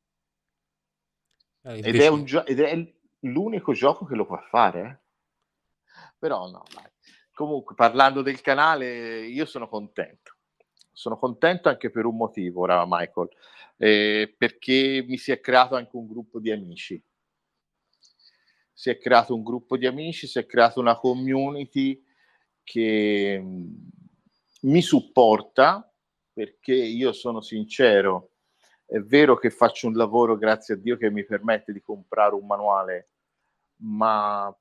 Eh, 1.63 1.79
Ed 1.83 1.99
è, 1.99 2.07
un 2.07 2.23
gio- 2.23 2.45
ed 2.45 2.59
è 2.59 2.93
l'unico 3.21 3.73
gioco 3.73 4.05
che 4.05 4.15
lo 4.15 4.25
può 4.25 4.37
fare. 4.49 4.81
eh. 4.81 4.99
Però 6.17 6.49
no, 6.49 6.63
dai. 6.73 6.89
Comunque, 7.33 7.75
parlando 7.75 8.21
del 8.21 8.41
canale, 8.41 9.25
io 9.25 9.45
sono 9.45 9.67
contento. 9.67 10.35
Sono 10.91 11.17
contento 11.17 11.69
anche 11.69 11.89
per 11.89 12.05
un 12.05 12.15
motivo, 12.15 12.61
ora 12.61 12.83
Michael, 12.87 13.29
eh, 13.77 14.33
perché 14.37 15.03
mi 15.07 15.17
si 15.17 15.31
è 15.31 15.39
creato 15.39 15.75
anche 15.75 15.95
un 15.95 16.07
gruppo 16.07 16.39
di 16.39 16.51
amici. 16.51 17.01
Si 18.82 18.89
è 18.89 18.97
creato 18.97 19.36
un 19.36 19.43
gruppo 19.43 19.77
di 19.77 19.86
amici, 19.86 20.25
si 20.25 20.39
è 20.39 20.47
creata 20.47 20.79
una 20.79 20.97
community 20.97 22.03
che 22.63 23.39
mh, 23.39 23.89
mi 24.61 24.82
supporta 24.82 25.88
perché 26.34 26.73
io 26.73 27.11
sono 27.11 27.41
sincero, 27.41 28.32
è 28.88 28.97
vero 28.97 29.38
che 29.38 29.51
faccio 29.51 29.86
un 29.86 29.93
lavoro, 29.93 30.36
grazie 30.36 30.73
a 30.73 30.77
Dio, 30.77 30.97
che 30.97 31.11
mi 31.11 31.23
permette 31.23 31.71
di 31.71 31.79
comprare 31.79 32.34
un 32.34 32.47
manuale, 32.47 33.09
ma 33.84 34.51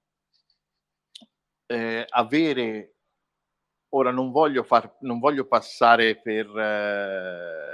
eh, 1.64 2.04
avere 2.06 2.96
ora 3.94 4.10
non 4.10 4.30
voglio, 4.32 4.64
far, 4.64 4.98
non 5.00 5.18
voglio 5.18 5.46
passare 5.46 6.20
per 6.20 6.46
eh, 6.58 7.70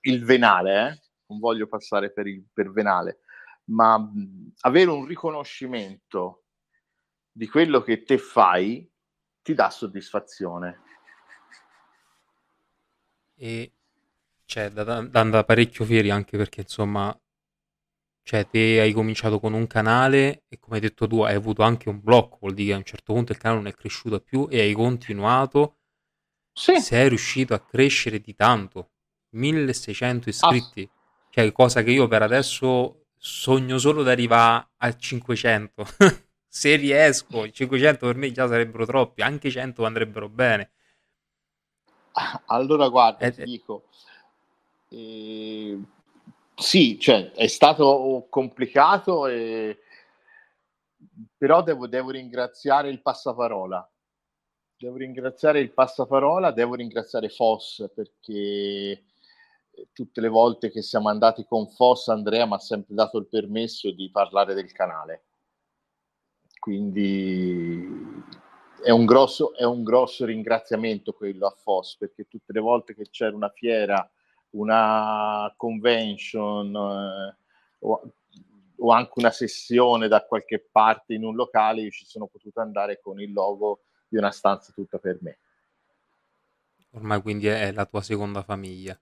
il 0.00 0.24
venale, 0.26 0.88
eh? 0.90 1.00
non 1.28 1.38
voglio 1.38 1.66
passare 1.68 2.12
per 2.12 2.26
il 2.26 2.44
per 2.52 2.70
venale, 2.70 3.20
ma 3.70 4.10
avere 4.60 4.90
un 4.90 5.06
riconoscimento 5.06 6.44
di 7.32 7.48
quello 7.48 7.82
che 7.82 8.02
te 8.02 8.18
fai 8.18 8.88
ti 9.42 9.54
dà 9.54 9.70
soddisfazione. 9.70 10.82
E 13.36 13.72
cioè, 14.44 14.70
da, 14.70 14.84
da, 14.84 15.22
da 15.24 15.44
parecchio 15.44 15.84
fieri 15.84 16.10
anche 16.10 16.36
perché 16.36 16.60
insomma, 16.62 17.16
cioè, 18.22 18.48
te 18.48 18.80
hai 18.80 18.92
cominciato 18.92 19.40
con 19.40 19.52
un 19.54 19.66
canale 19.66 20.44
e 20.48 20.58
come 20.58 20.76
hai 20.76 20.82
detto 20.82 21.06
tu 21.06 21.20
hai 21.22 21.34
avuto 21.34 21.62
anche 21.62 21.88
un 21.88 22.00
blocco, 22.00 22.38
vuol 22.40 22.54
dire 22.54 22.68
che 22.68 22.74
a 22.74 22.76
un 22.78 22.84
certo 22.84 23.12
punto 23.12 23.32
il 23.32 23.38
canale 23.38 23.60
non 23.62 23.70
è 23.70 23.74
cresciuto 23.74 24.20
più 24.20 24.46
e 24.50 24.60
hai 24.60 24.72
continuato, 24.72 25.78
Sì, 26.52 26.80
sei 26.80 27.08
riuscito 27.08 27.54
a 27.54 27.60
crescere 27.60 28.20
di 28.20 28.34
tanto, 28.34 28.92
1600 29.30 30.28
iscritti, 30.28 30.88
cioè 31.30 31.52
cosa 31.52 31.82
che 31.82 31.90
io 31.90 32.08
per 32.08 32.22
adesso 32.22 32.99
sogno 33.22 33.76
solo 33.76 34.02
di 34.02 34.08
arrivare 34.08 34.70
al 34.78 34.96
500. 34.98 35.84
Se 36.48 36.74
riesco, 36.74 37.44
i 37.44 37.52
500 37.52 38.06
per 38.06 38.16
me 38.16 38.32
già 38.32 38.48
sarebbero 38.48 38.86
troppi, 38.86 39.22
anche 39.22 39.50
100 39.50 39.84
andrebbero 39.84 40.28
bene. 40.28 40.72
Allora, 42.46 42.88
guarda, 42.88 43.24
eh, 43.24 43.30
ti 43.32 43.44
dico, 43.44 43.84
eh, 44.88 45.78
sì, 46.56 46.98
cioè, 46.98 47.30
è 47.30 47.46
stato 47.46 48.26
complicato, 48.28 49.28
e... 49.28 49.78
però 51.36 51.62
devo, 51.62 51.86
devo 51.86 52.10
ringraziare 52.10 52.88
il 52.88 53.00
passaparola. 53.00 53.88
Devo 54.76 54.96
ringraziare 54.96 55.60
il 55.60 55.72
passaparola, 55.72 56.50
devo 56.50 56.74
ringraziare 56.74 57.28
Foss 57.28 57.88
perché 57.94 59.04
tutte 59.92 60.20
le 60.20 60.28
volte 60.28 60.70
che 60.70 60.82
siamo 60.82 61.08
andati 61.08 61.44
con 61.44 61.68
Foss, 61.68 62.08
Andrea 62.08 62.46
mi 62.46 62.54
ha 62.54 62.58
sempre 62.58 62.94
dato 62.94 63.18
il 63.18 63.26
permesso 63.26 63.90
di 63.90 64.10
parlare 64.10 64.54
del 64.54 64.72
canale. 64.72 65.24
Quindi 66.58 68.22
è 68.82 68.90
un 68.90 69.04
grosso, 69.04 69.54
è 69.54 69.64
un 69.64 69.82
grosso 69.82 70.24
ringraziamento 70.24 71.12
quello 71.12 71.46
a 71.46 71.54
Foss, 71.56 71.96
perché 71.96 72.26
tutte 72.28 72.52
le 72.52 72.60
volte 72.60 72.94
che 72.94 73.08
c'era 73.10 73.34
una 73.34 73.50
fiera, 73.50 74.08
una 74.50 75.52
convention 75.56 76.74
eh, 76.74 77.36
o, 77.80 78.12
o, 78.76 78.90
anche 78.92 79.12
una 79.16 79.30
sessione 79.30 80.08
da 80.08 80.24
qualche 80.24 80.58
parte 80.58 81.14
in 81.14 81.24
un 81.24 81.34
locale, 81.34 81.82
io 81.82 81.90
ci 81.90 82.04
sono 82.04 82.26
potuto 82.26 82.60
andare 82.60 83.00
con 83.00 83.20
il 83.20 83.32
logo 83.32 83.80
di 84.08 84.16
una 84.16 84.30
stanza 84.30 84.72
tutta 84.72 84.98
per 84.98 85.18
me. 85.20 85.38
Ormai 86.92 87.22
quindi 87.22 87.46
è 87.46 87.70
la 87.72 87.86
tua 87.86 88.02
seconda 88.02 88.42
famiglia. 88.42 88.98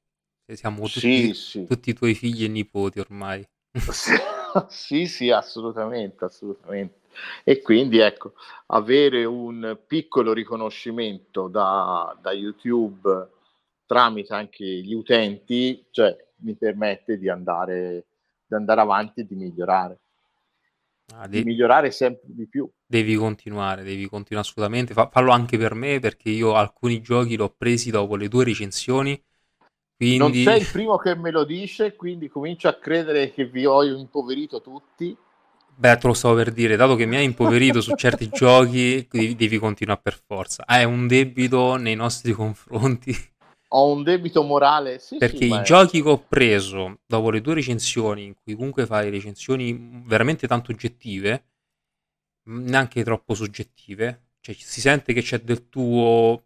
Siamo 0.54 0.86
tutti, 0.86 1.00
sì, 1.00 1.34
sì. 1.34 1.66
tutti 1.66 1.90
i 1.90 1.92
tuoi 1.92 2.14
figli 2.14 2.44
e 2.44 2.48
nipoti 2.48 3.00
ormai. 3.00 3.46
sì, 4.68 5.06
sì, 5.06 5.30
assolutamente, 5.30 6.24
assolutamente. 6.24 7.00
E 7.44 7.60
quindi 7.60 7.98
ecco, 7.98 8.32
avere 8.66 9.24
un 9.24 9.78
piccolo 9.86 10.32
riconoscimento 10.32 11.48
da, 11.48 12.16
da 12.20 12.32
YouTube 12.32 13.28
tramite 13.84 14.32
anche 14.34 14.64
gli 14.64 14.94
utenti, 14.94 15.84
cioè 15.90 16.16
mi 16.40 16.54
permette 16.54 17.18
di 17.18 17.28
andare, 17.28 18.06
di 18.46 18.54
andare 18.54 18.80
avanti 18.80 19.20
e 19.20 19.26
di 19.26 19.34
migliorare. 19.34 19.98
Ah, 21.14 21.26
di, 21.26 21.38
di 21.38 21.44
migliorare 21.44 21.90
sempre 21.90 22.28
di 22.28 22.46
più. 22.46 22.70
Devi 22.86 23.16
continuare, 23.16 23.82
devi 23.82 24.06
continuare 24.06 24.46
assolutamente. 24.46 24.94
Fa, 24.94 25.08
fallo 25.10 25.32
anche 25.32 25.58
per 25.58 25.74
me 25.74 26.00
perché 26.00 26.30
io 26.30 26.54
alcuni 26.54 27.00
giochi 27.02 27.36
l'ho 27.36 27.50
presi 27.50 27.90
dopo 27.90 28.16
le 28.16 28.28
tue 28.28 28.44
recensioni 28.44 29.20
quindi... 29.98 30.44
Non 30.44 30.54
sei 30.54 30.60
il 30.60 30.68
primo 30.70 30.96
che 30.96 31.16
me 31.16 31.32
lo 31.32 31.42
dice, 31.42 31.96
quindi 31.96 32.28
comincio 32.28 32.68
a 32.68 32.74
credere 32.74 33.32
che 33.32 33.46
vi 33.46 33.66
ho 33.66 33.82
impoverito 33.82 34.60
tutti. 34.60 35.16
Beh, 35.74 35.96
te 35.96 36.06
lo 36.06 36.12
stavo 36.12 36.36
per 36.36 36.52
dire, 36.52 36.76
dato 36.76 36.94
che 36.94 37.04
mi 37.04 37.16
hai 37.16 37.24
impoverito 37.24 37.80
su 37.80 37.96
certi 37.96 38.28
giochi, 38.32 39.04
devi, 39.10 39.34
devi, 39.34 39.58
continuare 39.58 40.00
per 40.00 40.20
forza. 40.24 40.64
Hai 40.64 40.84
un 40.84 41.08
debito 41.08 41.74
nei 41.74 41.96
nostri 41.96 42.30
confronti. 42.32 43.12
Ho 43.70 43.90
un 43.90 44.04
debito 44.04 44.44
morale, 44.44 45.00
sì. 45.00 45.16
Perché 45.16 45.48
sì, 45.48 45.52
i 45.52 45.62
giochi 45.64 46.00
che 46.00 46.08
ho 46.08 46.24
preso 46.28 47.00
dopo 47.04 47.30
le 47.30 47.40
tue 47.40 47.54
recensioni, 47.54 48.24
in 48.24 48.34
cui 48.40 48.54
comunque 48.54 48.86
fai 48.86 49.10
recensioni 49.10 50.04
veramente 50.06 50.46
tanto 50.46 50.70
oggettive, 50.70 51.44
neanche 52.44 53.02
troppo 53.02 53.34
soggettive, 53.34 54.28
cioè 54.40 54.54
si 54.54 54.80
sente 54.80 55.12
che 55.12 55.22
c'è 55.22 55.40
del 55.40 55.68
tuo 55.68 56.44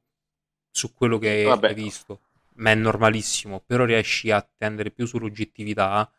su 0.70 0.94
quello 0.94 1.18
che 1.18 1.44
Vabbè. 1.44 1.68
hai 1.68 1.74
visto 1.74 2.20
ma 2.54 2.70
è 2.70 2.74
normalissimo, 2.74 3.60
però 3.64 3.84
riesci 3.84 4.30
a 4.30 4.46
tendere 4.56 4.90
più 4.90 5.06
sull'oggettività. 5.06 6.10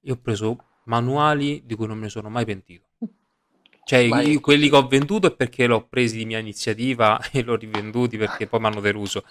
Io 0.00 0.14
ho 0.14 0.18
preso 0.18 0.64
manuali 0.84 1.62
di 1.64 1.74
cui 1.74 1.86
non 1.86 1.98
mi 1.98 2.08
sono 2.08 2.28
mai 2.28 2.44
pentito. 2.44 2.84
Cioè, 3.84 4.00
io, 4.00 4.40
quelli 4.40 4.68
che 4.68 4.76
ho 4.76 4.88
venduto 4.88 5.28
è 5.28 5.34
perché 5.34 5.66
l'ho 5.66 5.86
presi 5.86 6.16
di 6.16 6.24
mia 6.24 6.38
iniziativa 6.38 7.20
e 7.30 7.42
l'ho 7.42 7.54
rivenduti 7.54 8.16
perché 8.16 8.46
poi 8.46 8.60
mi 8.60 8.66
hanno 8.66 8.80
deluso. 8.80 9.24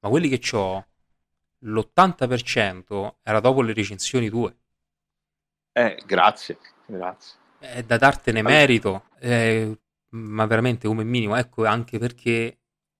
Ma 0.00 0.08
quelli 0.08 0.28
che 0.28 0.56
ho, 0.56 0.86
l'80% 1.58 3.14
era 3.22 3.40
dopo 3.40 3.62
le 3.62 3.72
recensioni 3.72 4.28
tue. 4.28 4.56
Eh, 5.72 6.00
grazie, 6.06 6.58
grazie. 6.86 7.38
È 7.58 7.82
da 7.82 7.96
dartene 7.96 8.42
merito, 8.42 9.08
eh, 9.18 9.76
ma 10.10 10.46
veramente 10.46 10.86
come 10.86 11.02
minimo. 11.02 11.36
Ecco, 11.36 11.64
anche 11.66 11.98
perché 11.98 12.58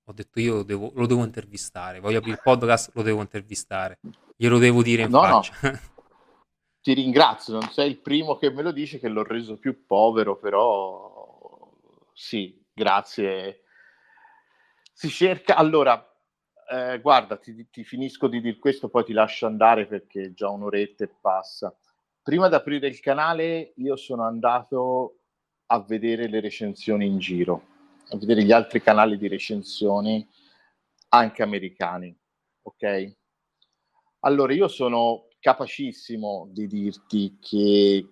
ho 0.08 0.12
detto 0.12 0.38
io 0.38 0.62
devo, 0.62 0.92
lo 0.94 1.06
devo 1.06 1.24
intervistare, 1.24 1.98
voglio 1.98 2.18
aprire 2.18 2.36
il 2.36 2.42
podcast, 2.42 2.92
lo 2.94 3.02
devo 3.02 3.20
intervistare, 3.20 3.98
glielo 4.36 4.58
devo 4.58 4.82
dire 4.82 5.02
in 5.02 5.10
no, 5.10 5.20
faccia. 5.20 5.52
No. 5.62 5.78
Ti 6.80 6.92
ringrazio, 6.92 7.54
non 7.54 7.68
sei 7.70 7.90
il 7.90 7.98
primo 7.98 8.36
che 8.36 8.50
me 8.50 8.62
lo 8.62 8.70
dice 8.70 9.00
che 9.00 9.08
l'ho 9.08 9.24
reso 9.24 9.58
più 9.58 9.84
povero, 9.84 10.36
però 10.36 11.68
sì, 12.12 12.64
grazie. 12.72 13.62
Si 14.92 15.08
cerca, 15.08 15.56
allora, 15.56 16.00
eh, 16.70 17.00
guarda, 17.00 17.36
ti, 17.38 17.68
ti, 17.68 17.82
finisco 17.82 18.28
di 18.28 18.40
dire 18.40 18.58
questo, 18.58 18.88
poi 18.88 19.04
ti 19.04 19.12
lascio 19.12 19.46
andare 19.46 19.86
perché 19.86 20.32
già 20.32 20.48
un'oretta 20.48 21.02
e 21.02 21.10
passa. 21.20 21.76
Prima 22.22 22.48
di 22.48 22.54
aprire 22.54 22.86
il 22.86 23.00
canale 23.00 23.72
io 23.74 23.96
sono 23.96 24.24
andato 24.24 25.22
a 25.66 25.80
vedere 25.80 26.28
le 26.28 26.38
recensioni 26.38 27.06
in 27.06 27.18
giro 27.18 27.74
a 28.08 28.16
vedere 28.16 28.44
gli 28.44 28.52
altri 28.52 28.80
canali 28.80 29.16
di 29.16 29.28
recensioni 29.28 30.26
anche 31.08 31.42
americani, 31.42 32.16
ok? 32.62 33.16
Allora 34.20 34.52
io 34.52 34.68
sono 34.68 35.28
capacissimo 35.40 36.48
di 36.50 36.66
dirti 36.66 37.38
che 37.40 38.08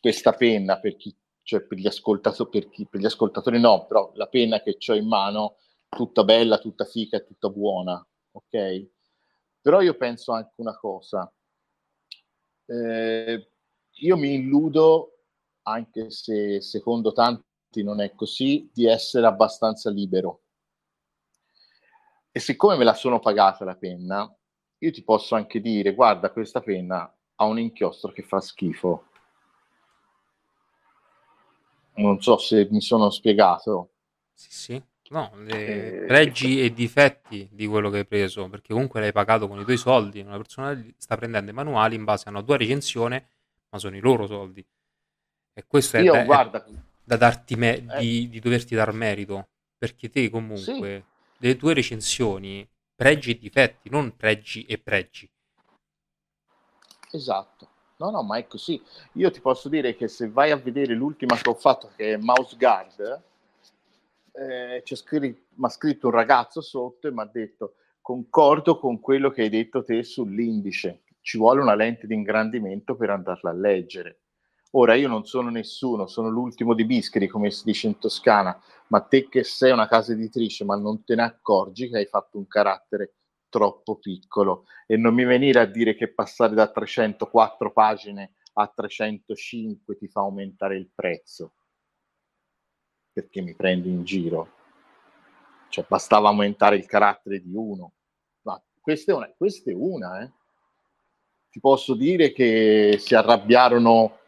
questa 0.00 0.32
penna 0.32 0.78
per 0.78 0.96
chi 0.96 1.14
cioè 1.50 1.62
per 1.62 1.78
gli, 1.78 1.86
ascoltatori, 1.88 2.48
per, 2.48 2.70
chi, 2.70 2.86
per 2.86 3.00
gli 3.00 3.06
ascoltatori 3.06 3.58
no, 3.58 3.86
però 3.86 4.12
la 4.14 4.28
penna 4.28 4.62
che 4.62 4.76
ho 4.86 4.94
in 4.94 5.08
mano, 5.08 5.56
tutta 5.88 6.22
bella, 6.22 6.58
tutta 6.58 6.84
fica 6.84 7.16
e 7.16 7.24
tutta 7.24 7.48
buona, 7.48 8.06
ok? 8.30 8.88
Però 9.60 9.80
io 9.80 9.96
penso 9.96 10.30
anche 10.30 10.52
una 10.56 10.78
cosa, 10.78 11.28
eh, 12.66 13.50
io 13.90 14.16
mi 14.16 14.34
illudo, 14.34 15.24
anche 15.62 16.10
se 16.10 16.60
secondo 16.60 17.12
tanti 17.12 17.49
non 17.82 18.00
è 18.00 18.14
così, 18.14 18.68
di 18.72 18.86
essere 18.86 19.26
abbastanza 19.26 19.90
libero. 19.90 20.42
E 22.32 22.38
siccome 22.40 22.76
me 22.76 22.84
la 22.84 22.94
sono 22.94 23.18
pagata 23.18 23.64
la 23.64 23.76
penna, 23.76 24.32
io 24.78 24.90
ti 24.90 25.02
posso 25.02 25.34
anche 25.34 25.60
dire, 25.60 25.94
guarda, 25.94 26.30
questa 26.30 26.60
penna 26.60 27.12
ha 27.34 27.44
un 27.44 27.58
inchiostro 27.58 28.12
che 28.12 28.22
fa 28.22 28.40
schifo. 28.40 29.04
Non 31.94 32.20
so 32.22 32.38
se 32.38 32.68
mi 32.70 32.80
sono 32.80 33.10
spiegato. 33.10 33.90
Sì, 34.32 34.50
sì. 34.50 34.82
No, 35.10 35.32
le 35.34 36.02
eh, 36.02 36.06
pregi 36.06 36.62
e 36.62 36.72
difetti 36.72 37.48
di 37.50 37.66
quello 37.66 37.90
che 37.90 37.98
hai 37.98 38.06
preso, 38.06 38.48
perché 38.48 38.72
comunque 38.72 39.00
l'hai 39.00 39.10
pagato 39.10 39.48
con 39.48 39.58
i 39.58 39.64
tuoi 39.64 39.76
soldi, 39.76 40.20
una 40.20 40.36
persona 40.36 40.80
sta 40.98 41.16
prendendo 41.16 41.50
i 41.50 41.54
manuali 41.54 41.96
in 41.96 42.04
base 42.04 42.28
a 42.28 42.30
una 42.30 42.42
tua 42.42 42.56
recensione, 42.56 43.26
ma 43.70 43.78
sono 43.80 43.96
i 43.96 44.00
loro 44.00 44.28
soldi. 44.28 44.64
E 45.52 45.64
questo 45.66 45.98
Io, 45.98 46.14
è, 46.14 46.24
guarda, 46.24 46.64
da 47.10 47.16
darti 47.16 47.56
me- 47.56 47.76
eh. 47.76 47.98
di, 47.98 48.28
di, 48.28 48.38
doverti 48.38 48.76
dar 48.76 48.92
merito, 48.92 49.48
perché 49.76 50.08
te 50.10 50.30
comunque 50.30 50.62
sì. 50.62 51.04
le 51.38 51.56
tue 51.56 51.74
recensioni 51.74 52.68
pregi 52.94 53.32
e 53.32 53.38
difetti, 53.38 53.90
non 53.90 54.14
pregi 54.16 54.64
e 54.64 54.78
pregi. 54.78 55.28
Esatto. 57.10 57.68
No, 57.96 58.10
no, 58.10 58.22
ma 58.22 58.38
è 58.38 58.46
così. 58.46 58.80
Io 59.14 59.30
ti 59.32 59.40
posso 59.40 59.68
dire 59.68 59.96
che 59.96 60.06
se 60.06 60.30
vai 60.30 60.52
a 60.52 60.56
vedere 60.56 60.94
l'ultima 60.94 61.36
che 61.36 61.48
ho 61.48 61.54
fatto, 61.54 61.90
che 61.96 62.14
è 62.14 62.16
Mouse 62.16 62.56
Guard, 62.56 63.22
eh, 64.32 64.82
c'è 64.84 64.94
scritto, 64.94 65.40
mi 65.54 65.64
ha 65.64 65.68
scritto 65.68 66.06
un 66.06 66.12
ragazzo 66.12 66.60
sotto 66.60 67.08
e 67.08 67.10
mi 67.10 67.20
ha 67.20 67.28
detto 67.30 67.74
concordo 68.00 68.78
con 68.78 69.00
quello 69.00 69.30
che 69.30 69.42
hai 69.42 69.48
detto 69.48 69.82
te 69.82 70.02
sull'indice, 70.04 71.02
ci 71.20 71.36
vuole 71.36 71.60
una 71.60 71.74
lente 71.74 72.06
di 72.06 72.14
ingrandimento 72.14 72.94
per 72.94 73.10
andarla 73.10 73.50
a 73.50 73.54
leggere. 73.54 74.20
Ora 74.72 74.94
io 74.94 75.08
non 75.08 75.24
sono 75.24 75.50
nessuno, 75.50 76.06
sono 76.06 76.28
l'ultimo 76.28 76.74
di 76.74 76.84
Bischeri, 76.84 77.26
come 77.26 77.50
si 77.50 77.64
dice 77.64 77.88
in 77.88 77.98
Toscana, 77.98 78.56
ma 78.88 79.00
te 79.00 79.28
che 79.28 79.42
sei 79.42 79.72
una 79.72 79.88
casa 79.88 80.12
editrice, 80.12 80.64
ma 80.64 80.76
non 80.76 81.02
te 81.02 81.16
ne 81.16 81.22
accorgi 81.22 81.88
che 81.88 81.98
hai 81.98 82.06
fatto 82.06 82.38
un 82.38 82.46
carattere 82.46 83.14
troppo 83.48 83.96
piccolo. 83.96 84.66
E 84.86 84.96
non 84.96 85.12
mi 85.12 85.24
venire 85.24 85.58
a 85.58 85.64
dire 85.64 85.96
che 85.96 86.12
passare 86.12 86.54
da 86.54 86.68
304 86.68 87.72
pagine 87.72 88.34
a 88.54 88.68
305 88.72 89.96
ti 89.96 90.06
fa 90.06 90.20
aumentare 90.20 90.76
il 90.76 90.88
prezzo. 90.94 91.54
Perché 93.12 93.40
mi 93.40 93.56
prendi 93.56 93.90
in 93.90 94.04
giro. 94.04 94.52
Cioè 95.68 95.84
bastava 95.88 96.28
aumentare 96.28 96.76
il 96.76 96.86
carattere 96.86 97.40
di 97.40 97.52
uno. 97.54 97.94
Ma 98.42 98.60
questa 98.80 99.10
è 99.10 99.14
una, 99.16 99.32
questa 99.36 99.70
è 99.70 99.74
una 99.74 100.22
eh. 100.22 100.30
ti 101.50 101.58
posso 101.58 101.94
dire 101.94 102.30
che 102.30 102.96
si 103.00 103.16
arrabbiarono 103.16 104.18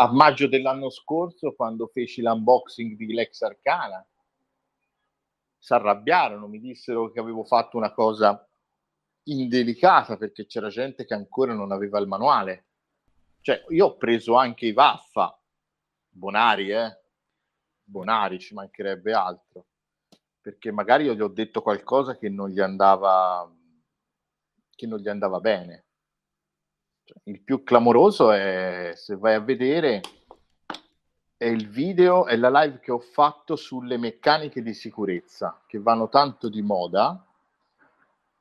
a 0.00 0.10
maggio 0.10 0.48
dell'anno 0.48 0.88
scorso, 0.88 1.52
quando 1.54 1.86
feci 1.86 2.22
l'unboxing 2.22 2.96
di 2.96 3.12
Lex 3.12 3.42
Arcana, 3.42 4.02
si 5.58 5.74
arrabbiarono, 5.74 6.48
mi 6.48 6.58
dissero 6.58 7.10
che 7.10 7.20
avevo 7.20 7.44
fatto 7.44 7.76
una 7.76 7.92
cosa 7.92 8.48
indelicata 9.24 10.16
perché 10.16 10.46
c'era 10.46 10.70
gente 10.70 11.04
che 11.04 11.12
ancora 11.12 11.52
non 11.52 11.70
aveva 11.70 11.98
il 11.98 12.06
manuale. 12.06 12.68
Cioè, 13.42 13.62
io 13.68 13.86
ho 13.86 13.96
preso 13.98 14.36
anche 14.36 14.64
i 14.64 14.72
Vaffa, 14.72 15.38
Bonari, 16.08 16.70
eh? 16.70 16.98
Bonari, 17.82 18.38
ci 18.38 18.54
mancherebbe 18.54 19.12
altro, 19.12 19.66
perché 20.40 20.72
magari 20.72 21.04
io 21.04 21.14
gli 21.14 21.20
ho 21.20 21.28
detto 21.28 21.60
qualcosa 21.60 22.16
che 22.16 22.30
non 22.30 22.48
gli 22.48 22.60
andava, 22.60 23.54
che 24.74 24.86
non 24.86 24.98
gli 24.98 25.08
andava 25.08 25.40
bene. 25.40 25.88
Cioè, 27.10 27.22
il 27.24 27.42
più 27.42 27.64
clamoroso 27.64 28.30
è, 28.30 28.92
se 28.94 29.16
vai 29.16 29.34
a 29.34 29.40
vedere, 29.40 30.00
è 31.36 31.46
il 31.46 31.68
video, 31.68 32.26
è 32.26 32.36
la 32.36 32.50
live 32.62 32.78
che 32.78 32.92
ho 32.92 33.00
fatto 33.00 33.56
sulle 33.56 33.96
meccaniche 33.96 34.62
di 34.62 34.72
sicurezza, 34.74 35.60
che 35.66 35.80
vanno 35.80 36.08
tanto 36.08 36.48
di 36.48 36.62
moda. 36.62 37.24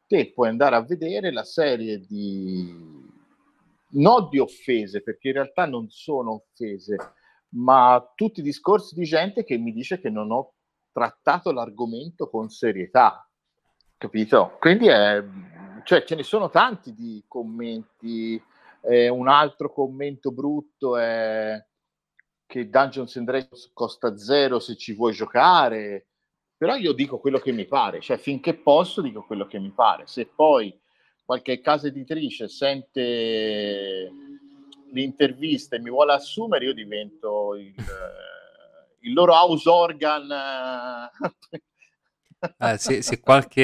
Te 0.05 0.31
puoi 0.33 0.49
andare 0.49 0.75
a 0.75 0.83
vedere 0.83 1.31
la 1.31 1.43
serie 1.43 1.99
di 1.99 3.07
non 3.91 4.29
di 4.29 4.37
offese, 4.37 5.01
perché 5.01 5.29
in 5.29 5.33
realtà 5.35 5.65
non 5.65 5.89
sono 5.89 6.33
offese, 6.33 6.95
ma 7.49 8.11
tutti 8.13 8.41
i 8.41 8.43
discorsi 8.43 8.93
di 8.93 9.03
gente 9.03 9.43
che 9.43 9.57
mi 9.57 9.71
dice 9.71 9.99
che 9.99 10.11
non 10.11 10.29
ho 10.29 10.53
trattato 10.91 11.51
l'argomento 11.51 12.29
con 12.29 12.49
serietà, 12.49 13.27
capito? 13.97 14.57
Quindi 14.59 14.87
è, 14.87 15.23
cioè, 15.83 16.03
ce 16.03 16.13
ne 16.13 16.23
sono 16.23 16.51
tanti 16.51 16.93
di 16.93 17.23
commenti. 17.27 18.39
Eh, 18.81 19.09
un 19.09 19.27
altro 19.27 19.71
commento 19.71 20.31
brutto 20.31 20.97
è 20.97 21.63
che 22.45 22.69
Dungeons 22.69 23.15
and 23.17 23.27
Dragons 23.27 23.69
costa 23.73 24.17
zero 24.17 24.59
se 24.59 24.75
ci 24.75 24.93
vuoi 24.93 25.13
giocare, 25.13 26.07
però 26.57 26.75
io 26.75 26.93
dico 26.93 27.19
quello 27.19 27.39
che 27.39 27.51
mi 27.51 27.65
pare, 27.65 28.01
cioè 28.01 28.17
finché 28.17 28.55
posso 28.55 29.01
dico 29.01 29.23
quello 29.23 29.45
che 29.45 29.59
mi 29.59 29.69
pare. 29.69 30.07
Se 30.07 30.25
poi 30.25 30.77
qualche 31.23 31.61
casa 31.61 31.87
editrice 31.87 32.47
sente 32.47 34.11
l'intervista 34.91 35.75
e 35.75 35.79
mi 35.79 35.89
vuole 35.89 36.13
assumere, 36.13 36.65
io 36.65 36.73
divento 36.73 37.55
il, 37.55 37.75
il 39.01 39.13
loro 39.13 39.33
house 39.33 39.69
organ. 39.69 40.27
Eh, 42.57 42.77
se, 42.77 43.01
se, 43.01 43.19
qualche 43.19 43.61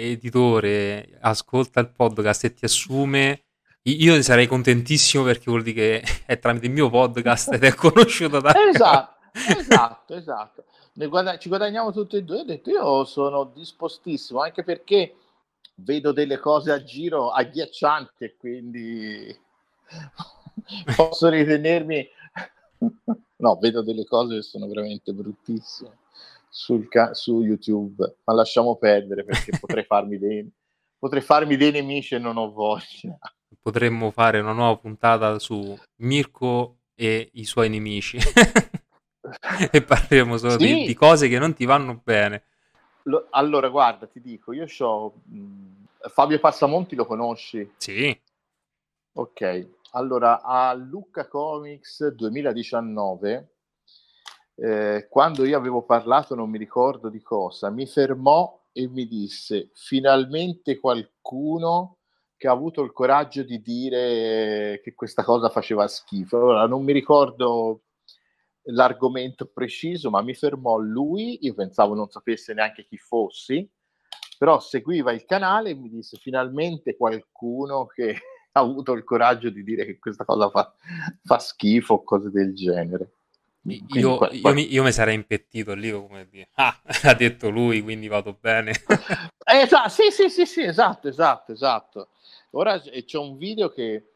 editore 0.00 1.16
ascolta 1.20 1.80
il 1.80 1.90
podcast 1.90 2.44
e 2.44 2.52
ti 2.52 2.66
assume, 2.66 3.45
io 3.90 4.20
sarei 4.22 4.46
contentissimo 4.46 5.24
perché 5.24 5.44
vuol 5.46 5.62
dire 5.62 6.02
che 6.02 6.04
è 6.26 6.38
tramite 6.38 6.66
il 6.66 6.72
mio 6.72 6.90
podcast 6.90 7.52
ed 7.52 7.64
è 7.64 7.74
conosciuto 7.74 8.40
da... 8.40 8.52
esatto, 8.68 9.16
esatto, 9.58 10.14
esatto. 10.14 10.64
Guadagn- 10.92 11.38
ci 11.38 11.48
guadagniamo 11.48 11.92
tutti 11.92 12.16
e 12.16 12.22
due. 12.22 12.40
Ho 12.40 12.44
detto, 12.44 12.70
io 12.70 13.04
sono 13.04 13.44
dispostissimo 13.54 14.40
anche 14.40 14.64
perché 14.64 15.14
vedo 15.76 16.12
delle 16.12 16.38
cose 16.38 16.72
a 16.72 16.82
giro 16.82 17.30
agghiaccianti 17.30 18.36
quindi 18.38 19.38
posso 20.96 21.28
ritenermi 21.28 22.08
no, 23.36 23.56
vedo 23.56 23.82
delle 23.82 24.04
cose 24.04 24.36
che 24.36 24.42
sono 24.42 24.66
veramente 24.66 25.12
bruttissime 25.12 25.98
sul 26.48 26.88
ca- 26.88 27.12
su 27.12 27.42
YouTube, 27.42 28.16
ma 28.24 28.32
lasciamo 28.32 28.76
perdere 28.76 29.24
perché 29.24 29.58
potrei 29.58 29.84
farmi 29.84 30.18
dei 30.18 30.50
potrei 30.98 31.20
farmi 31.20 31.56
dei 31.56 31.70
nemici 31.70 32.14
e 32.14 32.18
non 32.18 32.36
ho 32.36 32.50
voglia. 32.50 33.18
Potremmo 33.60 34.10
fare 34.10 34.40
una 34.40 34.52
nuova 34.52 34.76
puntata 34.76 35.38
su 35.38 35.76
Mirko 35.96 36.78
e 36.94 37.30
i 37.34 37.44
suoi 37.44 37.68
nemici. 37.68 38.18
e 39.70 39.82
parleremo 39.82 40.36
solo 40.36 40.58
sì. 40.58 40.58
di, 40.58 40.86
di 40.86 40.94
cose 40.94 41.28
che 41.28 41.38
non 41.38 41.54
ti 41.54 41.64
vanno 41.64 42.00
bene. 42.02 42.44
Lo, 43.04 43.28
allora, 43.30 43.68
guarda, 43.68 44.06
ti 44.06 44.20
dico, 44.20 44.52
io 44.52 44.66
ho 44.78 45.14
Fabio 46.08 46.38
Passamonti 46.38 46.94
lo 46.94 47.06
conosci? 47.06 47.72
Sì. 47.76 48.18
Ok, 49.14 49.68
allora 49.92 50.42
a 50.42 50.74
Lucca 50.74 51.26
Comics 51.26 52.08
2019, 52.08 53.48
eh, 54.56 55.06
quando 55.08 55.44
io 55.44 55.56
avevo 55.56 55.82
parlato, 55.82 56.34
non 56.34 56.50
mi 56.50 56.58
ricordo 56.58 57.08
di 57.08 57.22
cosa, 57.22 57.70
mi 57.70 57.86
fermò 57.86 58.64
e 58.72 58.88
mi 58.88 59.06
disse: 59.06 59.70
finalmente 59.72 60.78
qualcuno 60.78 61.98
che 62.36 62.48
ha 62.48 62.52
avuto 62.52 62.82
il 62.82 62.92
coraggio 62.92 63.42
di 63.42 63.60
dire 63.62 64.80
che 64.82 64.94
questa 64.94 65.24
cosa 65.24 65.48
faceva 65.48 65.88
schifo. 65.88 66.36
Allora, 66.36 66.66
non 66.66 66.84
mi 66.84 66.92
ricordo 66.92 67.82
l'argomento 68.68 69.46
preciso, 69.46 70.10
ma 70.10 70.22
mi 70.22 70.34
fermò 70.34 70.76
lui, 70.76 71.38
io 71.42 71.54
pensavo 71.54 71.94
non 71.94 72.08
sapesse 72.08 72.52
neanche 72.52 72.84
chi 72.84 72.96
fossi, 72.96 73.68
però 74.38 74.60
seguiva 74.60 75.12
il 75.12 75.24
canale 75.24 75.70
e 75.70 75.74
mi 75.74 75.88
disse 75.88 76.18
finalmente 76.18 76.96
qualcuno 76.96 77.86
che 77.86 78.16
ha 78.52 78.60
avuto 78.60 78.92
il 78.92 79.04
coraggio 79.04 79.50
di 79.50 79.62
dire 79.62 79.84
che 79.84 79.98
questa 79.98 80.24
cosa 80.24 80.50
fa, 80.50 80.72
fa 81.22 81.38
schifo 81.38 81.94
o 81.94 82.04
cose 82.04 82.30
del 82.30 82.54
genere. 82.54 83.12
io, 83.62 84.16
qua, 84.16 84.30
io, 84.30 84.52
mi, 84.52 84.72
io, 84.72 84.82
mi, 84.82 84.92
sarei 84.92 85.14
impettito 85.14 85.74
lì 85.74 85.90
come 85.90 86.28
dire, 86.30 86.48
ah, 86.56 86.78
l'ha 87.02 87.14
detto 87.14 87.50
lui, 87.50 87.82
quindi 87.82 88.08
vado 88.08 88.36
bene. 88.38 88.72
esatto, 89.44 89.88
sì, 89.88 90.10
sì, 90.10 90.28
sì, 90.28 90.44
sì, 90.44 90.62
esatto, 90.62 91.08
esatto, 91.08 91.52
esatto. 91.52 92.08
Ora 92.56 92.80
c'è 92.80 93.18
un 93.18 93.36
video 93.36 93.68
che 93.68 94.12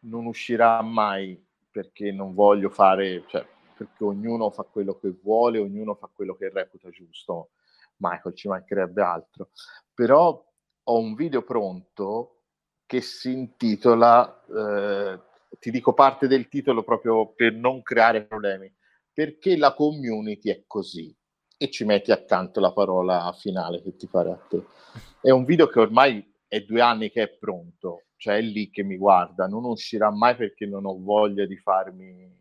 non 0.00 0.24
uscirà 0.24 0.80
mai 0.80 1.38
perché 1.70 2.12
non 2.12 2.32
voglio 2.32 2.70
fare, 2.70 3.24
cioè, 3.26 3.46
perché 3.76 4.04
ognuno 4.04 4.48
fa 4.48 4.62
quello 4.62 4.98
che 4.98 5.14
vuole, 5.22 5.58
ognuno 5.58 5.94
fa 5.94 6.08
quello 6.10 6.34
che 6.34 6.48
reputa 6.48 6.88
giusto. 6.88 7.50
Michael, 7.96 8.34
ci 8.34 8.48
mancherebbe 8.48 9.02
altro. 9.02 9.50
Però 9.92 10.42
ho 10.82 10.98
un 10.98 11.14
video 11.14 11.42
pronto 11.42 12.44
che 12.86 13.02
si 13.02 13.32
intitola, 13.32 14.44
eh, 14.46 15.20
ti 15.58 15.70
dico 15.70 15.92
parte 15.92 16.26
del 16.26 16.48
titolo 16.48 16.84
proprio 16.84 17.34
per 17.34 17.52
non 17.52 17.82
creare 17.82 18.24
problemi, 18.24 18.74
perché 19.12 19.58
la 19.58 19.74
community 19.74 20.48
è 20.48 20.64
così 20.66 21.14
e 21.58 21.70
ci 21.70 21.84
metti 21.84 22.12
accanto 22.12 22.60
la 22.60 22.72
parola 22.72 23.30
finale 23.38 23.82
che 23.82 23.94
ti 23.94 24.06
pare 24.06 24.30
a 24.30 24.40
te. 24.48 24.64
È 25.20 25.28
un 25.28 25.44
video 25.44 25.66
che 25.66 25.80
ormai 25.80 26.32
è 26.54 26.60
due 26.62 26.80
anni 26.80 27.10
che 27.10 27.22
è 27.22 27.28
pronto, 27.28 28.04
cioè 28.16 28.36
è 28.36 28.40
lì 28.40 28.70
che 28.70 28.82
mi 28.82 28.96
guarda, 28.96 29.46
non 29.46 29.64
uscirà 29.64 30.10
mai 30.10 30.36
perché 30.36 30.66
non 30.66 30.86
ho 30.86 30.96
voglia 30.98 31.46
di 31.46 31.56
farmi 31.56 32.32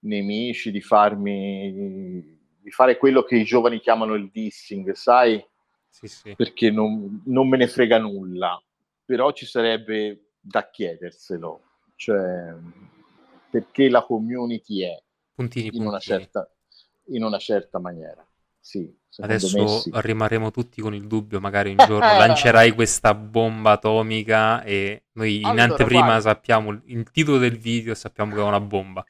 nemici, 0.00 0.70
di 0.70 0.80
farmi 0.80 2.38
di 2.62 2.70
fare 2.70 2.98
quello 2.98 3.22
che 3.22 3.36
i 3.36 3.44
giovani 3.44 3.80
chiamano 3.80 4.14
il 4.14 4.30
dissing, 4.30 4.92
sai? 4.92 5.44
Sì, 5.88 6.06
sì. 6.06 6.34
Perché 6.36 6.70
non, 6.70 7.22
non, 7.26 7.48
me 7.48 7.56
ne 7.56 7.66
frega 7.66 7.98
nulla, 7.98 8.62
però 9.04 9.32
ci 9.32 9.46
sarebbe 9.46 10.34
da 10.38 10.70
chiederselo, 10.70 11.62
cioè 11.96 12.54
perché 13.50 13.88
la 13.88 14.04
community 14.04 14.82
è 14.82 15.02
puntini, 15.34 15.64
in, 15.64 15.70
puntini. 15.70 15.88
Una 15.88 15.98
certa, 15.98 16.50
in 17.06 17.24
una 17.24 17.38
certa 17.38 17.78
maniera. 17.80 18.24
Sì, 18.60 18.94
Adesso 19.18 19.66
sì. 19.80 19.90
rimarremo 19.92 20.50
tutti 20.50 20.80
con 20.80 20.94
il 20.94 21.06
dubbio, 21.06 21.40
magari 21.40 21.70
un 21.70 21.76
giorno 21.84 22.06
lancerai 22.06 22.72
questa 22.72 23.14
bomba 23.14 23.72
atomica 23.72 24.62
e 24.62 25.04
noi 25.12 25.38
in 25.38 25.46
allora, 25.46 25.64
anteprima 25.64 26.06
vai. 26.06 26.22
sappiamo 26.22 26.80
il 26.84 27.10
titolo 27.10 27.38
del 27.38 27.58
video 27.58 27.94
sappiamo 27.94 28.34
che 28.34 28.40
è 28.40 28.44
una 28.44 28.60
bomba. 28.60 29.04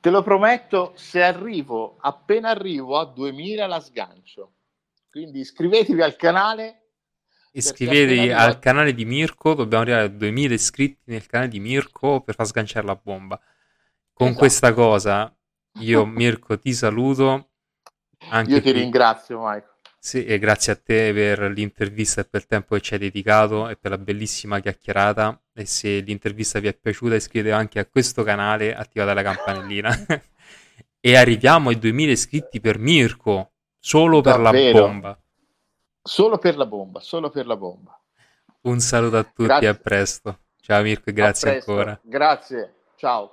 Te 0.00 0.10
lo 0.10 0.22
prometto, 0.22 0.92
se 0.94 1.22
arrivo, 1.22 1.96
appena 2.00 2.50
arrivo 2.50 2.98
a 2.98 3.06
2000 3.06 3.66
la 3.66 3.80
sgancio. 3.80 4.52
Quindi 5.10 5.40
iscrivetevi 5.40 6.02
al 6.02 6.14
canale. 6.14 6.82
Iscrivetevi 7.52 8.30
al 8.30 8.58
canale 8.58 8.92
di 8.92 9.06
Mirko, 9.06 9.54
dobbiamo 9.54 9.82
arrivare 9.82 10.04
a 10.04 10.08
2000 10.08 10.54
iscritti 10.54 11.00
nel 11.06 11.26
canale 11.26 11.48
di 11.48 11.58
Mirko 11.58 12.20
per 12.20 12.34
far 12.34 12.46
sganciare 12.46 12.86
la 12.86 13.00
bomba. 13.02 13.40
Con 14.12 14.26
esatto. 14.28 14.38
questa 14.38 14.72
cosa, 14.74 15.34
io 15.80 16.04
Mirko 16.06 16.58
ti 16.58 16.74
saluto. 16.74 17.48
Io 18.46 18.60
ti 18.60 18.72
qui. 18.72 18.72
ringrazio 18.72 19.38
Michael. 19.40 19.74
Sì, 19.98 20.24
e 20.24 20.38
grazie 20.38 20.72
a 20.72 20.76
te 20.76 21.12
per 21.12 21.50
l'intervista 21.50 22.20
e 22.20 22.24
per 22.24 22.42
il 22.42 22.46
tempo 22.46 22.74
che 22.76 22.80
ci 22.80 22.94
hai 22.94 23.00
dedicato 23.00 23.68
e 23.68 23.76
per 23.76 23.90
la 23.90 23.98
bellissima 23.98 24.60
chiacchierata. 24.60 25.40
E 25.52 25.66
se 25.66 25.98
l'intervista 26.00 26.60
vi 26.60 26.68
è 26.68 26.74
piaciuta, 26.74 27.16
iscrivetevi 27.16 27.60
anche 27.60 27.78
a 27.80 27.86
questo 27.86 28.22
canale, 28.22 28.74
attivate 28.74 29.14
la 29.14 29.22
campanellina. 29.22 30.06
e 31.00 31.16
arriviamo 31.16 31.70
ai 31.70 31.78
2000 31.78 32.12
iscritti 32.12 32.60
per 32.60 32.78
Mirko, 32.78 33.52
solo 33.78 34.20
per 34.20 34.40
Davvero? 34.40 34.78
la 34.78 34.86
bomba. 34.86 35.20
Solo 36.02 36.38
per 36.38 36.56
la 36.56 36.66
bomba, 36.66 37.00
solo 37.00 37.30
per 37.30 37.46
la 37.46 37.56
bomba. 37.56 38.00
Un 38.62 38.78
saluto 38.80 39.18
a 39.18 39.24
tutti 39.24 39.44
grazie. 39.44 39.66
e 39.66 39.70
a 39.70 39.74
presto. 39.74 40.38
Ciao 40.60 40.82
Mirko 40.82 41.12
grazie 41.12 41.50
ancora. 41.56 41.98
Grazie, 42.02 42.74
ciao. 42.96 43.32